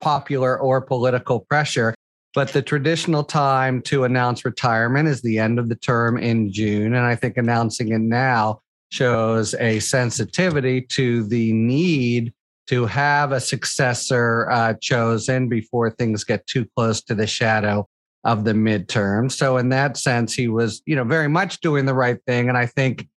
popular 0.00 0.58
or 0.58 0.80
political 0.80 1.40
pressure. 1.40 1.94
But 2.34 2.52
the 2.52 2.62
traditional 2.62 3.24
time 3.24 3.82
to 3.82 4.04
announce 4.04 4.44
retirement 4.44 5.08
is 5.08 5.20
the 5.20 5.38
end 5.38 5.58
of 5.58 5.68
the 5.68 5.74
term 5.74 6.16
in 6.16 6.52
June. 6.52 6.94
And 6.94 7.04
I 7.04 7.16
think 7.16 7.36
announcing 7.36 7.92
it 7.92 8.00
now 8.00 8.60
shows 8.90 9.54
a 9.54 9.80
sensitivity 9.80 10.80
to 10.80 11.24
the 11.24 11.52
need 11.52 12.32
to 12.70 12.86
have 12.86 13.32
a 13.32 13.40
successor 13.40 14.48
uh, 14.48 14.74
chosen 14.80 15.48
before 15.48 15.90
things 15.90 16.22
get 16.22 16.46
too 16.46 16.64
close 16.76 17.02
to 17.02 17.16
the 17.16 17.26
shadow 17.26 17.88
of 18.22 18.44
the 18.44 18.52
midterm. 18.52 19.30
So 19.32 19.56
in 19.56 19.70
that 19.70 19.96
sense, 19.96 20.32
he 20.34 20.46
was, 20.46 20.80
you 20.86 20.94
know, 20.94 21.02
very 21.02 21.28
much 21.28 21.58
doing 21.60 21.84
the 21.84 21.94
right 21.94 22.18
thing. 22.28 22.48
And 22.48 22.56
I 22.56 22.66
think 22.66 23.08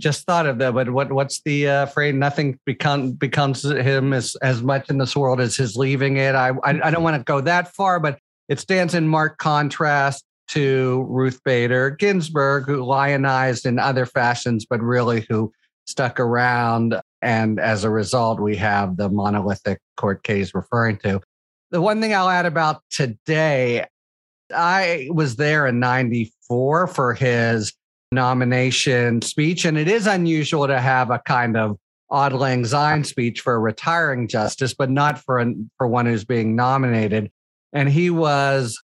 just 0.00 0.24
thought 0.24 0.46
of 0.46 0.56
that. 0.58 0.72
But 0.72 0.88
what 0.88 1.12
what's 1.12 1.42
the 1.42 1.68
uh, 1.68 1.86
phrase? 1.86 2.14
Nothing 2.14 2.58
become, 2.64 3.12
becomes 3.12 3.62
him 3.62 4.14
as 4.14 4.36
as 4.36 4.62
much 4.62 4.88
in 4.88 4.96
this 4.96 5.14
world 5.14 5.38
as 5.38 5.54
his 5.54 5.76
leaving 5.76 6.16
it. 6.16 6.34
I 6.34 6.48
I, 6.64 6.88
I 6.88 6.90
don't 6.90 7.02
want 7.02 7.18
to 7.18 7.24
go 7.24 7.42
that 7.42 7.74
far, 7.74 8.00
but 8.00 8.18
it 8.48 8.58
stands 8.58 8.94
in 8.94 9.06
marked 9.06 9.36
contrast 9.38 10.24
to 10.48 11.06
Ruth 11.10 11.40
Bader 11.44 11.90
Ginsburg, 11.90 12.64
who 12.64 12.84
lionized 12.84 13.66
in 13.66 13.78
other 13.78 14.06
fashions, 14.06 14.66
but 14.68 14.80
really 14.80 15.26
who 15.28 15.52
stuck 15.86 16.20
around. 16.20 17.00
And 17.22 17.58
as 17.58 17.84
a 17.84 17.90
result, 17.90 18.40
we 18.40 18.56
have 18.56 18.96
the 18.96 19.08
monolithic 19.08 19.80
court 19.96 20.22
case 20.22 20.54
referring 20.54 20.98
to. 20.98 21.20
The 21.70 21.80
one 21.80 22.00
thing 22.00 22.14
I'll 22.14 22.28
add 22.28 22.46
about 22.46 22.82
today, 22.90 23.86
I 24.54 25.08
was 25.10 25.36
there 25.36 25.66
in 25.66 25.80
94 25.80 26.86
for 26.88 27.14
his 27.14 27.72
nomination 28.12 29.22
speech, 29.22 29.64
and 29.64 29.76
it 29.76 29.88
is 29.88 30.06
unusual 30.06 30.66
to 30.66 30.80
have 30.80 31.10
a 31.10 31.20
kind 31.20 31.56
of 31.56 31.76
Auld 32.10 32.34
Lang 32.34 32.64
Syne 32.64 33.02
speech 33.02 33.40
for 33.40 33.54
a 33.54 33.58
retiring 33.58 34.28
justice, 34.28 34.74
but 34.74 34.90
not 34.90 35.18
for, 35.18 35.38
an, 35.38 35.70
for 35.78 35.88
one 35.88 36.06
who's 36.06 36.24
being 36.24 36.54
nominated. 36.54 37.30
And 37.72 37.88
he 37.88 38.10
was 38.10 38.80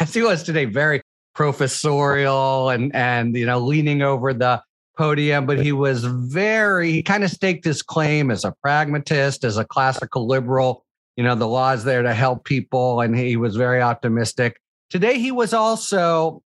as 0.00 0.14
he 0.14 0.22
was 0.22 0.42
today, 0.42 0.64
very 0.64 1.02
professorial 1.34 2.70
and 2.70 2.94
and 2.94 3.36
you 3.36 3.44
know 3.44 3.58
leaning 3.58 4.02
over 4.02 4.32
the 4.32 4.62
podium, 4.96 5.46
but 5.46 5.60
he 5.60 5.72
was 5.72 6.04
very 6.04 6.92
he 6.92 7.02
kind 7.02 7.24
of 7.24 7.30
staked 7.30 7.64
his 7.64 7.82
claim 7.82 8.30
as 8.30 8.44
a 8.44 8.54
pragmatist, 8.62 9.44
as 9.44 9.56
a 9.56 9.64
classical 9.64 10.26
liberal. 10.26 10.84
You 11.16 11.24
know, 11.24 11.34
the 11.34 11.48
law 11.48 11.72
is 11.72 11.84
there 11.84 12.02
to 12.02 12.12
help 12.12 12.44
people, 12.44 13.00
and 13.00 13.16
he 13.16 13.36
was 13.36 13.56
very 13.56 13.80
optimistic. 13.80 14.60
Today, 14.90 15.18
he 15.18 15.32
was 15.32 15.52
also 15.52 16.42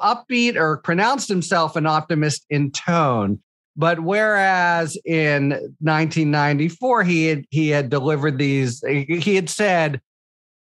upbeat 0.00 0.56
or 0.56 0.78
pronounced 0.78 1.28
himself 1.28 1.76
an 1.76 1.86
optimist 1.86 2.44
in 2.50 2.70
tone. 2.70 3.40
But 3.76 4.00
whereas 4.00 4.98
in 5.04 5.50
1994 5.80 7.02
he 7.04 7.26
had 7.26 7.44
he 7.50 7.68
had 7.68 7.88
delivered 7.88 8.36
these, 8.36 8.82
he 8.86 9.34
had 9.34 9.48
said, 9.48 10.00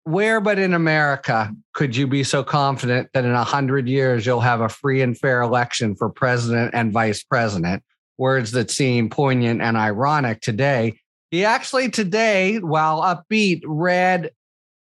where 0.07 0.39
but 0.39 0.57
in 0.57 0.73
America 0.73 1.53
could 1.73 1.93
you 1.93 2.07
be 2.07 2.23
so 2.23 2.41
confident 2.41 3.09
that 3.13 3.25
in 3.25 3.31
a 3.31 3.43
hundred 3.43 3.89
years 3.89 4.25
you'll 4.25 4.39
have 4.39 4.61
a 4.61 4.69
free 4.69 5.01
and 5.01 5.17
fair 5.17 5.41
election 5.41 5.95
for 5.97 6.09
president 6.09 6.73
and 6.73 6.93
vice 6.93 7.23
president? 7.23 7.83
Words 8.17 8.51
that 8.51 8.71
seem 8.71 9.09
poignant 9.09 9.61
and 9.61 9.75
ironic 9.75 10.39
today. 10.39 10.97
He 11.29 11.43
actually 11.43 11.89
today, 11.89 12.55
while 12.59 13.01
upbeat, 13.01 13.61
read 13.65 14.31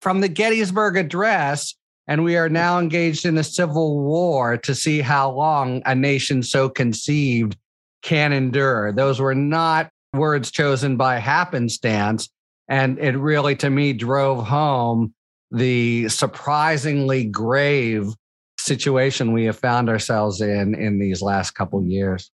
from 0.02 0.20
the 0.20 0.28
Gettysburg 0.28 0.98
Address, 0.98 1.74
and 2.06 2.26
we 2.26 2.36
are 2.36 2.50
now 2.50 2.78
engaged 2.78 3.26
in 3.26 3.38
a 3.38 3.46
civil 3.46 4.02
war 4.02 4.58
to 4.58 4.76
see 4.76 5.00
how 5.00 5.32
long 5.32 5.82
a 5.86 5.96
nation 5.96 6.44
so 6.44 6.68
conceived 6.68 7.56
can 8.02 8.34
endure. 8.34 8.92
Those 8.92 9.22
were 9.22 9.36
not 9.36 9.90
words 10.14 10.52
chosen 10.52 10.98
by 10.98 11.20
happenstance. 11.20 12.30
And 12.68 12.98
it 13.00 13.18
really, 13.18 13.56
to 13.58 13.70
me, 13.70 13.94
drove 13.94 14.46
home 14.46 15.14
the 15.52 16.10
surprisingly 16.10 17.26
grave 17.26 18.14
situation 18.58 19.34
we 19.34 19.46
have 19.46 19.58
found 19.58 19.90
ourselves 19.90 20.42
in 20.42 20.74
in 20.76 21.00
these 21.00 21.22
last 21.22 21.52
couple 21.52 21.84
years. 21.84 22.32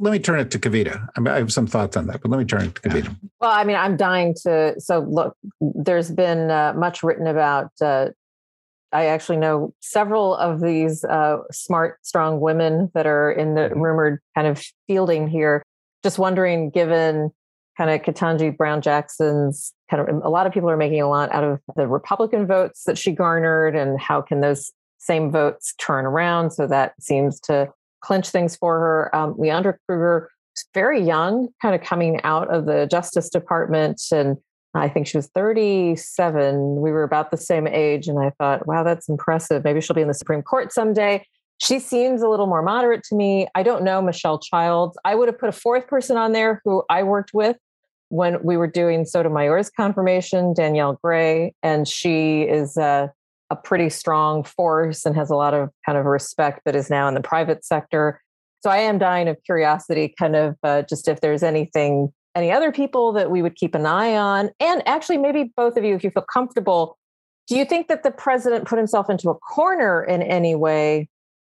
Let 0.00 0.10
me 0.10 0.18
turn 0.18 0.40
it 0.40 0.50
to 0.50 0.58
Kavita. 0.58 1.06
I, 1.16 1.20
mean, 1.20 1.32
I 1.32 1.38
have 1.38 1.52
some 1.52 1.68
thoughts 1.68 1.96
on 1.96 2.08
that, 2.08 2.20
but 2.20 2.30
let 2.30 2.38
me 2.38 2.44
turn 2.44 2.62
it 2.62 2.74
to 2.74 2.80
Kavita. 2.80 3.16
Well, 3.40 3.50
I 3.50 3.62
mean, 3.62 3.76
I'm 3.76 3.96
dying 3.96 4.34
to. 4.42 4.74
So, 4.80 5.00
look, 5.00 5.36
there's 5.60 6.10
been 6.10 6.50
uh, 6.50 6.72
much 6.76 7.02
written 7.02 7.26
about. 7.26 7.70
Uh, 7.80 8.08
I 8.90 9.06
actually 9.06 9.38
know 9.38 9.74
several 9.80 10.36
of 10.36 10.60
these 10.60 11.04
uh, 11.04 11.38
smart, 11.50 11.98
strong 12.02 12.40
women 12.40 12.90
that 12.94 13.06
are 13.06 13.30
in 13.30 13.54
the 13.54 13.62
mm-hmm. 13.62 13.80
rumored 13.80 14.20
kind 14.34 14.46
of 14.48 14.64
fielding 14.86 15.28
here. 15.28 15.62
Just 16.02 16.18
wondering, 16.18 16.70
given 16.70 17.30
kind 17.76 17.90
of 17.90 18.02
Ketanji 18.02 18.56
Brown 18.56 18.80
Jackson's 18.80 19.72
kind 19.90 20.08
of 20.08 20.22
a 20.22 20.28
lot 20.28 20.46
of 20.46 20.52
people 20.52 20.70
are 20.70 20.76
making 20.76 21.00
a 21.00 21.08
lot 21.08 21.32
out 21.32 21.44
of 21.44 21.60
the 21.76 21.86
Republican 21.86 22.46
votes 22.46 22.84
that 22.84 22.98
she 22.98 23.12
garnered 23.12 23.76
and 23.76 24.00
how 24.00 24.20
can 24.20 24.40
those 24.40 24.72
same 24.98 25.30
votes 25.30 25.74
turn 25.78 26.06
around. 26.06 26.50
So 26.52 26.66
that 26.66 26.94
seems 27.00 27.38
to 27.40 27.70
clinch 28.00 28.30
things 28.30 28.56
for 28.56 28.78
her. 28.78 29.16
Um, 29.16 29.34
Leondra 29.34 29.76
Kruger 29.86 30.30
was 30.54 30.64
very 30.72 31.02
young, 31.02 31.48
kind 31.60 31.74
of 31.74 31.82
coming 31.82 32.20
out 32.22 32.52
of 32.52 32.66
the 32.66 32.86
Justice 32.90 33.28
Department. 33.28 34.00
And 34.12 34.36
I 34.74 34.88
think 34.88 35.06
she 35.06 35.16
was 35.16 35.28
37. 35.28 36.76
We 36.80 36.90
were 36.90 37.02
about 37.02 37.30
the 37.30 37.36
same 37.36 37.66
age. 37.66 38.08
And 38.08 38.18
I 38.18 38.30
thought, 38.38 38.66
wow, 38.66 38.82
that's 38.82 39.08
impressive. 39.08 39.64
Maybe 39.64 39.80
she'll 39.80 39.94
be 39.94 40.02
in 40.02 40.08
the 40.08 40.14
Supreme 40.14 40.42
Court 40.42 40.72
someday. 40.72 41.24
She 41.58 41.78
seems 41.78 42.20
a 42.20 42.28
little 42.28 42.46
more 42.46 42.62
moderate 42.62 43.04
to 43.04 43.14
me. 43.14 43.46
I 43.54 43.62
don't 43.62 43.84
know 43.84 44.02
Michelle 44.02 44.38
Childs. 44.38 44.98
I 45.04 45.14
would 45.14 45.28
have 45.28 45.38
put 45.38 45.48
a 45.48 45.52
fourth 45.52 45.86
person 45.86 46.16
on 46.16 46.32
there 46.32 46.60
who 46.64 46.82
I 46.90 47.04
worked 47.04 47.30
with 47.32 47.56
when 48.14 48.40
we 48.44 48.56
were 48.56 48.68
doing 48.68 49.04
Sotomayor's 49.04 49.70
confirmation, 49.70 50.54
Danielle 50.54 51.00
Gray, 51.02 51.52
and 51.64 51.88
she 51.88 52.42
is 52.42 52.76
a, 52.76 53.12
a 53.50 53.56
pretty 53.56 53.90
strong 53.90 54.44
force 54.44 55.04
and 55.04 55.16
has 55.16 55.30
a 55.30 55.34
lot 55.34 55.52
of 55.52 55.70
kind 55.84 55.98
of 55.98 56.04
respect, 56.04 56.60
that 56.64 56.76
is 56.76 56.88
now 56.88 57.08
in 57.08 57.14
the 57.14 57.20
private 57.20 57.64
sector. 57.64 58.22
So 58.62 58.70
I 58.70 58.76
am 58.76 58.98
dying 58.98 59.26
of 59.26 59.36
curiosity, 59.44 60.14
kind 60.16 60.36
of 60.36 60.54
uh, 60.62 60.82
just 60.82 61.08
if 61.08 61.20
there's 61.22 61.42
anything, 61.42 62.12
any 62.36 62.52
other 62.52 62.70
people 62.70 63.12
that 63.14 63.32
we 63.32 63.42
would 63.42 63.56
keep 63.56 63.74
an 63.74 63.84
eye 63.84 64.14
on. 64.14 64.50
And 64.60 64.86
actually, 64.86 65.18
maybe 65.18 65.52
both 65.56 65.76
of 65.76 65.82
you, 65.82 65.96
if 65.96 66.04
you 66.04 66.10
feel 66.10 66.26
comfortable, 66.32 66.96
do 67.48 67.56
you 67.56 67.64
think 67.64 67.88
that 67.88 68.04
the 68.04 68.12
president 68.12 68.68
put 68.68 68.78
himself 68.78 69.10
into 69.10 69.28
a 69.28 69.34
corner 69.34 70.04
in 70.04 70.22
any 70.22 70.54
way? 70.54 71.08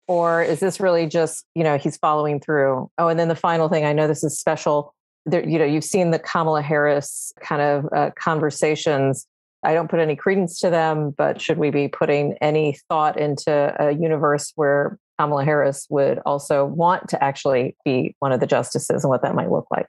Or 0.08 0.43
is 0.43 0.60
this 0.60 0.80
really 0.80 1.08
just, 1.08 1.43
you 1.56 1.63
know, 1.63 1.80
he's 1.80 1.97
following 1.97 2.39
through? 2.39 2.91
Oh, 3.00 3.08
and 3.08 3.19
then 3.19 3.30
the 3.30 3.36
final 3.36 3.67
thing, 3.67 3.84
I 3.84 3.93
know 3.93 4.08
this 4.08 4.24
is 4.24 4.39
special 4.39 4.93
there, 5.25 5.47
you 5.47 5.60
know, 5.60 5.65
you've 5.65 5.84
seen 5.84 6.12
the 6.12 6.19
Kamala 6.19 6.62
Harris 6.62 7.34
kind 7.41 7.62
of 7.62 7.89
uh, 7.95 8.12
conversations. 8.15 9.27
I 9.63 9.73
don't 9.73 9.89
put 9.89 9.99
any 9.99 10.15
credence 10.15 10.60
to 10.60 10.69
them, 10.69 11.12
but 11.12 11.39
should 11.39 11.57
we 11.57 11.69
be 11.69 11.88
putting 11.88 12.34
any 12.41 12.77
thought 12.89 13.19
into 13.19 13.75
a 13.79 13.91
universe 13.91 14.51
where 14.55 14.97
Kamala 15.19 15.45
Harris 15.45 15.86
would 15.89 16.19
also 16.25 16.65
want 16.65 17.10
to 17.10 17.23
actually 17.23 17.75
be 17.86 18.15
one 18.19 18.31
of 18.31 18.39
the 18.39 18.47
justices 18.47 19.03
and 19.03 19.10
what 19.10 19.21
that 19.21 19.36
might 19.36 19.51
look 19.51 19.67
like? 19.69 19.86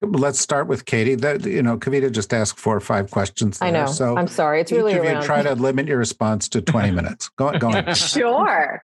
Let's 0.00 0.40
start 0.40 0.68
with 0.68 0.84
Katie. 0.84 1.16
That 1.16 1.44
you 1.44 1.62
know, 1.62 1.76
Kavita 1.76 2.10
just 2.12 2.32
asked 2.32 2.58
four 2.58 2.76
or 2.76 2.80
five 2.80 3.10
questions. 3.10 3.58
There, 3.58 3.68
I 3.68 3.70
know. 3.72 3.86
So 3.86 4.16
I'm 4.16 4.28
sorry. 4.28 4.60
It's 4.60 4.70
really 4.70 4.92
each 4.92 4.98
of 4.98 5.04
around. 5.04 5.22
you 5.22 5.26
try 5.26 5.42
to 5.42 5.54
limit 5.54 5.88
your 5.88 5.98
response 5.98 6.48
to 6.50 6.60
20 6.62 6.90
minutes. 6.92 7.28
Go, 7.30 7.56
go 7.58 7.70
on. 7.70 7.94
sure. 7.94 8.82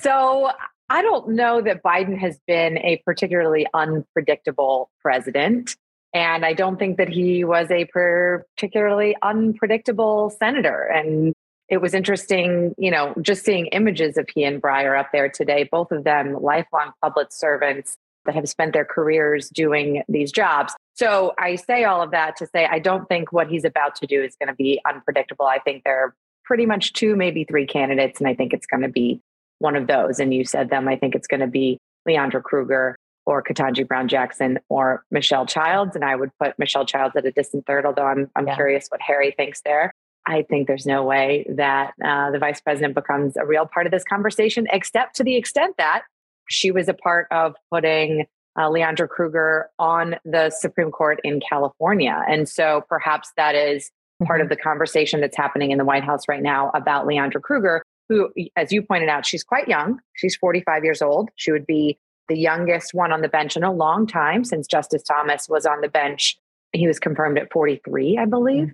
So 0.00 0.50
I 0.92 1.00
don't 1.00 1.30
know 1.30 1.62
that 1.62 1.82
Biden 1.82 2.18
has 2.18 2.38
been 2.46 2.76
a 2.76 3.00
particularly 3.06 3.66
unpredictable 3.72 4.90
president. 5.00 5.74
And 6.12 6.44
I 6.44 6.52
don't 6.52 6.78
think 6.78 6.98
that 6.98 7.08
he 7.08 7.44
was 7.44 7.70
a 7.70 7.86
particularly 7.86 9.16
unpredictable 9.22 10.28
senator. 10.38 10.82
And 10.82 11.32
it 11.70 11.78
was 11.78 11.94
interesting, 11.94 12.74
you 12.76 12.90
know, 12.90 13.14
just 13.22 13.42
seeing 13.42 13.68
images 13.68 14.18
of 14.18 14.28
he 14.34 14.44
and 14.44 14.60
Breyer 14.60 15.00
up 15.00 15.08
there 15.14 15.30
today, 15.30 15.66
both 15.72 15.92
of 15.92 16.04
them 16.04 16.36
lifelong 16.42 16.92
public 17.00 17.28
servants 17.30 17.96
that 18.26 18.34
have 18.34 18.46
spent 18.46 18.74
their 18.74 18.84
careers 18.84 19.48
doing 19.48 20.02
these 20.10 20.30
jobs. 20.30 20.74
So 20.92 21.32
I 21.38 21.56
say 21.56 21.84
all 21.84 22.02
of 22.02 22.10
that 22.10 22.36
to 22.36 22.46
say 22.48 22.66
I 22.70 22.80
don't 22.80 23.08
think 23.08 23.32
what 23.32 23.48
he's 23.48 23.64
about 23.64 23.94
to 23.96 24.06
do 24.06 24.22
is 24.22 24.36
going 24.38 24.50
to 24.50 24.54
be 24.54 24.78
unpredictable. 24.86 25.46
I 25.46 25.58
think 25.58 25.84
there 25.84 25.98
are 26.04 26.14
pretty 26.44 26.66
much 26.66 26.92
two, 26.92 27.16
maybe 27.16 27.44
three 27.44 27.66
candidates, 27.66 28.20
and 28.20 28.28
I 28.28 28.34
think 28.34 28.52
it's 28.52 28.66
going 28.66 28.82
to 28.82 28.90
be 28.90 29.22
one 29.62 29.76
of 29.76 29.86
those. 29.86 30.18
And 30.18 30.34
you 30.34 30.44
said 30.44 30.68
them. 30.68 30.88
I 30.88 30.96
think 30.96 31.14
it's 31.14 31.26
going 31.26 31.40
to 31.40 31.46
be 31.46 31.78
Leondra 32.06 32.42
Kruger 32.42 32.96
or 33.24 33.42
Ketanji 33.42 33.86
Brown 33.86 34.08
Jackson 34.08 34.58
or 34.68 35.04
Michelle 35.10 35.46
Childs. 35.46 35.94
And 35.94 36.04
I 36.04 36.16
would 36.16 36.30
put 36.42 36.58
Michelle 36.58 36.84
Childs 36.84 37.14
at 37.16 37.24
a 37.24 37.30
distant 37.30 37.66
third, 37.66 37.86
although 37.86 38.06
I'm, 38.06 38.30
I'm 38.36 38.46
yeah. 38.46 38.54
curious 38.54 38.88
what 38.88 39.00
Harry 39.00 39.32
thinks 39.36 39.62
there. 39.64 39.92
I 40.26 40.42
think 40.42 40.68
there's 40.68 40.86
no 40.86 41.04
way 41.04 41.46
that 41.56 41.94
uh, 42.04 42.30
the 42.30 42.38
vice 42.38 42.60
president 42.60 42.94
becomes 42.94 43.36
a 43.36 43.44
real 43.44 43.66
part 43.66 43.86
of 43.86 43.92
this 43.92 44.04
conversation, 44.04 44.66
except 44.72 45.16
to 45.16 45.24
the 45.24 45.36
extent 45.36 45.76
that 45.78 46.02
she 46.48 46.70
was 46.70 46.88
a 46.88 46.94
part 46.94 47.26
of 47.30 47.54
putting 47.72 48.26
uh, 48.56 48.68
Leondra 48.68 49.08
Kruger 49.08 49.70
on 49.78 50.16
the 50.24 50.50
Supreme 50.50 50.90
Court 50.90 51.20
in 51.24 51.40
California. 51.40 52.22
And 52.28 52.48
so 52.48 52.84
perhaps 52.88 53.32
that 53.36 53.54
is 53.54 53.90
part 54.24 54.40
of 54.40 54.46
mm-hmm. 54.46 54.50
the 54.50 54.56
conversation 54.56 55.20
that's 55.20 55.36
happening 55.36 55.70
in 55.70 55.78
the 55.78 55.84
White 55.84 56.04
House 56.04 56.28
right 56.28 56.42
now 56.42 56.70
about 56.74 57.06
Leondra 57.06 57.40
Kruger, 57.40 57.81
who, 58.12 58.30
as 58.56 58.72
you 58.72 58.82
pointed 58.82 59.08
out, 59.08 59.24
she's 59.24 59.42
quite 59.44 59.68
young. 59.68 59.98
She's 60.14 60.36
45 60.36 60.84
years 60.84 61.02
old. 61.02 61.30
She 61.36 61.52
would 61.52 61.66
be 61.66 61.98
the 62.28 62.38
youngest 62.38 62.94
one 62.94 63.12
on 63.12 63.20
the 63.20 63.28
bench 63.28 63.56
in 63.56 63.64
a 63.64 63.72
long 63.72 64.06
time 64.06 64.44
since 64.44 64.66
Justice 64.66 65.02
Thomas 65.02 65.48
was 65.48 65.66
on 65.66 65.80
the 65.80 65.88
bench. 65.88 66.36
He 66.72 66.86
was 66.86 66.98
confirmed 66.98 67.38
at 67.38 67.52
43, 67.52 68.18
I 68.18 68.24
believe. 68.26 68.64
Mm-hmm. 68.64 68.72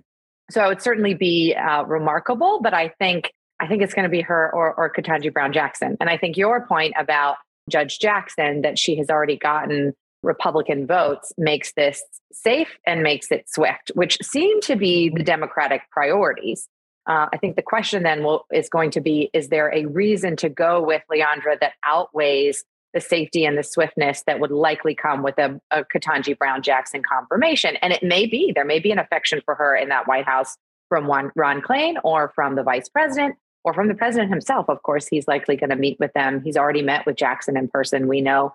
So 0.51 0.63
it 0.65 0.67
would 0.67 0.81
certainly 0.81 1.13
be 1.13 1.55
uh, 1.55 1.83
remarkable, 1.83 2.59
but 2.61 2.73
I 2.73 2.89
think 2.99 3.31
I 3.59 3.67
think 3.67 3.81
it's 3.83 3.93
going 3.93 4.03
to 4.03 4.09
be 4.09 4.21
her 4.21 4.49
or, 4.53 4.73
or 4.73 4.91
Ketanji 4.91 5.33
Brown 5.33 5.51
Jackson. 5.51 5.97
And 5.99 6.09
I 6.09 6.17
think 6.17 6.37
your 6.37 6.65
point 6.65 6.93
about 6.97 7.35
Judge 7.69 7.99
Jackson 7.99 8.61
that 8.61 8.79
she 8.79 8.95
has 8.95 9.09
already 9.09 9.37
gotten 9.37 9.93
Republican 10.23 10.87
votes 10.87 11.33
makes 11.37 11.73
this 11.73 12.01
safe 12.31 12.77
and 12.87 13.03
makes 13.03 13.31
it 13.31 13.49
swift, 13.49 13.91
which 13.95 14.17
seem 14.21 14.61
to 14.61 14.75
be 14.75 15.09
the 15.09 15.23
Democratic 15.23 15.81
priorities. 15.91 16.67
Uh, 17.09 17.27
I 17.33 17.37
think 17.37 17.55
the 17.55 17.63
question 17.63 18.03
then 18.03 18.23
will, 18.23 18.45
is 18.53 18.69
going 18.69 18.91
to 18.91 19.01
be: 19.01 19.29
Is 19.33 19.49
there 19.49 19.73
a 19.73 19.85
reason 19.85 20.35
to 20.37 20.49
go 20.49 20.81
with 20.81 21.01
Leondra 21.11 21.59
that 21.59 21.73
outweighs 21.83 22.63
the 22.93 23.01
safety 23.01 23.45
and 23.45 23.57
the 23.57 23.63
swiftness 23.63 24.23
that 24.25 24.39
would 24.39 24.51
likely 24.51 24.95
come 24.95 25.21
with 25.21 25.37
a, 25.37 25.59
a 25.71 25.83
Ketanji 25.83 26.37
Brown 26.37 26.61
Jackson 26.61 27.03
confirmation. 27.03 27.75
And 27.77 27.93
it 27.93 28.01
may 28.01 28.25
be, 28.25 28.51
there 28.53 28.65
may 28.65 28.79
be 28.79 28.91
an 28.91 28.99
affection 28.99 29.41
for 29.45 29.55
her 29.55 29.75
in 29.75 29.89
that 29.89 30.07
White 30.07 30.25
House 30.25 30.57
from 30.87 31.05
one 31.05 31.31
Ron 31.35 31.61
Klain 31.61 31.95
or 32.03 32.31
from 32.33 32.55
the 32.55 32.63
vice 32.63 32.89
president 32.89 33.35
or 33.63 33.73
from 33.73 33.87
the 33.87 33.93
president 33.93 34.31
himself. 34.31 34.69
Of 34.69 34.81
course, 34.83 35.07
he's 35.07 35.27
likely 35.27 35.55
going 35.55 35.69
to 35.69 35.75
meet 35.75 35.99
with 35.99 36.11
them. 36.13 36.41
He's 36.43 36.57
already 36.57 36.81
met 36.81 37.05
with 37.05 37.15
Jackson 37.15 37.57
in 37.57 37.67
person. 37.67 38.07
We 38.07 38.21
know 38.21 38.53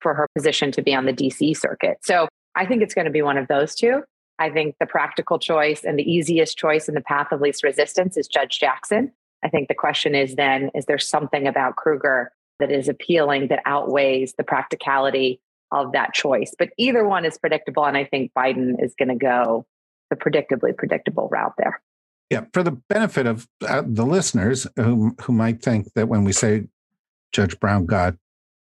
for 0.00 0.14
her 0.14 0.26
position 0.34 0.72
to 0.72 0.82
be 0.82 0.94
on 0.94 1.06
the 1.06 1.12
DC 1.12 1.56
circuit. 1.56 1.98
So 2.02 2.28
I 2.54 2.66
think 2.66 2.82
it's 2.82 2.94
going 2.94 3.04
to 3.04 3.10
be 3.10 3.22
one 3.22 3.38
of 3.38 3.46
those 3.48 3.74
two. 3.74 4.02
I 4.38 4.50
think 4.50 4.76
the 4.78 4.86
practical 4.86 5.38
choice 5.38 5.84
and 5.84 5.98
the 5.98 6.10
easiest 6.10 6.56
choice 6.56 6.88
in 6.88 6.94
the 6.94 7.00
path 7.00 7.32
of 7.32 7.40
least 7.40 7.64
resistance 7.64 8.16
is 8.16 8.28
Judge 8.28 8.58
Jackson. 8.60 9.12
I 9.44 9.48
think 9.48 9.68
the 9.68 9.74
question 9.74 10.14
is 10.14 10.34
then 10.36 10.70
is 10.74 10.86
there 10.86 10.98
something 10.98 11.46
about 11.46 11.76
Kruger 11.76 12.32
that 12.60 12.70
is 12.70 12.88
appealing 12.88 13.48
that 13.48 13.62
outweighs 13.66 14.34
the 14.34 14.44
practicality 14.44 15.40
of 15.72 15.92
that 15.92 16.14
choice? 16.14 16.54
But 16.58 16.70
either 16.78 17.06
one 17.06 17.24
is 17.24 17.38
predictable. 17.38 17.84
And 17.84 17.96
I 17.96 18.04
think 18.04 18.32
Biden 18.36 18.82
is 18.82 18.94
going 18.98 19.08
to 19.08 19.16
go 19.16 19.66
the 20.10 20.16
predictably 20.16 20.76
predictable 20.76 21.28
route 21.28 21.54
there. 21.58 21.80
Yeah, 22.30 22.44
for 22.52 22.62
the 22.62 22.72
benefit 22.72 23.26
of 23.26 23.48
uh, 23.66 23.82
the 23.86 24.04
listeners 24.04 24.66
who 24.76 25.16
who 25.22 25.32
might 25.32 25.62
think 25.62 25.92
that 25.94 26.08
when 26.08 26.24
we 26.24 26.32
say 26.32 26.66
Judge 27.32 27.58
Brown 27.58 27.86
got 27.86 28.14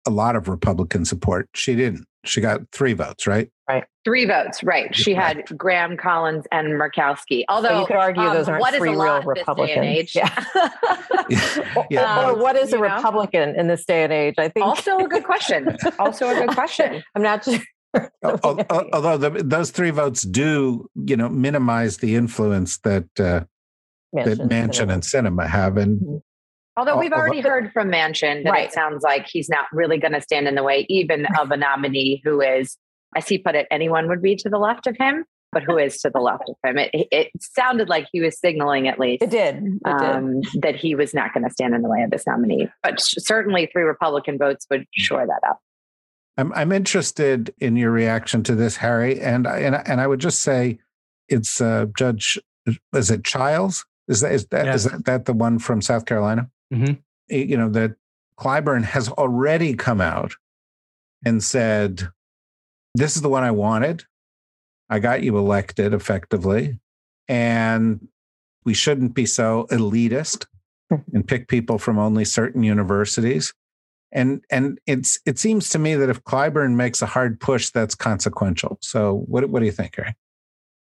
a 0.07 0.11
lot 0.11 0.37
of 0.37 0.49
Republican 0.49 1.05
support, 1.05 1.49
she 1.55 1.75
didn't. 1.75 2.07
She 2.25 2.41
got 2.41 2.61
three 2.73 2.93
votes, 2.93 3.27
right? 3.27 3.51
Right. 3.69 3.85
Three 4.05 4.27
votes, 4.27 4.63
right. 4.63 4.95
She 4.95 5.13
had 5.13 5.45
Graham, 5.57 5.97
Collins, 5.97 6.45
and 6.53 6.69
Murkowski. 6.69 7.45
Although 7.49 7.69
so 7.69 7.81
you 7.81 7.87
could 7.87 7.97
argue 7.97 8.23
um, 8.23 8.35
those 8.35 8.49
aren't 8.49 8.65
three 8.77 8.91
real 8.91 9.23
Republicans. 9.23 10.15
Yeah. 10.15 10.33
yeah. 11.91 12.19
Um, 12.19 12.31
or 12.31 12.39
what 12.41 12.55
is 12.55 12.73
a 12.73 12.79
Republican 12.79 13.55
know? 13.55 13.61
in 13.61 13.67
this 13.67 13.85
day 13.85 14.05
and 14.05 14.13
age? 14.13 14.37
I 14.39 14.49
think 14.49 14.65
also 14.65 14.99
a 14.99 15.09
good 15.09 15.25
question. 15.25 15.77
also 15.99 16.29
a 16.29 16.47
good 16.47 16.55
question. 16.55 17.03
I'm 17.17 17.23
not 17.23 17.45
sure. 17.45 17.59
Although 18.23 19.17
the, 19.17 19.43
those 19.45 19.73
three 19.73 19.91
votes 19.91 20.23
do, 20.23 20.89
you 20.95 21.17
know, 21.17 21.29
minimize 21.29 21.97
the 21.97 22.15
influence 22.15 22.79
that 22.79 23.09
uh, 23.19 23.45
Manchin, 24.15 24.25
that 24.25 24.39
Manchin 24.49 24.93
and 24.93 25.03
Sinema 25.03 25.49
have, 25.49 25.77
and 25.77 26.01
mm-hmm. 26.01 26.17
Although 26.79 26.99
we've 26.99 27.13
already 27.13 27.41
heard 27.41 27.73
from 27.73 27.91
Manchin 27.91 28.45
that 28.45 28.51
right. 28.51 28.67
it 28.67 28.73
sounds 28.73 29.03
like 29.03 29.27
he's 29.27 29.49
not 29.49 29.65
really 29.73 29.97
going 29.99 30.13
to 30.13 30.21
stand 30.21 30.47
in 30.47 30.55
the 30.57 30.63
way, 30.63 30.85
even 30.91 31.27
of 31.41 31.51
a 31.51 31.57
nominee 31.57 32.21
who 32.23 32.43
is, 32.43 32.77
as 33.17 33.27
he 33.29 33.39
put 33.39 33.55
it, 33.55 33.67
anyone 33.71 34.09
would 34.09 34.23
be 34.23 34.37
to 34.37 34.49
the 34.49 34.59
left 34.59 34.87
of 34.87 34.97
him, 34.97 35.25
but 35.51 35.63
who 35.63 35.79
is 35.79 36.01
to 36.03 36.11
the 36.11 36.21
left 36.21 36.45
of 36.49 36.57
him. 36.65 36.79
It, 36.79 37.09
it 37.11 37.31
sounded 37.41 37.89
like 37.89 38.07
he 38.13 38.21
was 38.21 38.39
signaling, 38.39 38.87
at 38.87 39.01
least, 39.01 39.23
it 39.23 39.31
did, 39.31 39.57
it 39.57 39.81
um, 39.85 40.43
did. 40.43 40.63
that 40.63 40.77
he 40.77 40.95
was 40.95 41.15
not 41.15 41.33
going 41.33 41.45
to 41.45 41.51
stand 41.51 41.75
in 41.75 41.83
the 41.83 41.89
way 41.89 42.03
of 42.03 42.11
this 42.11 42.27
nominee. 42.27 42.69
But 42.83 43.01
certainly, 43.01 43.69
three 43.73 43.85
Republican 43.85 44.39
votes 44.39 44.67
would 44.71 44.85
shore 44.93 45.27
that 45.27 45.41
up. 45.49 45.59
I'm 46.37 46.53
I'm 46.53 46.73
interested 46.73 47.55
in 47.59 47.77
your 47.77 47.91
reaction 47.91 48.43
to 48.45 48.55
this, 48.55 48.77
Harry, 48.77 49.19
and 49.21 49.47
and 49.47 49.75
and 49.75 50.01
I 50.01 50.07
would 50.07 50.21
just 50.21 50.43
say, 50.43 50.79
it's 51.29 51.61
uh, 51.61 51.87
Judge. 51.97 52.39
Is 52.93 53.11
it 53.11 53.25
Childs? 53.25 53.87
Is 54.09 54.21
that 54.21 54.33
is 54.33 54.47
that, 54.49 54.67
yes. 54.67 54.85
is 54.85 54.91
that, 54.91 55.05
that 55.07 55.25
the 55.25 55.33
one 55.33 55.59
from 55.59 55.81
South 55.81 56.05
Carolina? 56.05 56.51
Mm-hmm. 56.73 56.95
You 57.29 57.57
know, 57.57 57.71
that 57.71 57.95
Clyburn 58.39 58.85
has 58.85 59.09
already 59.09 59.75
come 59.75 60.01
out 60.01 60.35
and 61.25 61.43
said, 61.43 62.11
This 62.97 63.15
is 63.15 63.23
the 63.23 63.29
one 63.29 63.45
I 63.45 63.51
wanted. 63.51 64.05
I 64.89 65.01
got 65.01 65.23
you 65.23 65.37
elected 65.37 65.93
effectively. 65.93 66.79
And 67.29 68.09
we 68.65 68.73
shouldn't 68.73 69.15
be 69.15 69.27
so 69.27 69.67
elitist 69.71 70.47
and 71.13 71.27
pick 71.27 71.49
people 71.49 71.79
from 71.79 71.99
only 71.99 72.25
certain 72.25 72.63
universities. 72.63 73.53
And 74.13 74.43
and 74.51 74.79
it's 74.87 75.19
it 75.27 75.39
seems 75.39 75.69
to 75.71 75.79
me 75.79 75.95
that 75.97 76.09
if 76.09 76.23
Clyburn 76.25 76.75
makes 76.75 77.03
a 77.03 77.07
hard 77.07 77.39
push, 77.39 77.71
that's 77.71 77.95
consequential. 77.95 78.79
So 78.81 79.25
what 79.27 79.49
what 79.51 79.61
do 79.61 79.67
you 79.67 79.73
think, 79.73 79.97
Harry? 79.97 80.15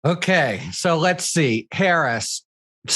Okay, 0.05 0.61
so 0.73 0.97
let's 0.99 1.25
see. 1.25 1.67
Harris, 1.73 2.45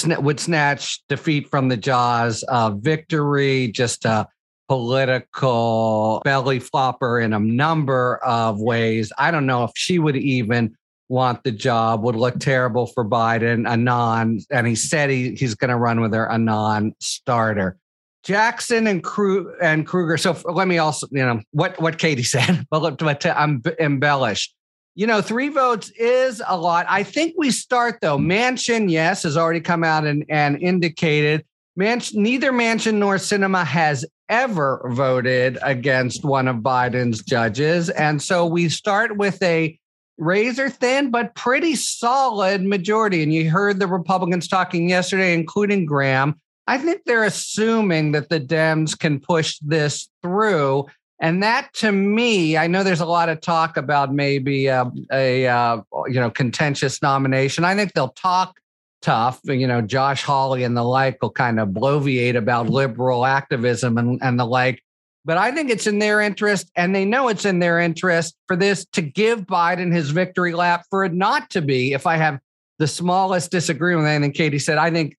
would 0.06 0.38
snatch 0.38 1.02
defeat 1.08 1.48
from 1.48 1.68
the 1.68 1.76
jaws 1.76 2.44
of 2.44 2.80
victory, 2.80 3.68
just 3.68 4.04
a 4.04 4.28
political 4.68 6.22
belly 6.24 6.58
flopper 6.58 7.20
in 7.20 7.32
a 7.32 7.38
number 7.40 8.16
of 8.24 8.60
ways. 8.60 9.12
I 9.18 9.30
don't 9.30 9.46
know 9.46 9.64
if 9.64 9.72
she 9.74 9.98
would 9.98 10.16
even 10.16 10.74
want 11.08 11.44
the 11.44 11.52
job, 11.52 12.02
would 12.02 12.16
look 12.16 12.38
terrible 12.38 12.86
for 12.86 13.04
Biden, 13.04 13.70
a 13.70 13.76
non, 13.76 14.40
and 14.50 14.66
he 14.66 14.74
said 14.74 15.10
he, 15.10 15.34
he's 15.34 15.54
going 15.54 15.70
to 15.70 15.76
run 15.76 16.00
with 16.00 16.14
her, 16.14 16.24
a 16.24 16.38
non 16.38 16.94
starter. 17.00 17.76
Jackson 18.24 18.86
and 18.86 19.02
Kru- 19.02 19.52
and 19.60 19.86
Kruger. 19.86 20.16
So 20.16 20.36
let 20.44 20.68
me 20.68 20.78
also, 20.78 21.08
you 21.10 21.24
know, 21.24 21.40
what 21.50 21.80
what 21.80 21.98
Katie 21.98 22.22
said, 22.22 22.66
but, 22.70 22.98
but 22.98 23.20
to 23.22 23.74
embellish 23.78 24.52
you 24.94 25.06
know, 25.06 25.22
three 25.22 25.48
votes 25.48 25.90
is 25.90 26.42
a 26.46 26.56
lot. 26.56 26.86
I 26.88 27.02
think 27.02 27.34
we 27.38 27.50
start 27.50 27.98
though. 28.02 28.18
Manchin, 28.18 28.90
yes, 28.90 29.22
has 29.22 29.36
already 29.36 29.60
come 29.60 29.84
out 29.84 30.04
and, 30.04 30.24
and 30.28 30.60
indicated 30.60 31.44
Neither 31.76 32.52
Manchin 32.52 32.94
nor 32.94 33.16
Sinema 33.16 33.64
has 33.64 34.04
ever 34.28 34.82
voted 34.90 35.58
against 35.62 36.24
one 36.24 36.48
of 36.48 36.56
Biden's 36.56 37.22
judges. 37.22 37.90
And 37.90 38.22
so 38.22 38.46
we 38.46 38.68
start 38.68 39.16
with 39.16 39.42
a 39.42 39.78
razor 40.18 40.70
thin 40.70 41.10
but 41.10 41.34
pretty 41.34 41.74
solid 41.74 42.62
majority. 42.62 43.22
And 43.22 43.32
you 43.32 43.50
heard 43.50 43.78
the 43.78 43.86
Republicans 43.86 44.48
talking 44.48 44.88
yesterday, 44.88 45.34
including 45.34 45.84
Graham. 45.84 46.36
I 46.66 46.78
think 46.78 47.02
they're 47.04 47.24
assuming 47.24 48.12
that 48.12 48.28
the 48.28 48.40
Dems 48.40 48.98
can 48.98 49.18
push 49.18 49.58
this 49.60 50.08
through. 50.22 50.86
And 51.20 51.42
that 51.42 51.72
to 51.74 51.92
me, 51.92 52.56
I 52.56 52.66
know 52.66 52.82
there's 52.82 53.00
a 53.00 53.06
lot 53.06 53.28
of 53.28 53.40
talk 53.40 53.76
about 53.76 54.12
maybe 54.12 54.66
a, 54.66 54.90
a 55.12 55.46
uh, 55.46 55.80
you 56.06 56.14
know 56.14 56.30
contentious 56.30 57.00
nomination. 57.00 57.64
I 57.64 57.76
think 57.76 57.92
they'll 57.92 58.08
talk 58.08 58.58
tough. 59.02 59.40
You 59.44 59.66
know, 59.66 59.82
Josh 59.82 60.22
Hawley 60.22 60.64
and 60.64 60.76
the 60.76 60.82
like 60.82 61.20
will 61.20 61.30
kind 61.30 61.60
of 61.60 61.68
bloviate 61.68 62.36
about 62.36 62.68
liberal 62.68 63.26
activism 63.26 63.98
and, 63.98 64.18
and 64.22 64.38
the 64.38 64.46
like. 64.46 64.82
But 65.24 65.38
I 65.38 65.52
think 65.52 65.70
it's 65.70 65.86
in 65.86 66.00
their 66.00 66.20
interest, 66.20 66.70
and 66.74 66.94
they 66.94 67.04
know 67.04 67.28
it's 67.28 67.44
in 67.44 67.60
their 67.60 67.78
interest 67.78 68.36
for 68.48 68.56
this 68.56 68.84
to 68.92 69.02
give 69.02 69.42
Biden 69.42 69.92
his 69.92 70.10
victory 70.10 70.52
lap, 70.52 70.84
for 70.90 71.04
it 71.04 71.12
not 71.12 71.50
to 71.50 71.62
be. 71.62 71.92
If 71.92 72.06
I 72.06 72.16
have 72.16 72.40
the 72.78 72.88
smallest 72.88 73.50
disagreement 73.50 74.04
with 74.04 74.12
anything 74.12 74.32
Katie 74.32 74.58
said, 74.58 74.78
I 74.78 74.90
think 74.90 75.16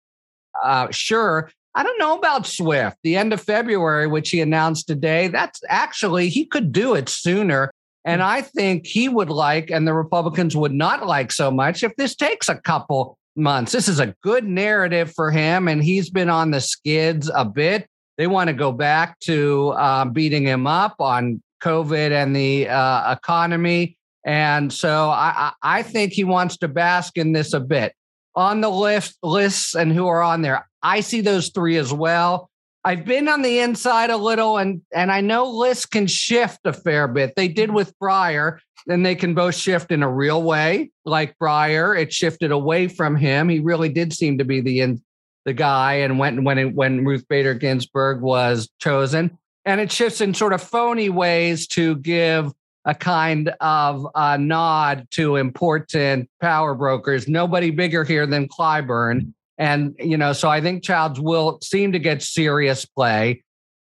uh, 0.62 0.88
sure 0.90 1.50
I 1.74 1.82
don't 1.82 1.98
know 1.98 2.16
about 2.16 2.46
Swift. 2.46 2.98
The 3.02 3.16
end 3.16 3.32
of 3.32 3.40
February, 3.40 4.06
which 4.06 4.30
he 4.30 4.40
announced 4.40 4.86
today, 4.86 5.28
that's 5.28 5.60
actually, 5.68 6.28
he 6.28 6.44
could 6.44 6.72
do 6.72 6.94
it 6.94 7.08
sooner. 7.08 7.70
And 8.04 8.20
hmm. 8.20 8.26
I 8.26 8.42
think 8.42 8.86
he 8.86 9.08
would 9.08 9.30
like, 9.30 9.70
and 9.70 9.86
the 9.86 9.94
Republicans 9.94 10.56
would 10.56 10.72
not 10.72 11.06
like 11.06 11.32
so 11.32 11.50
much 11.50 11.82
if 11.82 11.94
this 11.96 12.14
takes 12.14 12.48
a 12.48 12.56
couple 12.56 13.16
months. 13.36 13.72
This 13.72 13.88
is 13.88 14.00
a 14.00 14.14
good 14.22 14.44
narrative 14.44 15.12
for 15.14 15.30
him, 15.30 15.68
and 15.68 15.82
he's 15.82 16.10
been 16.10 16.28
on 16.28 16.50
the 16.50 16.60
skids 16.60 17.30
a 17.34 17.44
bit. 17.44 17.86
They 18.18 18.26
want 18.26 18.48
to 18.48 18.54
go 18.54 18.72
back 18.72 19.18
to 19.20 19.70
uh, 19.70 20.04
beating 20.04 20.44
him 20.44 20.66
up 20.66 20.96
on 21.00 21.42
COVID 21.62 22.10
and 22.10 22.36
the 22.36 22.68
uh, 22.68 23.12
economy. 23.12 23.96
And 24.24 24.72
so 24.72 25.08
I, 25.10 25.52
I 25.62 25.82
think 25.82 26.12
he 26.12 26.24
wants 26.24 26.58
to 26.58 26.68
bask 26.68 27.16
in 27.16 27.32
this 27.32 27.52
a 27.52 27.60
bit. 27.60 27.94
On 28.34 28.60
the 28.60 28.70
list 28.70 29.18
lists 29.22 29.74
and 29.74 29.92
who 29.92 30.06
are 30.06 30.22
on 30.22 30.42
there, 30.42 30.68
I 30.82 31.00
see 31.00 31.20
those 31.20 31.50
three 31.50 31.76
as 31.76 31.92
well. 31.92 32.50
I've 32.84 33.04
been 33.04 33.28
on 33.28 33.42
the 33.42 33.60
inside 33.60 34.10
a 34.10 34.16
little, 34.16 34.58
and 34.58 34.82
and 34.92 35.12
I 35.12 35.20
know 35.20 35.48
lists 35.48 35.86
can 35.86 36.06
shift 36.06 36.60
a 36.64 36.72
fair 36.72 37.06
bit. 37.06 37.34
They 37.36 37.48
did 37.48 37.70
with 37.70 37.96
Breyer, 38.00 38.58
and 38.88 39.06
they 39.06 39.14
can 39.14 39.34
both 39.34 39.54
shift 39.54 39.92
in 39.92 40.02
a 40.02 40.10
real 40.10 40.42
way. 40.42 40.90
Like 41.04 41.36
Breyer, 41.38 41.98
it 41.98 42.12
shifted 42.12 42.50
away 42.50 42.88
from 42.88 43.16
him. 43.16 43.48
He 43.48 43.60
really 43.60 43.88
did 43.88 44.12
seem 44.12 44.38
to 44.38 44.44
be 44.44 44.60
the 44.60 44.80
in, 44.80 45.02
the 45.44 45.52
guy, 45.52 45.94
and 45.94 46.18
when 46.18 46.44
when 46.44 46.58
it, 46.58 46.74
when 46.74 47.04
Ruth 47.04 47.26
Bader 47.28 47.54
Ginsburg 47.54 48.20
was 48.20 48.68
chosen, 48.80 49.38
and 49.64 49.80
it 49.80 49.92
shifts 49.92 50.20
in 50.20 50.34
sort 50.34 50.52
of 50.52 50.62
phony 50.62 51.08
ways 51.08 51.66
to 51.68 51.96
give 51.96 52.52
a 52.84 52.94
kind 52.94 53.48
of 53.60 54.06
a 54.14 54.36
nod 54.38 55.06
to 55.12 55.36
important 55.36 56.28
power 56.40 56.74
brokers. 56.74 57.28
Nobody 57.28 57.70
bigger 57.70 58.02
here 58.02 58.26
than 58.26 58.48
Clyburn. 58.48 59.32
And, 59.62 59.94
you 60.00 60.16
know, 60.16 60.32
so 60.32 60.48
I 60.48 60.60
think 60.60 60.82
Childs 60.82 61.20
will 61.20 61.60
seem 61.62 61.92
to 61.92 62.00
get 62.00 62.20
serious 62.20 62.84
play. 62.84 63.44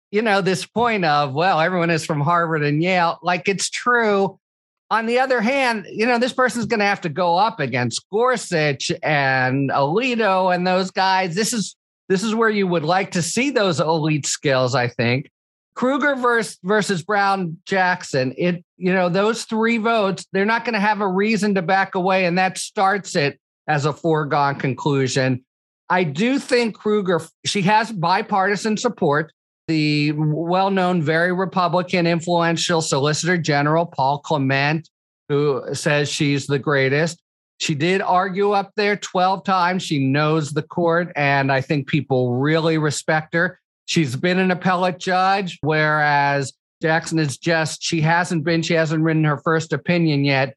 You 0.09 0.21
know, 0.21 0.39
this 0.39 0.65
point 0.65 1.03
of, 1.03 1.33
well, 1.33 1.59
everyone 1.59 1.89
is 1.89 2.05
from 2.05 2.21
Harvard 2.21 2.63
and 2.63 2.81
Yale, 2.81 3.19
like 3.21 3.49
it's 3.49 3.69
true. 3.69 4.39
On 4.89 5.05
the 5.05 5.19
other 5.19 5.41
hand, 5.41 5.85
you 5.89 6.05
know, 6.05 6.17
this 6.17 6.31
person's 6.31 6.65
going 6.65 6.79
to 6.79 6.85
have 6.85 7.01
to 7.01 7.09
go 7.09 7.35
up 7.35 7.59
against 7.59 8.09
Gorsuch 8.09 8.89
and 9.03 9.69
Alito 9.69 10.55
and 10.55 10.65
those 10.65 10.91
guys. 10.91 11.35
This 11.35 11.51
is 11.51 11.75
this 12.07 12.23
is 12.23 12.33
where 12.33 12.49
you 12.49 12.67
would 12.67 12.85
like 12.85 13.11
to 13.11 13.21
see 13.21 13.49
those 13.49 13.81
elite 13.81 14.27
skills, 14.27 14.75
I 14.75 14.87
think. 14.87 15.29
Kruger 15.75 16.15
versus 16.15 16.57
versus 16.63 17.03
Brown 17.03 17.57
Jackson. 17.65 18.33
It 18.37 18.63
you 18.77 18.93
know 18.93 19.09
those 19.09 19.43
three 19.43 19.77
votes. 19.77 20.25
They're 20.31 20.45
not 20.45 20.63
going 20.63 20.75
to 20.75 20.79
have 20.79 21.01
a 21.01 21.07
reason 21.07 21.55
to 21.55 21.61
back 21.61 21.95
away, 21.95 22.23
and 22.23 22.37
that 22.37 22.57
starts 22.57 23.17
it 23.17 23.41
as 23.67 23.85
a 23.85 23.91
foregone 23.91 24.55
conclusion. 24.55 25.43
I 25.89 26.03
do 26.03 26.39
think 26.39 26.75
Kruger, 26.75 27.21
she 27.45 27.61
has 27.63 27.91
bipartisan 27.91 28.77
support. 28.77 29.31
the 29.67 30.11
well 30.15 30.69
known, 30.69 31.01
very 31.01 31.33
Republican, 31.33 32.05
influential 32.05 32.81
Solicitor 32.81 33.37
General, 33.37 33.85
Paul 33.85 34.19
Clement, 34.19 34.89
who 35.29 35.63
says 35.73 36.09
she's 36.09 36.47
the 36.47 36.59
greatest. 36.59 37.19
She 37.57 37.73
did 37.73 38.01
argue 38.01 38.51
up 38.51 38.71
there 38.75 38.97
12 38.97 39.43
times. 39.43 39.81
She 39.81 39.99
knows 40.05 40.51
the 40.51 40.61
court, 40.61 41.11
and 41.15 41.51
I 41.51 41.61
think 41.61 41.87
people 41.87 42.35
really 42.35 42.77
respect 42.77 43.33
her. 43.33 43.59
She's 43.85 44.15
been 44.15 44.39
an 44.39 44.51
appellate 44.51 44.99
judge, 44.99 45.57
whereas 45.61 46.53
Jackson 46.81 47.17
is 47.17 47.37
just, 47.37 47.81
she 47.81 48.01
hasn't 48.01 48.43
been, 48.43 48.61
she 48.61 48.73
hasn't 48.73 49.03
written 49.03 49.23
her 49.23 49.37
first 49.37 49.71
opinion 49.73 50.25
yet. 50.25 50.55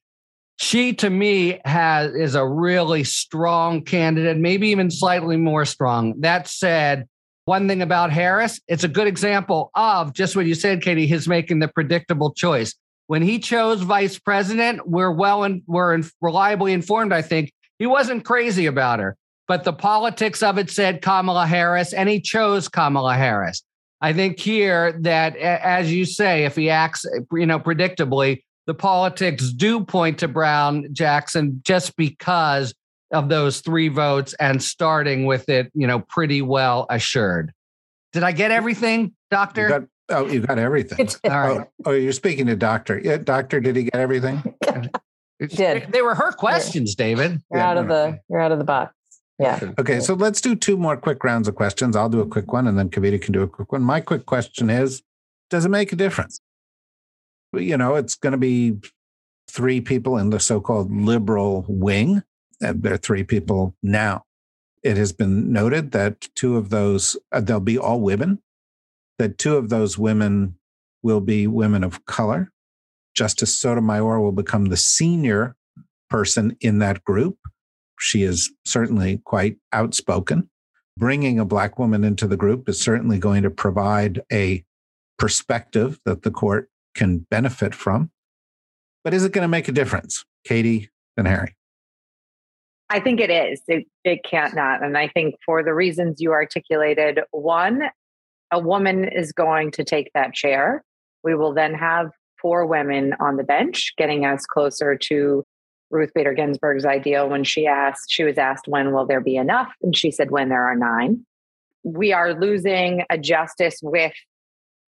She, 0.61 0.93
to 0.95 1.09
me, 1.09 1.61
has 1.65 2.15
is 2.15 2.35
a 2.35 2.45
really 2.47 3.05
strong 3.05 3.83
candidate, 3.83 4.37
maybe 4.37 4.69
even 4.69 4.91
slightly 4.91 5.37
more 5.37 5.65
strong. 5.65 6.21
That 6.21 6.49
said, 6.49 7.09
one 7.45 7.69
thing 7.69 7.81
about 7.81 8.11
Harris, 8.11 8.61
it's 8.67 8.83
a 8.83 8.89
good 8.89 9.07
example 9.07 9.71
of 9.77 10.13
just 10.13 10.35
what 10.35 10.47
you 10.47 10.57
said, 10.57 10.83
Katie, 10.83 11.07
his 11.07 11.29
making 11.29 11.61
the 11.61 11.69
predictable 11.69 12.33
choice. 12.33 12.75
When 13.07 13.23
he 13.23 13.39
chose 13.39 13.83
vice 13.83 14.19
president, 14.19 14.87
we're 14.87 15.13
well 15.13 15.45
and 15.45 15.63
we're 15.67 15.95
in, 15.95 16.05
reliably 16.21 16.73
informed, 16.73 17.13
I 17.13 17.23
think. 17.23 17.53
He 17.79 17.87
wasn't 17.87 18.25
crazy 18.25 18.67
about 18.67 18.99
her, 18.99 19.17
but 19.47 19.63
the 19.63 19.73
politics 19.73 20.43
of 20.43 20.59
it 20.59 20.71
said 20.71 21.03
Kamala 21.03 21.47
Harris, 21.47 21.93
and 21.93 22.09
he 22.09 22.21
chose 22.21 22.69
Kamala 22.69 23.15
Harris. 23.15 23.63
I 24.01 24.13
think 24.13 24.41
here 24.41 24.93
that, 25.03 25.37
as 25.37 25.93
you 25.93 26.05
say, 26.05 26.45
if 26.45 26.57
he 26.57 26.69
acts, 26.69 27.07
you 27.33 27.47
know, 27.47 27.61
predictably, 27.61 28.43
the 28.69 28.75
politics 28.75 29.51
do 29.51 29.83
point 29.83 30.19
to 30.19 30.29
Brown 30.29 30.89
Jackson 30.93 31.63
just 31.65 31.97
because 31.97 32.75
of 33.13 33.31
those 33.31 33.63
three 33.63 33.89
votes 33.89 34.35
and 34.39 34.63
starting 34.63 35.25
with 35.25 35.49
it, 35.49 35.73
you 35.75 35.87
know, 35.87 36.01
pretty 36.01 36.43
well 36.43 36.85
assured. 36.91 37.51
Did 38.13 38.25
I 38.25 38.33
get 38.33 38.51
everything, 38.51 39.15
Doctor? 39.31 39.63
You 39.63 39.69
got, 39.69 39.83
oh, 40.11 40.27
you 40.27 40.41
got 40.41 40.59
everything. 40.59 41.09
All 41.25 41.31
right. 41.31 41.61
Oh, 41.61 41.67
oh, 41.87 41.93
you're 41.93 42.13
speaking 42.13 42.45
to 42.47 42.57
Doctor. 42.57 43.01
Yeah, 43.03 43.17
Doctor, 43.17 43.59
did 43.59 43.75
he 43.75 43.85
get 43.85 43.97
everything? 43.97 44.55
did. 45.49 45.91
They 45.91 46.03
were 46.03 46.15
her 46.15 46.33
questions, 46.33 46.95
David. 46.95 47.43
You're 47.51 47.61
yeah, 47.61 47.71
out 47.71 47.79
of 47.79 47.89
the 47.89 48.21
you're 48.29 48.41
out 48.41 48.53
of 48.53 48.59
the 48.59 48.65
box. 48.65 48.95
Yeah. 49.39 49.61
Okay, 49.79 50.01
so 50.01 50.13
let's 50.13 50.43
do 50.43 50.55
two 50.55 50.77
more 50.77 50.99
quick 50.99 51.25
rounds 51.25 51.49
of 51.49 51.55
questions. 51.55 51.97
I'll 51.97 52.11
do 52.11 52.21
a 52.21 52.27
quick 52.27 52.53
one 52.53 52.67
and 52.67 52.79
then 52.79 52.91
Kavita 52.91 53.23
can 53.23 53.33
do 53.33 53.41
a 53.41 53.49
quick 53.49 53.73
one. 53.73 53.81
My 53.81 54.03
quick 54.03 54.27
question 54.27 54.69
is 54.69 55.03
Does 55.49 55.65
it 55.65 55.71
make 55.71 55.91
a 55.91 55.97
difference? 55.97 56.43
You 57.53 57.77
know, 57.77 57.95
it's 57.95 58.15
going 58.15 58.33
to 58.33 58.39
be 58.39 58.79
three 59.49 59.81
people 59.81 60.19
in 60.19 60.31
the 60.31 60.41
so 60.41 60.61
called 60.61 60.93
liberal 60.93 61.65
wing. 61.69 62.23
There 62.61 62.95
are 62.95 62.99
three 62.99 63.25
people 63.25 63.75
now. 63.83 64.25
It 64.83 64.97
has 64.97 65.13
been 65.13 65.53
noted 65.53 65.93
that 65.93 66.29
two 66.35 66.57
of 66.57 66.71
those, 66.71 67.17
uh, 67.33 67.41
they'll 67.41 67.61
be 67.61 67.79
all 67.79 68.01
women, 68.01 68.41
that 69.19 69.39
two 69.39 69.57
of 69.57 69.69
those 69.69 69.99
women 69.99 70.57
will 71.03 71.21
be 71.21 71.47
women 71.47 71.83
of 71.83 72.05
color. 72.05 72.53
Justice 73.15 73.59
Sotomayor 73.59 74.21
will 74.21 74.33
become 74.33 74.67
the 74.67 74.77
senior 74.77 75.57
person 76.09 76.57
in 76.61 76.79
that 76.79 77.05
group 77.05 77.39
she 77.99 78.23
is 78.23 78.53
certainly 78.65 79.21
quite 79.25 79.57
outspoken. 79.73 80.49
Bringing 80.97 81.39
a 81.39 81.45
Black 81.45 81.79
woman 81.79 82.05
into 82.05 82.27
the 82.27 82.37
group 82.37 82.69
is 82.69 82.81
certainly 82.81 83.19
going 83.19 83.43
to 83.43 83.51
provide 83.51 84.23
a 84.33 84.65
perspective 85.19 86.01
that 86.05 86.23
the 86.23 86.31
court 86.31 86.71
can 86.95 87.27
benefit 87.31 87.75
from. 87.75 88.11
But 89.05 89.15
is 89.15 89.25
it 89.25 89.33
going 89.33 89.43
to 89.43 89.49
make 89.49 89.69
a 89.69 89.73
difference, 89.73 90.25
Katie 90.45 90.91
and 91.17 91.27
Harry? 91.27 91.57
I 92.91 93.01
think 93.01 93.21
it 93.21 93.31
is. 93.31 93.61
It, 93.69 93.87
it 94.05 94.21
can't 94.25 94.55
not. 94.55 94.83
And 94.83 94.97
I 94.97 95.09
think 95.09 95.35
for 95.45 95.63
the 95.63 95.75
reasons 95.75 96.21
you 96.21 96.33
articulated, 96.33 97.21
one, 97.31 97.83
a 98.51 98.59
woman 98.59 99.07
is 99.09 99.33
going 99.33 99.71
to 99.73 99.85
take 99.85 100.11
that 100.15 100.35
chair. 100.35 100.83
We 101.23 101.35
will 101.35 101.53
then 101.53 101.75
have 101.75 102.11
four 102.41 102.67
women 102.67 103.15
on 103.21 103.37
the 103.37 103.45
bench, 103.45 103.93
getting 103.99 104.25
us 104.25 104.47
closer 104.47 104.97
to 104.97 105.45
Ruth 105.91 106.11
Bader 106.15 106.35
Ginsburg's 106.35 106.85
ideal 106.85 107.29
when 107.29 107.45
she 107.45 107.67
asked, 107.67 108.11
she 108.11 108.25
was 108.25 108.39
asked, 108.39 108.69
when 108.69 108.93
will 108.93 109.07
there 109.07 109.21
be 109.21 109.37
enough? 109.37 109.73
And 109.83 109.97
she 109.97 110.11
said, 110.11 110.31
when 110.31 110.49
there 110.49 110.65
are 110.65 110.77
nine. 110.77 111.25
We 111.83 112.13
are 112.13 112.39
losing 112.39 113.05
a 113.11 113.19
justice 113.19 113.81
with 113.83 114.13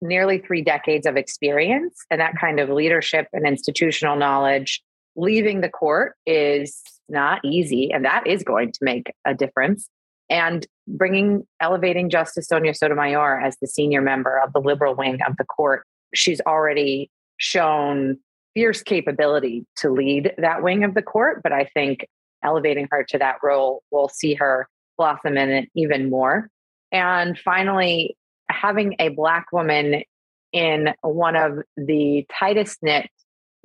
nearly 0.03 0.39
three 0.39 0.63
decades 0.63 1.07
of 1.07 1.17
experience 1.17 2.05
and 2.11 2.21
that 2.21 2.35
kind 2.41 2.61
of 2.61 2.69
leadership 2.69 3.29
and 3.33 3.47
institutional 3.47 4.17
knowledge. 4.17 4.83
Leaving 5.17 5.61
the 5.61 5.69
court 5.69 6.15
is 6.27 6.81
not 7.09 7.45
easy, 7.45 7.91
and 7.93 8.05
that 8.05 8.27
is 8.27 8.43
going 8.43 8.73
to 8.73 8.79
make 8.83 9.13
a 9.25 9.35
difference. 9.35 9.89
And 10.31 10.67
bringing, 10.87 11.47
elevating 11.61 12.09
Justice 12.09 12.47
Sonia 12.47 12.73
Sotomayor 12.73 13.41
as 13.41 13.57
the 13.61 13.67
senior 13.67 14.01
member 14.01 14.39
of 14.39 14.53
the 14.53 14.61
liberal 14.61 14.95
wing 14.95 15.19
of 15.27 15.37
the 15.37 15.45
court, 15.45 15.85
she's 16.15 16.41
already 16.43 17.11
shown 17.39 18.19
fierce 18.55 18.83
capability 18.83 19.67
to 19.77 19.91
lead 19.91 20.33
that 20.39 20.63
wing 20.63 20.85
of 20.85 20.95
the 20.95 21.03
court, 21.03 21.43
but 21.43 21.53
I 21.53 21.65
think 21.75 22.07
elevating 22.45 22.89
her 22.91 23.05
to 23.09 23.19
that 23.19 23.37
role 23.43 23.83
will 23.91 24.09
see 24.09 24.35
her 24.35 24.69
blossom 24.97 25.37
in 25.37 25.51
it 25.51 25.69
even 25.75 26.11
more. 26.11 26.49
And 26.93 27.39
finally, 27.39 28.17
having 28.53 28.97
a 28.99 29.09
Black 29.09 29.47
woman 29.53 30.03
in 30.53 30.95
one 31.03 31.37
of 31.37 31.59
the 31.77 32.27
tightest 32.39 32.79
knit, 32.83 33.09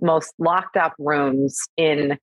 most 0.02 0.34
locked 0.38 0.78
up 0.78 0.94
rooms 1.00 1.60
in 1.78 2.18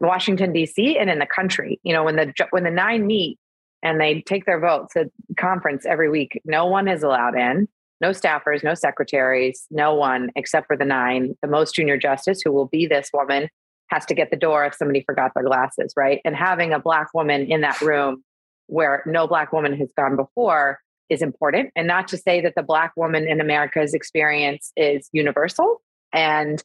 Washington 0.00 0.52
D.C. 0.52 0.98
and 0.98 1.10
in 1.10 1.18
the 1.18 1.26
country. 1.26 1.78
You 1.82 1.92
know, 1.92 2.04
when 2.04 2.16
the 2.16 2.32
when 2.50 2.64
the 2.64 2.70
nine 2.70 3.06
meet 3.06 3.38
and 3.82 4.00
they 4.00 4.22
take 4.22 4.46
their 4.46 4.60
votes 4.60 4.96
at 4.96 5.08
conference 5.38 5.86
every 5.86 6.10
week, 6.10 6.40
no 6.44 6.66
one 6.66 6.88
is 6.88 7.02
allowed 7.02 7.36
in 7.36 7.68
no 8.02 8.10
staffers, 8.10 8.64
no 8.64 8.74
secretaries, 8.74 9.64
no 9.70 9.94
one 9.94 10.30
except 10.34 10.66
for 10.66 10.76
the 10.76 10.84
nine. 10.84 11.36
The 11.40 11.48
most 11.48 11.74
junior 11.74 11.96
justice, 11.96 12.42
who 12.44 12.50
will 12.50 12.66
be 12.66 12.86
this 12.86 13.10
woman, 13.14 13.48
has 13.86 14.04
to 14.06 14.14
get 14.14 14.30
the 14.30 14.36
door 14.36 14.64
if 14.66 14.74
somebody 14.74 15.02
forgot 15.06 15.30
their 15.34 15.44
glasses, 15.44 15.94
right? 15.96 16.20
And 16.24 16.34
having 16.34 16.72
a 16.72 16.80
Black 16.80 17.14
woman 17.14 17.42
in 17.42 17.60
that 17.60 17.80
room 17.80 18.24
where 18.66 19.04
no 19.06 19.28
Black 19.28 19.52
woman 19.52 19.74
has 19.78 19.92
gone 19.96 20.16
before 20.16 20.80
is 21.12 21.22
important. 21.22 21.70
And 21.76 21.86
not 21.86 22.08
to 22.08 22.16
say 22.16 22.40
that 22.40 22.54
the 22.56 22.62
Black 22.62 22.92
woman 22.96 23.28
in 23.28 23.40
America's 23.40 23.94
experience 23.94 24.72
is 24.76 25.08
universal, 25.12 25.82
and 26.12 26.62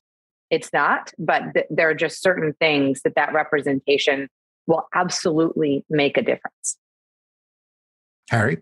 it's 0.50 0.72
not, 0.72 1.14
but 1.20 1.54
th- 1.54 1.66
there 1.70 1.90
are 1.90 1.96
just 1.96 2.22
certain 2.22 2.54
things 2.60 3.02
that 3.04 3.16
that 3.16 3.34
representation 3.34 4.30
will 4.66 4.88
absolutely 4.96 5.86
make 5.90 6.18
a 6.18 6.22
difference. 6.22 6.78
Harry? 8.30 8.58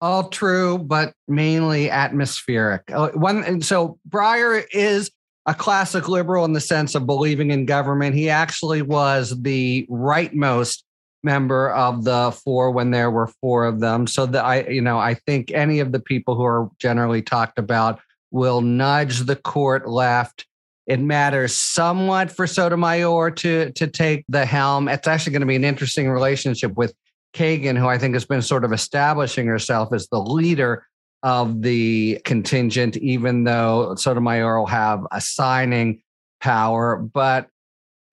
all 0.00 0.28
true, 0.28 0.78
but 0.78 1.12
mainly 1.26 1.90
atmospheric. 1.90 2.82
Uh, 2.92 3.10
one, 3.10 3.44
and 3.44 3.64
so 3.64 3.98
Breyer 4.08 4.64
is 4.72 5.10
a 5.46 5.54
classic 5.54 6.08
liberal 6.08 6.44
in 6.44 6.52
the 6.52 6.60
sense 6.60 6.94
of 6.94 7.06
believing 7.06 7.50
in 7.50 7.66
government. 7.66 8.14
He 8.14 8.30
actually 8.30 8.82
was 8.82 9.34
the 9.42 9.86
rightmost 9.90 10.82
member 11.22 11.70
of 11.70 12.04
the 12.04 12.30
four 12.44 12.70
when 12.70 12.90
there 12.90 13.10
were 13.10 13.26
four 13.40 13.64
of 13.66 13.80
them. 13.80 14.06
So 14.06 14.26
that 14.26 14.44
I, 14.44 14.68
you 14.68 14.80
know, 14.80 14.98
I 14.98 15.14
think 15.14 15.50
any 15.52 15.80
of 15.80 15.92
the 15.92 16.00
people 16.00 16.34
who 16.34 16.44
are 16.44 16.68
generally 16.78 17.22
talked 17.22 17.58
about 17.58 18.00
will 18.30 18.60
nudge 18.60 19.20
the 19.20 19.36
court 19.36 19.88
left. 19.88 20.46
It 20.86 21.00
matters 21.00 21.54
somewhat 21.54 22.30
for 22.30 22.46
Sotomayor 22.46 23.32
to 23.32 23.72
to 23.72 23.86
take 23.86 24.24
the 24.28 24.46
helm. 24.46 24.88
It's 24.88 25.08
actually 25.08 25.32
going 25.32 25.40
to 25.40 25.46
be 25.46 25.56
an 25.56 25.64
interesting 25.64 26.08
relationship 26.08 26.76
with 26.76 26.94
Kagan, 27.34 27.78
who 27.78 27.86
I 27.86 27.98
think 27.98 28.14
has 28.14 28.24
been 28.24 28.42
sort 28.42 28.64
of 28.64 28.72
establishing 28.72 29.46
herself 29.46 29.92
as 29.92 30.08
the 30.08 30.20
leader 30.20 30.86
of 31.22 31.62
the 31.62 32.20
contingent, 32.24 32.96
even 32.96 33.44
though 33.44 33.94
Sotomayor 33.96 34.60
will 34.60 34.66
have 34.66 35.06
a 35.10 35.20
signing 35.20 36.00
power. 36.40 36.96
But 36.96 37.48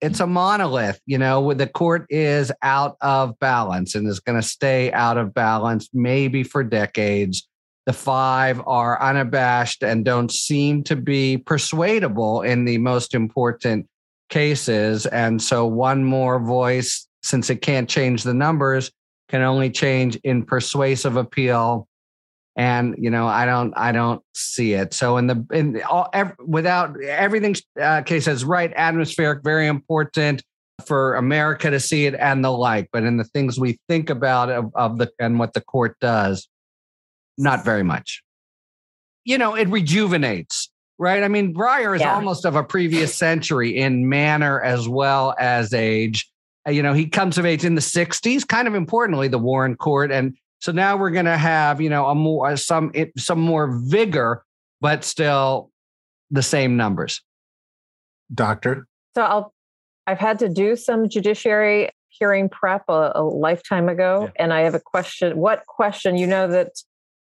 it's 0.02 0.20
a 0.20 0.28
monolith, 0.28 1.00
you 1.06 1.18
know, 1.18 1.54
the 1.54 1.68
court 1.68 2.06
is 2.10 2.52
out 2.62 2.98
of 3.02 3.38
balance 3.40 3.96
and 3.96 4.08
is 4.08 4.20
going 4.20 4.40
to 4.40 4.48
stay 4.48 4.92
out 4.92 5.18
of 5.18 5.34
balance 5.34 5.90
maybe 5.94 6.44
for 6.44 6.64
decades. 6.64 7.48
The 7.86 7.94
five 7.94 8.62
are 8.66 9.02
unabashed 9.02 9.84
and 9.84 10.04
don't 10.04 10.32
seem 10.32 10.84
to 10.84 10.96
be 10.96 11.38
persuadable 11.38 12.42
in 12.42 12.66
the 12.66 12.78
most 12.80 13.14
important 13.14 13.88
cases. 14.30 15.06
And 15.06 15.42
so, 15.42 15.66
one 15.66 16.04
more 16.04 16.40
voice, 16.40 17.08
since 17.22 17.50
it 17.50 17.62
can't 17.62 17.90
change 17.90 18.24
the 18.24 18.34
numbers, 18.34 18.92
can 19.30 19.42
only 19.42 19.70
change 19.70 20.16
in 20.18 20.44
persuasive 20.44 21.16
appeal 21.16 21.88
and 22.56 22.96
you 22.98 23.10
know 23.10 23.28
i 23.28 23.46
don't 23.46 23.74
i 23.76 23.92
don't 23.92 24.22
see 24.34 24.74
it 24.74 24.94
so 24.94 25.18
in 25.18 25.28
the 25.28 25.46
in 25.52 25.82
all 25.84 26.10
ev- 26.14 26.36
without 26.46 27.00
everything 27.02 27.56
uh, 27.82 28.02
case 28.02 28.26
says 28.26 28.46
right 28.46 28.72
atmospheric 28.76 29.44
very 29.44 29.68
important 29.68 30.42
for 30.86 31.16
america 31.16 31.70
to 31.70 31.80
see 31.80 32.06
it 32.06 32.16
and 32.16 32.44
the 32.44 32.52
like 32.52 32.88
but 32.92 33.04
in 33.04 33.18
the 33.18 33.24
things 33.24 33.60
we 33.60 33.78
think 33.90 34.10
about 34.10 34.50
of, 34.50 34.72
of 34.76 34.98
the 34.98 35.10
and 35.20 35.40
what 35.40 35.54
the 35.54 35.62
court 35.62 35.98
does 36.00 36.48
not 37.38 37.66
very 37.66 37.84
much 37.84 38.22
you 39.26 39.38
know 39.38 39.56
it 39.56 39.68
rejuvenates 39.70 40.70
right 40.98 41.24
i 41.24 41.28
mean 41.28 41.54
breyer 41.54 41.96
is 41.96 42.02
yeah. 42.02 42.16
almost 42.16 42.46
of 42.46 42.56
a 42.56 42.64
previous 42.64 43.14
century 43.14 43.76
in 43.76 44.08
manner 44.08 44.62
as 44.62 44.88
well 44.88 45.36
as 45.40 45.74
age 45.74 46.30
you 46.68 46.82
know, 46.82 46.94
he 46.94 47.08
comes 47.08 47.38
of 47.38 47.46
age 47.46 47.64
in 47.64 47.76
the 47.76 47.82
60s, 47.82 48.48
kind 48.48 48.68
of 48.68 48.74
importantly, 48.74 49.28
the 49.28 49.38
Warren 49.38 49.76
Court. 49.76 50.12
And 50.12 50.36
So 50.60 50.72
now 50.72 50.98
we're 50.98 51.12
going 51.12 51.26
to 51.26 51.38
have, 51.38 51.82
you 51.82 51.90
know, 51.90 52.08
a 52.08 52.16
more 52.16 52.48
uh, 52.48 52.56
some 52.56 52.92
some 53.18 53.40
more 53.40 53.80
vigor, 53.84 54.44
but 54.82 55.04
still 55.04 55.72
the 56.32 56.42
same 56.42 56.78
numbers. 56.78 57.22
Doctor. 58.34 58.88
So 59.16 59.24
I'll 59.24 59.54
I've 60.08 60.20
had 60.20 60.40
to 60.40 60.50
do 60.50 60.76
some 60.76 61.10
judiciary 61.10 61.90
hearing 62.10 62.50
prep 62.50 62.86
a, 62.88 63.12
a 63.16 63.24
lifetime 63.24 63.90
ago, 63.90 64.24
yeah. 64.24 64.44
and 64.44 64.54
I 64.54 64.62
have 64.62 64.76
a 64.76 64.80
question. 64.80 65.38
What 65.38 65.66
question? 65.68 66.18
You 66.18 66.28
know 66.28 66.48
that 66.48 66.72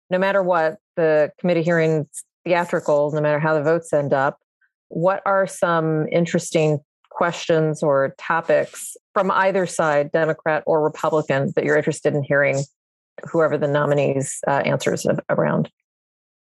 no 0.10 0.18
matter 0.18 0.44
what 0.44 0.78
the 0.96 1.32
committee 1.40 1.64
hearings 1.64 2.08
theatrical, 2.44 3.12
no 3.12 3.22
matter 3.22 3.40
how 3.40 3.54
the 3.54 3.64
votes 3.64 3.92
end 3.94 4.14
up. 4.14 4.40
What 4.90 5.22
are 5.26 5.48
some 5.48 6.08
interesting 6.12 6.80
questions 7.10 7.82
or 7.82 8.16
topics 8.18 8.96
from 9.14 9.32
either 9.32 9.66
side, 9.66 10.12
Democrat 10.12 10.64
or 10.66 10.84
Republican, 10.84 11.54
that 11.56 11.64
you're 11.64 11.78
interested 11.78 12.14
in 12.14 12.24
hearing 12.24 12.64
whoever 13.30 13.58
the 13.58 13.68
nominees 13.68 14.40
uh, 14.48 14.62
answers 14.66 15.06
around? 15.30 15.70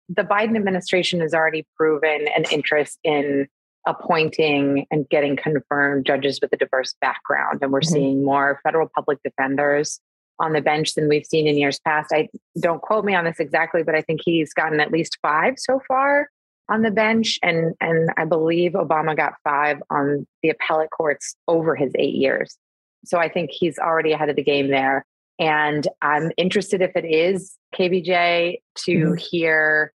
The 0.09 0.23
Biden 0.23 0.55
administration 0.55 1.21
has 1.21 1.33
already 1.33 1.65
proven 1.77 2.27
an 2.35 2.45
interest 2.51 2.99
in 3.03 3.47
appointing 3.85 4.85
and 4.91 5.07
getting 5.09 5.35
confirmed 5.35 6.05
judges 6.05 6.39
with 6.41 6.53
a 6.53 6.57
diverse 6.57 6.95
background. 7.01 7.59
And 7.61 7.71
we're 7.71 7.81
mm-hmm. 7.81 7.93
seeing 7.93 8.25
more 8.25 8.59
federal 8.63 8.89
public 8.93 9.19
defenders 9.23 9.99
on 10.39 10.53
the 10.53 10.61
bench 10.61 10.95
than 10.95 11.07
we've 11.07 11.25
seen 11.25 11.47
in 11.47 11.57
years 11.57 11.79
past. 11.85 12.11
I 12.13 12.29
don't 12.59 12.81
quote 12.81 13.05
me 13.05 13.15
on 13.15 13.25
this 13.25 13.39
exactly, 13.39 13.83
but 13.83 13.95
I 13.95 14.01
think 14.01 14.21
he's 14.23 14.53
gotten 14.53 14.79
at 14.79 14.91
least 14.91 15.17
five 15.21 15.55
so 15.57 15.79
far 15.87 16.27
on 16.69 16.81
the 16.81 16.91
bench. 16.91 17.39
And, 17.43 17.75
and 17.81 18.09
I 18.17 18.25
believe 18.25 18.71
Obama 18.71 19.15
got 19.15 19.33
five 19.43 19.81
on 19.89 20.25
the 20.41 20.49
appellate 20.49 20.89
courts 20.91 21.35
over 21.47 21.75
his 21.75 21.91
eight 21.97 22.15
years. 22.15 22.57
So 23.05 23.19
I 23.19 23.29
think 23.29 23.51
he's 23.51 23.77
already 23.77 24.13
ahead 24.13 24.29
of 24.29 24.35
the 24.35 24.43
game 24.43 24.69
there. 24.69 25.05
And 25.39 25.87
I'm 26.01 26.31
interested 26.37 26.81
if 26.81 26.91
it 26.95 27.05
is 27.05 27.55
KBJ 27.75 28.57
to 28.85 28.91
mm-hmm. 28.91 29.15
hear 29.15 29.93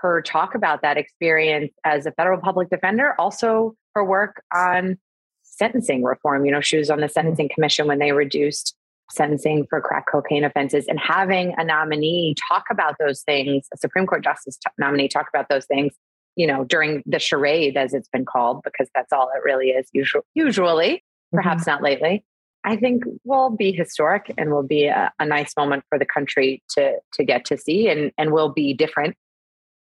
her 0.00 0.20
talk 0.20 0.54
about 0.54 0.82
that 0.82 0.96
experience 0.96 1.72
as 1.84 2.06
a 2.06 2.12
federal 2.12 2.40
public 2.40 2.68
defender, 2.70 3.14
also 3.18 3.74
her 3.94 4.04
work 4.04 4.42
on 4.52 4.98
sentencing 5.42 6.02
reform. 6.02 6.44
You 6.44 6.52
know, 6.52 6.60
she 6.60 6.76
was 6.76 6.90
on 6.90 6.98
the 6.98 7.06
mm-hmm. 7.06 7.12
Sentencing 7.12 7.50
Commission 7.54 7.86
when 7.86 7.98
they 7.98 8.12
reduced 8.12 8.76
sentencing 9.10 9.66
for 9.68 9.80
crack 9.80 10.06
cocaine 10.10 10.42
offenses 10.42 10.86
and 10.88 10.98
having 10.98 11.54
a 11.58 11.64
nominee 11.64 12.34
talk 12.48 12.64
about 12.70 12.96
those 12.98 13.22
things, 13.22 13.68
a 13.72 13.76
Supreme 13.76 14.06
Court 14.06 14.24
justice 14.24 14.56
t- 14.56 14.72
nominee 14.78 15.08
talk 15.08 15.26
about 15.32 15.48
those 15.50 15.66
things, 15.66 15.92
you 16.34 16.46
know, 16.46 16.64
during 16.64 17.02
the 17.04 17.18
charade, 17.18 17.76
as 17.76 17.92
it's 17.92 18.08
been 18.08 18.24
called, 18.24 18.62
because 18.64 18.88
that's 18.94 19.12
all 19.12 19.30
it 19.36 19.42
really 19.44 19.68
is, 19.68 19.86
usually, 19.92 20.24
usually 20.34 21.04
perhaps 21.32 21.62
mm-hmm. 21.62 21.70
not 21.70 21.82
lately. 21.82 22.24
I 22.64 22.76
think 22.76 23.04
will 23.24 23.50
be 23.50 23.72
historic 23.72 24.32
and 24.38 24.50
will 24.50 24.62
be 24.62 24.86
a, 24.86 25.12
a, 25.18 25.26
nice 25.26 25.52
moment 25.56 25.84
for 25.88 25.98
the 25.98 26.06
country 26.06 26.62
to 26.70 26.96
to 27.14 27.24
get 27.24 27.44
to 27.46 27.58
see 27.58 27.88
and 27.88 28.12
and 28.16 28.32
will 28.32 28.50
be 28.50 28.72
different 28.72 29.16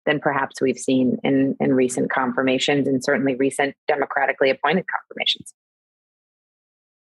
than 0.07 0.19
perhaps 0.19 0.61
we've 0.61 0.79
seen 0.79 1.19
in 1.23 1.57
in 1.61 1.75
recent 1.75 2.11
confirmations 2.11 2.89
and 2.89 3.05
certainly 3.05 3.35
recent 3.35 3.75
democratically 3.87 4.51
appointed 4.51 4.87
confirmations. 4.87 5.53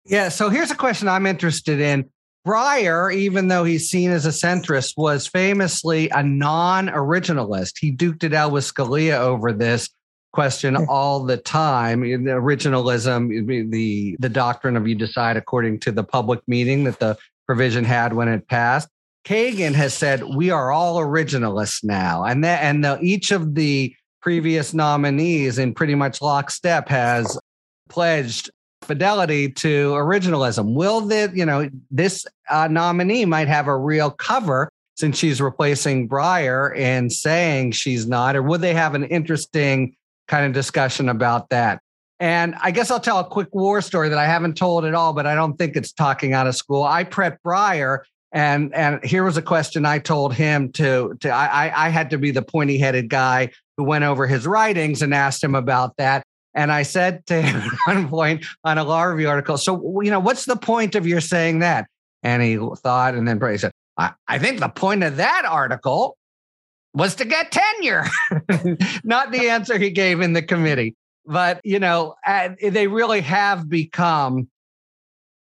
Yeah, 0.04 0.28
so 0.28 0.48
here's 0.48 0.70
a 0.70 0.76
question 0.76 1.08
I'm 1.08 1.26
interested 1.26 1.80
in. 1.80 2.10
Breyer, 2.46 3.14
even 3.14 3.48
though 3.48 3.64
he's 3.64 3.90
seen 3.90 4.10
as 4.10 4.24
a 4.24 4.30
centrist, 4.30 4.94
was 4.96 5.26
famously 5.26 6.08
a 6.08 6.22
non 6.22 6.88
originalist. 6.88 7.74
He 7.78 7.94
duked 7.94 8.24
it 8.24 8.32
out 8.32 8.52
with 8.52 8.64
Scalia 8.64 9.18
over 9.18 9.52
this 9.52 9.90
question 10.32 10.76
all 10.88 11.24
the 11.24 11.36
time. 11.36 12.00
The 12.00 12.30
originalism, 12.30 13.70
the, 13.70 14.16
the 14.18 14.28
doctrine 14.28 14.76
of 14.76 14.86
you 14.86 14.94
decide 14.94 15.36
according 15.36 15.80
to 15.80 15.92
the 15.92 16.04
public 16.04 16.40
meaning 16.46 16.84
that 16.84 16.98
the 16.98 17.16
provision 17.46 17.84
had 17.84 18.12
when 18.12 18.28
it 18.28 18.48
passed. 18.48 18.88
Kagan 19.24 19.74
has 19.74 19.92
said 19.92 20.24
we 20.24 20.50
are 20.50 20.70
all 20.70 20.96
originalists 20.98 21.84
now, 21.84 22.24
and 22.24 22.42
that 22.44 22.62
and 22.62 22.84
the, 22.84 22.98
each 23.02 23.32
of 23.32 23.54
the 23.54 23.94
previous 24.22 24.72
nominees 24.72 25.58
in 25.58 25.74
pretty 25.74 25.94
much 25.94 26.22
lockstep 26.22 26.88
has 26.88 27.38
pledged 27.88 28.50
fidelity 28.82 29.50
to 29.50 29.90
originalism. 29.92 30.74
Will 30.74 31.02
the, 31.02 31.30
you 31.34 31.44
know, 31.44 31.68
this 31.90 32.26
uh, 32.48 32.68
nominee 32.68 33.24
might 33.24 33.48
have 33.48 33.66
a 33.66 33.76
real 33.76 34.10
cover 34.10 34.70
since 34.96 35.18
she's 35.18 35.40
replacing 35.40 36.08
Breyer 36.08 36.76
and 36.76 37.12
saying 37.12 37.72
she's 37.72 38.06
not, 38.06 38.36
or 38.36 38.42
would 38.42 38.60
they 38.60 38.74
have 38.74 38.94
an 38.94 39.04
interesting 39.04 39.96
kind 40.30 40.46
of 40.46 40.52
discussion 40.52 41.08
about 41.08 41.50
that? 41.50 41.80
And 42.20 42.54
I 42.62 42.70
guess 42.70 42.90
I'll 42.90 43.00
tell 43.00 43.18
a 43.18 43.24
quick 43.24 43.48
war 43.52 43.80
story 43.80 44.08
that 44.10 44.18
I 44.18 44.26
haven't 44.26 44.56
told 44.56 44.84
at 44.84 44.94
all, 44.94 45.12
but 45.12 45.26
I 45.26 45.34
don't 45.34 45.56
think 45.56 45.74
it's 45.74 45.92
talking 45.92 46.32
out 46.32 46.46
of 46.46 46.54
school. 46.54 46.84
I 46.84 47.04
prepped 47.04 47.38
Breyer, 47.44 48.00
and 48.32 48.74
and 48.74 49.04
here 49.04 49.24
was 49.24 49.36
a 49.36 49.42
question 49.42 49.84
I 49.84 49.98
told 49.98 50.34
him 50.34 50.70
to 50.72 51.16
to 51.20 51.30
I 51.30 51.86
I 51.86 51.88
had 51.88 52.10
to 52.10 52.18
be 52.18 52.30
the 52.30 52.42
pointy 52.42 52.78
headed 52.78 53.08
guy 53.08 53.50
who 53.76 53.84
went 53.84 54.04
over 54.04 54.26
his 54.26 54.46
writings 54.46 55.02
and 55.02 55.14
asked 55.14 55.42
him 55.42 55.54
about 55.54 55.96
that. 55.96 56.22
And 56.54 56.70
I 56.70 56.82
said 56.82 57.24
to 57.26 57.40
him 57.40 57.56
at 57.88 57.94
one 57.94 58.08
point 58.08 58.46
on 58.64 58.78
a 58.78 58.84
law 58.84 59.04
review 59.04 59.28
article, 59.28 59.56
so, 59.56 60.00
you 60.02 60.10
know, 60.10 60.20
what's 60.20 60.44
the 60.44 60.56
point 60.56 60.94
of 60.94 61.06
your 61.06 61.20
saying 61.20 61.60
that? 61.60 61.86
And 62.22 62.42
he 62.42 62.58
thought, 62.76 63.14
and 63.14 63.26
then 63.26 63.40
he 63.50 63.56
said, 63.56 63.72
I, 63.96 64.12
I 64.28 64.38
think 64.38 64.60
the 64.60 64.68
point 64.68 65.02
of 65.02 65.16
that 65.16 65.44
article 65.46 66.16
was 66.92 67.14
to 67.16 67.24
get 67.24 67.52
tenure, 67.52 68.04
not 69.04 69.30
the 69.30 69.48
answer 69.48 69.78
he 69.78 69.90
gave 69.90 70.20
in 70.20 70.32
the 70.32 70.42
committee. 70.42 70.96
But, 71.26 71.60
you 71.64 71.78
know, 71.78 72.16
they 72.60 72.86
really 72.88 73.20
have 73.20 73.68
become 73.68 74.48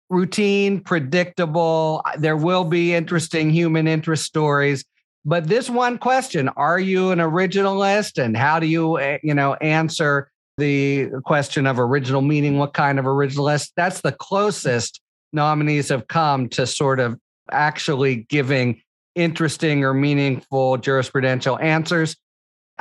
routine, 0.09 0.79
predictable. 0.79 2.03
There 2.17 2.38
will 2.38 2.63
be 2.63 2.93
interesting 2.93 3.49
human 3.49 3.88
interest 3.88 4.23
stories. 4.23 4.83
But 5.25 5.47
this 5.47 5.69
one 5.69 5.97
question, 5.97 6.49
are 6.49 6.79
you 6.79 7.11
an 7.11 7.19
originalist 7.19 8.21
and 8.21 8.35
how 8.35 8.59
do 8.59 8.65
you, 8.65 8.97
eh, 8.99 9.17
you 9.21 9.33
know, 9.33 9.55
answer 9.55 10.31
the 10.57 11.09
question 11.23 11.67
of 11.67 11.79
original 11.79 12.21
meaning, 12.21 12.57
what 12.57 12.73
kind 12.73 12.99
of 12.99 13.05
originalist. 13.05 13.71
That's 13.75 14.01
the 14.01 14.11
closest 14.11 15.01
nominees 15.31 15.89
have 15.89 16.07
come 16.07 16.49
to 16.49 16.65
sort 16.65 16.99
of 16.99 17.19
actually 17.51 18.15
giving 18.29 18.81
interesting 19.18 19.84
or 19.84 19.93
meaningful 19.93 20.78
jurisprudential 20.78 21.61
answers. 21.61 22.15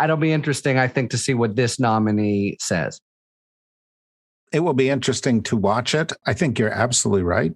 It'll 0.02 0.16
be 0.16 0.32
interesting, 0.32 0.78
I 0.78 0.88
think, 0.88 1.10
to 1.10 1.18
see 1.18 1.34
what 1.34 1.56
this 1.56 1.80
nominee 1.80 2.58
says. 2.60 3.00
It 4.52 4.60
will 4.60 4.74
be 4.74 4.90
interesting 4.90 5.42
to 5.44 5.56
watch 5.56 5.94
it. 5.94 6.12
I 6.26 6.34
think 6.34 6.58
you're 6.58 6.70
absolutely 6.70 7.24
right. 7.24 7.52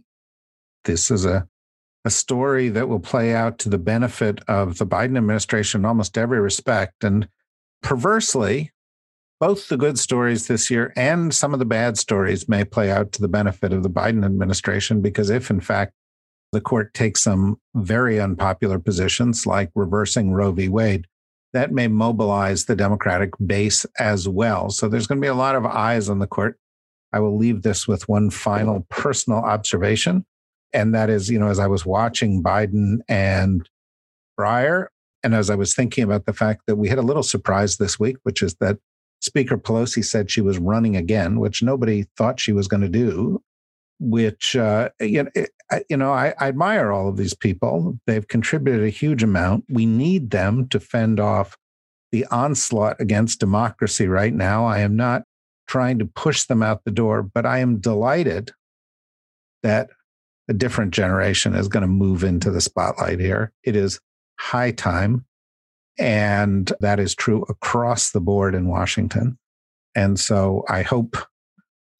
This 0.85 1.11
is 1.11 1.25
a 1.25 1.47
a 2.05 2.11
story 2.11 2.69
that 2.71 2.89
will 2.89 3.01
play 3.01 3.35
out 3.35 3.59
to 3.59 3.69
the 3.69 3.79
benefit 3.79 4.41
of 4.49 4.79
the 4.79 4.87
Biden 4.87 5.17
administration 5.17 5.83
in 5.83 5.85
almost 5.85 6.17
every 6.17 6.41
respect. 6.41 7.05
And 7.05 7.29
perversely, 7.83 8.73
both 9.39 9.69
the 9.69 9.77
good 9.77 9.99
stories 9.99 10.47
this 10.47 10.71
year 10.71 10.93
and 10.97 11.35
some 11.35 11.53
of 11.53 11.59
the 11.59 11.67
bad 11.67 11.99
stories 11.99 12.49
may 12.49 12.65
play 12.65 12.91
out 12.91 13.13
to 13.13 13.21
the 13.21 13.29
benefit 13.29 13.73
of 13.73 13.83
the 13.83 13.91
Biden 13.91 14.25
administration 14.25 15.01
because 15.01 15.31
if, 15.31 15.51
in 15.51 15.61
fact, 15.61 15.93
the 16.53 16.61
court 16.61 16.95
takes 16.95 17.23
some 17.23 17.61
very 17.75 18.21
unpopular 18.21 18.79
positions 18.79 19.47
like 19.47 19.71
reversing 19.75 20.33
Roe 20.33 20.53
v. 20.53 20.69
Wade, 20.69 21.07
that 21.53 21.73
may 21.73 21.89
mobilize 21.89 22.65
the 22.65 22.77
Democratic 22.77 23.31
base 23.45 23.87
as 23.99 24.29
well. 24.29 24.71
So 24.71 24.89
there's 24.89 25.07
going 25.07 25.21
to 25.21 25.25
be 25.25 25.29
a 25.29 25.35
lot 25.35 25.57
of 25.57 25.67
eyes 25.67 26.09
on 26.09 26.19
the 26.19 26.27
court. 26.27 26.57
I 27.13 27.19
will 27.21 27.37
leave 27.37 27.63
this 27.63 27.89
with 27.89 28.09
one 28.09 28.31
final 28.31 28.87
personal 28.89 29.41
observation. 29.41 30.25
And 30.73 30.95
that 30.95 31.11
is, 31.11 31.29
you 31.29 31.39
know, 31.39 31.49
as 31.49 31.59
I 31.59 31.67
was 31.67 31.85
watching 31.85 32.43
Biden 32.43 32.99
and 33.09 33.69
Breyer, 34.39 34.87
and 35.23 35.35
as 35.35 35.51
I 35.51 35.57
was 35.57 35.75
thinking 35.75 36.05
about 36.05 36.27
the 36.27 36.33
fact 36.33 36.63
that 36.67 36.77
we 36.77 36.89
had 36.89 36.99
a 36.99 37.03
little 37.03 37.23
surprise 37.23 37.77
this 37.77 37.99
week, 37.99 38.17
which 38.23 38.43
is 38.43 38.55
that 38.61 38.79
Speaker 39.21 39.59
Pelosi 39.59 40.05
said 40.05 40.31
she 40.31 40.41
was 40.41 40.59
running 40.59 40.97
again, 40.97 41.41
which 41.41 41.63
nobody 41.63 42.07
thought 42.17 42.41
she 42.41 42.53
was 42.53 42.69
going 42.69 42.81
to 42.81 42.89
do. 42.89 43.43
Which 44.01 44.57
uh, 44.57 44.89
you 44.99 45.25
know, 45.25 45.31
you 45.89 45.97
know, 45.97 46.13
I, 46.13 46.35
I 46.39 46.49
admire 46.49 46.91
all 46.91 47.09
of 47.09 47.17
these 47.17 47.35
people. 47.35 47.99
They've 48.07 48.27
contributed 48.27 48.83
a 48.83 48.91
huge 48.91 49.23
amount. 49.23 49.67
We 49.69 49.87
need 49.87 50.31
them 50.31 50.69
to 50.69 50.81
fend 50.81 51.21
off 51.21 51.57
the 52.11 52.25
onslaught 52.27 52.97
against 52.99 53.41
democracy 53.41 54.09
right 54.09 54.35
now. 54.35 54.65
I 54.65 54.81
am 54.81 54.97
not 54.97 55.23
trying 55.69 55.99
to 56.01 56.07
push 56.07 56.45
them 56.45 56.63
out 56.63 56.85
the 56.85 56.91
door, 56.91 57.23
but 57.23 57.47
I 57.47 57.59
am 57.59 57.79
delighted 57.79 58.51
that 59.63 59.91
a 60.49 60.53
different 60.53 60.93
generation 60.93 61.55
is 61.55 61.69
going 61.69 61.83
to 61.83 61.87
move 61.87 62.25
into 62.25 62.51
the 62.51 62.61
spotlight 62.61 63.21
here. 63.21 63.53
It 63.63 63.77
is 63.77 64.01
high 64.41 64.73
time. 64.73 65.25
And 65.99 66.73
that 66.81 66.99
is 66.99 67.15
true 67.15 67.45
across 67.49 68.11
the 68.11 68.21
board 68.21 68.55
in 68.55 68.67
Washington. 68.67 69.39
And 69.95 70.19
so 70.19 70.65
I 70.69 70.83
hope 70.83 71.17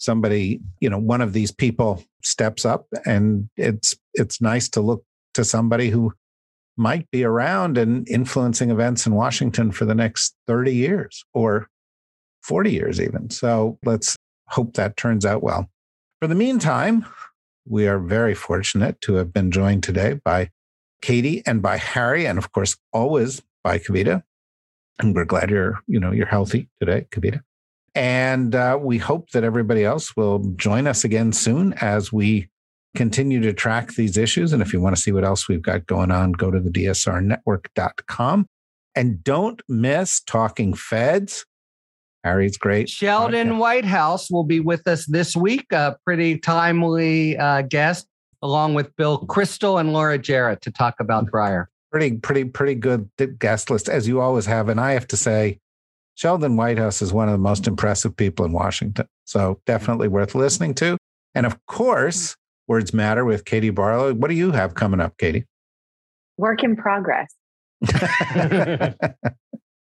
somebody, 0.01 0.61
you 0.81 0.91
know, 0.91 0.99
one 0.99 1.21
of 1.21 1.33
these 1.33 1.53
people 1.53 2.03
steps 2.23 2.65
up 2.65 2.87
and 3.07 3.49
it's 3.57 3.95
it's 4.15 4.41
nice 4.41 4.69
to 4.71 4.81
look 4.81 5.05
to 5.35 5.45
somebody 5.45 5.91
who 5.91 6.13
might 6.77 7.09
be 7.11 7.23
around 7.23 7.79
and 7.79 8.09
influencing 8.09 8.71
events 8.71 9.07
in 9.07 9.15
Washington 9.15 9.71
for 9.71 9.85
the 9.85 9.95
next 9.95 10.35
30 10.47 10.75
years 10.75 11.25
or 11.35 11.69
40 12.43 12.73
years 12.73 13.01
even. 13.01 13.31
So 13.31 13.79
let's 13.85 14.17
hope 14.49 14.75
that 14.75 14.97
turns 14.97 15.27
out 15.27 15.43
well. 15.43 15.71
For 16.21 16.27
the 16.27 16.35
meantime, 16.35 17.05
we 17.67 17.87
are 17.87 17.99
very 17.99 18.35
fortunate 18.35 19.01
to 19.03 19.15
have 19.15 19.33
been 19.33 19.51
joined 19.51 19.83
today 19.83 20.21
by 20.25 20.51
Katie 21.03 21.43
and 21.47 21.63
by 21.63 21.77
Harry, 21.77 22.27
and 22.27 22.39
of 22.39 22.53
course, 22.53 22.77
always 22.93 23.43
by 23.63 23.79
Kavita. 23.79 24.23
And 24.99 25.15
we're 25.15 25.25
glad 25.25 25.51
you're, 25.51 25.81
you 25.87 26.01
know, 26.01 26.13
you're 26.13 26.27
healthy 26.27 26.69
today, 26.79 27.07
Kavita. 27.11 27.43
And 27.95 28.55
uh, 28.55 28.79
we 28.81 28.99
hope 28.99 29.31
that 29.31 29.45
everybody 29.45 29.85
else 29.85 30.17
will 30.17 30.39
join 30.57 30.87
us 30.87 31.05
again 31.05 31.33
soon 31.33 31.73
as 31.75 32.13
we 32.13 32.49
continue 32.95 33.41
to 33.41 33.53
track 33.53 33.95
these 33.95 34.17
issues. 34.17 34.53
And 34.53 34.63
if 34.63 34.73
you 34.73 34.81
want 34.81 34.97
to 34.97 35.03
see 35.03 35.13
what 35.13 35.25
else 35.25 35.49
we've 35.49 35.63
got 35.63 35.87
going 35.87 36.11
on, 36.11 36.33
go 36.33 36.51
to 36.51 36.61
the 36.61 36.71
dsrnetwork.com. 36.71 38.47
And 38.95 39.23
don't 39.23 39.63
miss 39.69 40.21
Talking 40.21 40.75
Feds. 40.75 41.45
Harry's 42.25 42.59
great. 42.59 42.89
Sheldon 42.89 43.49
podcast. 43.49 43.59
Whitehouse 43.59 44.31
will 44.31 44.45
be 44.45 44.61
with 44.61 44.87
us 44.87 45.07
this 45.07 45.35
week, 45.35 45.67
a 45.73 45.97
pretty 46.05 46.39
timely 46.39 47.37
uh, 47.39 47.63
guest, 47.63 48.07
along 48.43 48.75
with 48.75 48.95
Bill 48.97 49.27
Kristol 49.27 49.81
and 49.81 49.93
Laura 49.93 50.19
Jarrett 50.19 50.61
to 50.63 50.71
talk 50.71 50.97
about 51.01 51.31
Breyer. 51.31 51.67
Pretty, 51.91 52.19
pretty, 52.19 52.45
pretty 52.45 52.75
good 52.75 53.09
guest 53.39 53.71
list, 53.71 53.89
as 53.89 54.07
you 54.07 54.21
always 54.21 54.47
have. 54.47 54.69
And 54.69 54.81
I 54.81 54.93
have 54.93 55.09
to 55.09 55.17
say, 55.17 55.59
Sheldon 56.21 56.55
Whitehouse 56.55 57.01
is 57.01 57.15
one 57.15 57.29
of 57.29 57.33
the 57.33 57.39
most 57.39 57.67
impressive 57.67 58.15
people 58.15 58.45
in 58.45 58.53
Washington. 58.53 59.07
So 59.25 59.59
definitely 59.65 60.09
worth 60.09 60.35
listening 60.35 60.75
to. 60.75 60.99
And 61.35 61.47
of 61.47 61.65
course, 61.65 62.37
Words 62.69 62.93
Matter 62.93 63.25
with 63.25 63.47
Katie 63.47 63.71
Barlow. 63.71 64.13
What 64.13 64.29
do 64.29 64.35
you 64.35 64.53
have 64.53 64.75
coming 64.75 65.01
up, 65.01 65.17
Katie? 65.17 65.47
Work 66.37 66.63
in 66.63 66.77
progress. 66.77 67.35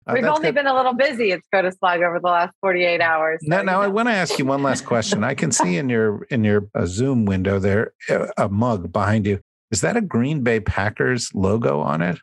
Oh, 0.09 0.15
We've 0.15 0.25
only 0.25 0.43
good. 0.43 0.55
been 0.55 0.69
a 0.69 0.75
little 0.77 0.95
busy 0.95 1.33
at 1.33 1.41
SCOTUSblog 1.53 1.97
over 1.97 2.21
the 2.21 2.29
last 2.29 2.55
48 2.61 3.01
hours. 3.01 3.41
Now, 3.43 3.59
so, 3.59 3.63
now 3.65 3.83
I 3.83 3.89
want 3.89 4.07
to 4.07 4.13
ask 4.13 4.39
you 4.39 4.45
one 4.47 4.63
last 4.63 4.85
question. 4.85 5.25
I 5.25 5.35
can 5.35 5.51
see 5.51 5.79
in 5.79 5.89
your 5.89 6.23
in 6.31 6.45
your 6.45 6.69
uh, 6.77 6.87
Zoom 6.87 7.25
window 7.25 7.59
there 7.59 7.93
uh, 8.09 8.29
a 8.37 8.49
mug 8.49 8.93
behind 8.93 9.27
you. 9.27 9.41
Is 9.73 9.81
that 9.81 9.97
a 9.97 10.01
Green 10.01 10.45
Bay 10.45 10.61
Packers 10.61 11.35
logo 11.35 11.81
on 11.81 12.03
it? 12.03 12.21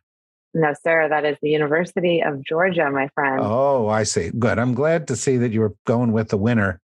No, 0.54 0.74
sir, 0.84 1.10
that 1.10 1.26
is 1.26 1.38
the 1.42 1.50
University 1.50 2.22
of 2.22 2.44
Georgia, 2.44 2.90
my 2.92 3.08
friend. 3.16 3.40
Oh, 3.42 3.88
I 3.88 4.04
see. 4.04 4.30
Good. 4.38 4.60
I'm 4.60 4.74
glad 4.76 5.08
to 5.08 5.16
see 5.16 5.38
that 5.38 5.52
you 5.52 5.62
were 5.62 5.74
going 5.86 6.12
with 6.12 6.30
the 6.30 6.38
winner, 6.38 6.80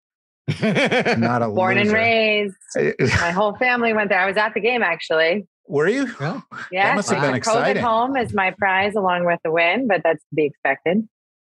not 0.62 1.42
a 1.42 1.50
Born 1.50 1.78
and 1.78 1.92
raised. 1.92 2.56
My 3.00 3.32
whole 3.32 3.56
family 3.58 3.92
went 3.92 4.10
there. 4.10 4.20
I 4.20 4.26
was 4.26 4.38
at 4.38 4.54
the 4.54 4.62
game 4.62 4.82
actually. 4.84 5.46
Were 5.68 5.90
you? 5.90 6.08
Well, 6.18 6.46
Yeah, 6.72 6.96
must 6.96 7.10
have 7.10 7.20
been 7.20 7.32
took 7.32 7.38
exciting. 7.38 7.84
COVID 7.84 7.86
home 7.86 8.16
is 8.16 8.34
my 8.34 8.52
prize 8.52 8.96
along 8.96 9.26
with 9.26 9.40
the 9.44 9.52
win, 9.52 9.88
but 9.88 10.02
that's 10.02 10.22
to 10.22 10.36
be 10.36 10.46
expected. 10.46 11.08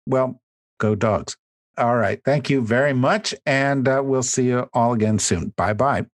Well, 0.07 0.41
go 0.79 0.95
dogs. 0.95 1.37
All 1.77 1.95
right. 1.95 2.19
Thank 2.25 2.49
you 2.49 2.61
very 2.61 2.93
much. 2.93 3.35
And 3.45 3.87
uh, 3.87 4.01
we'll 4.03 4.23
see 4.23 4.47
you 4.47 4.67
all 4.73 4.93
again 4.93 5.19
soon. 5.19 5.53
Bye 5.55 5.73
bye. 5.73 6.07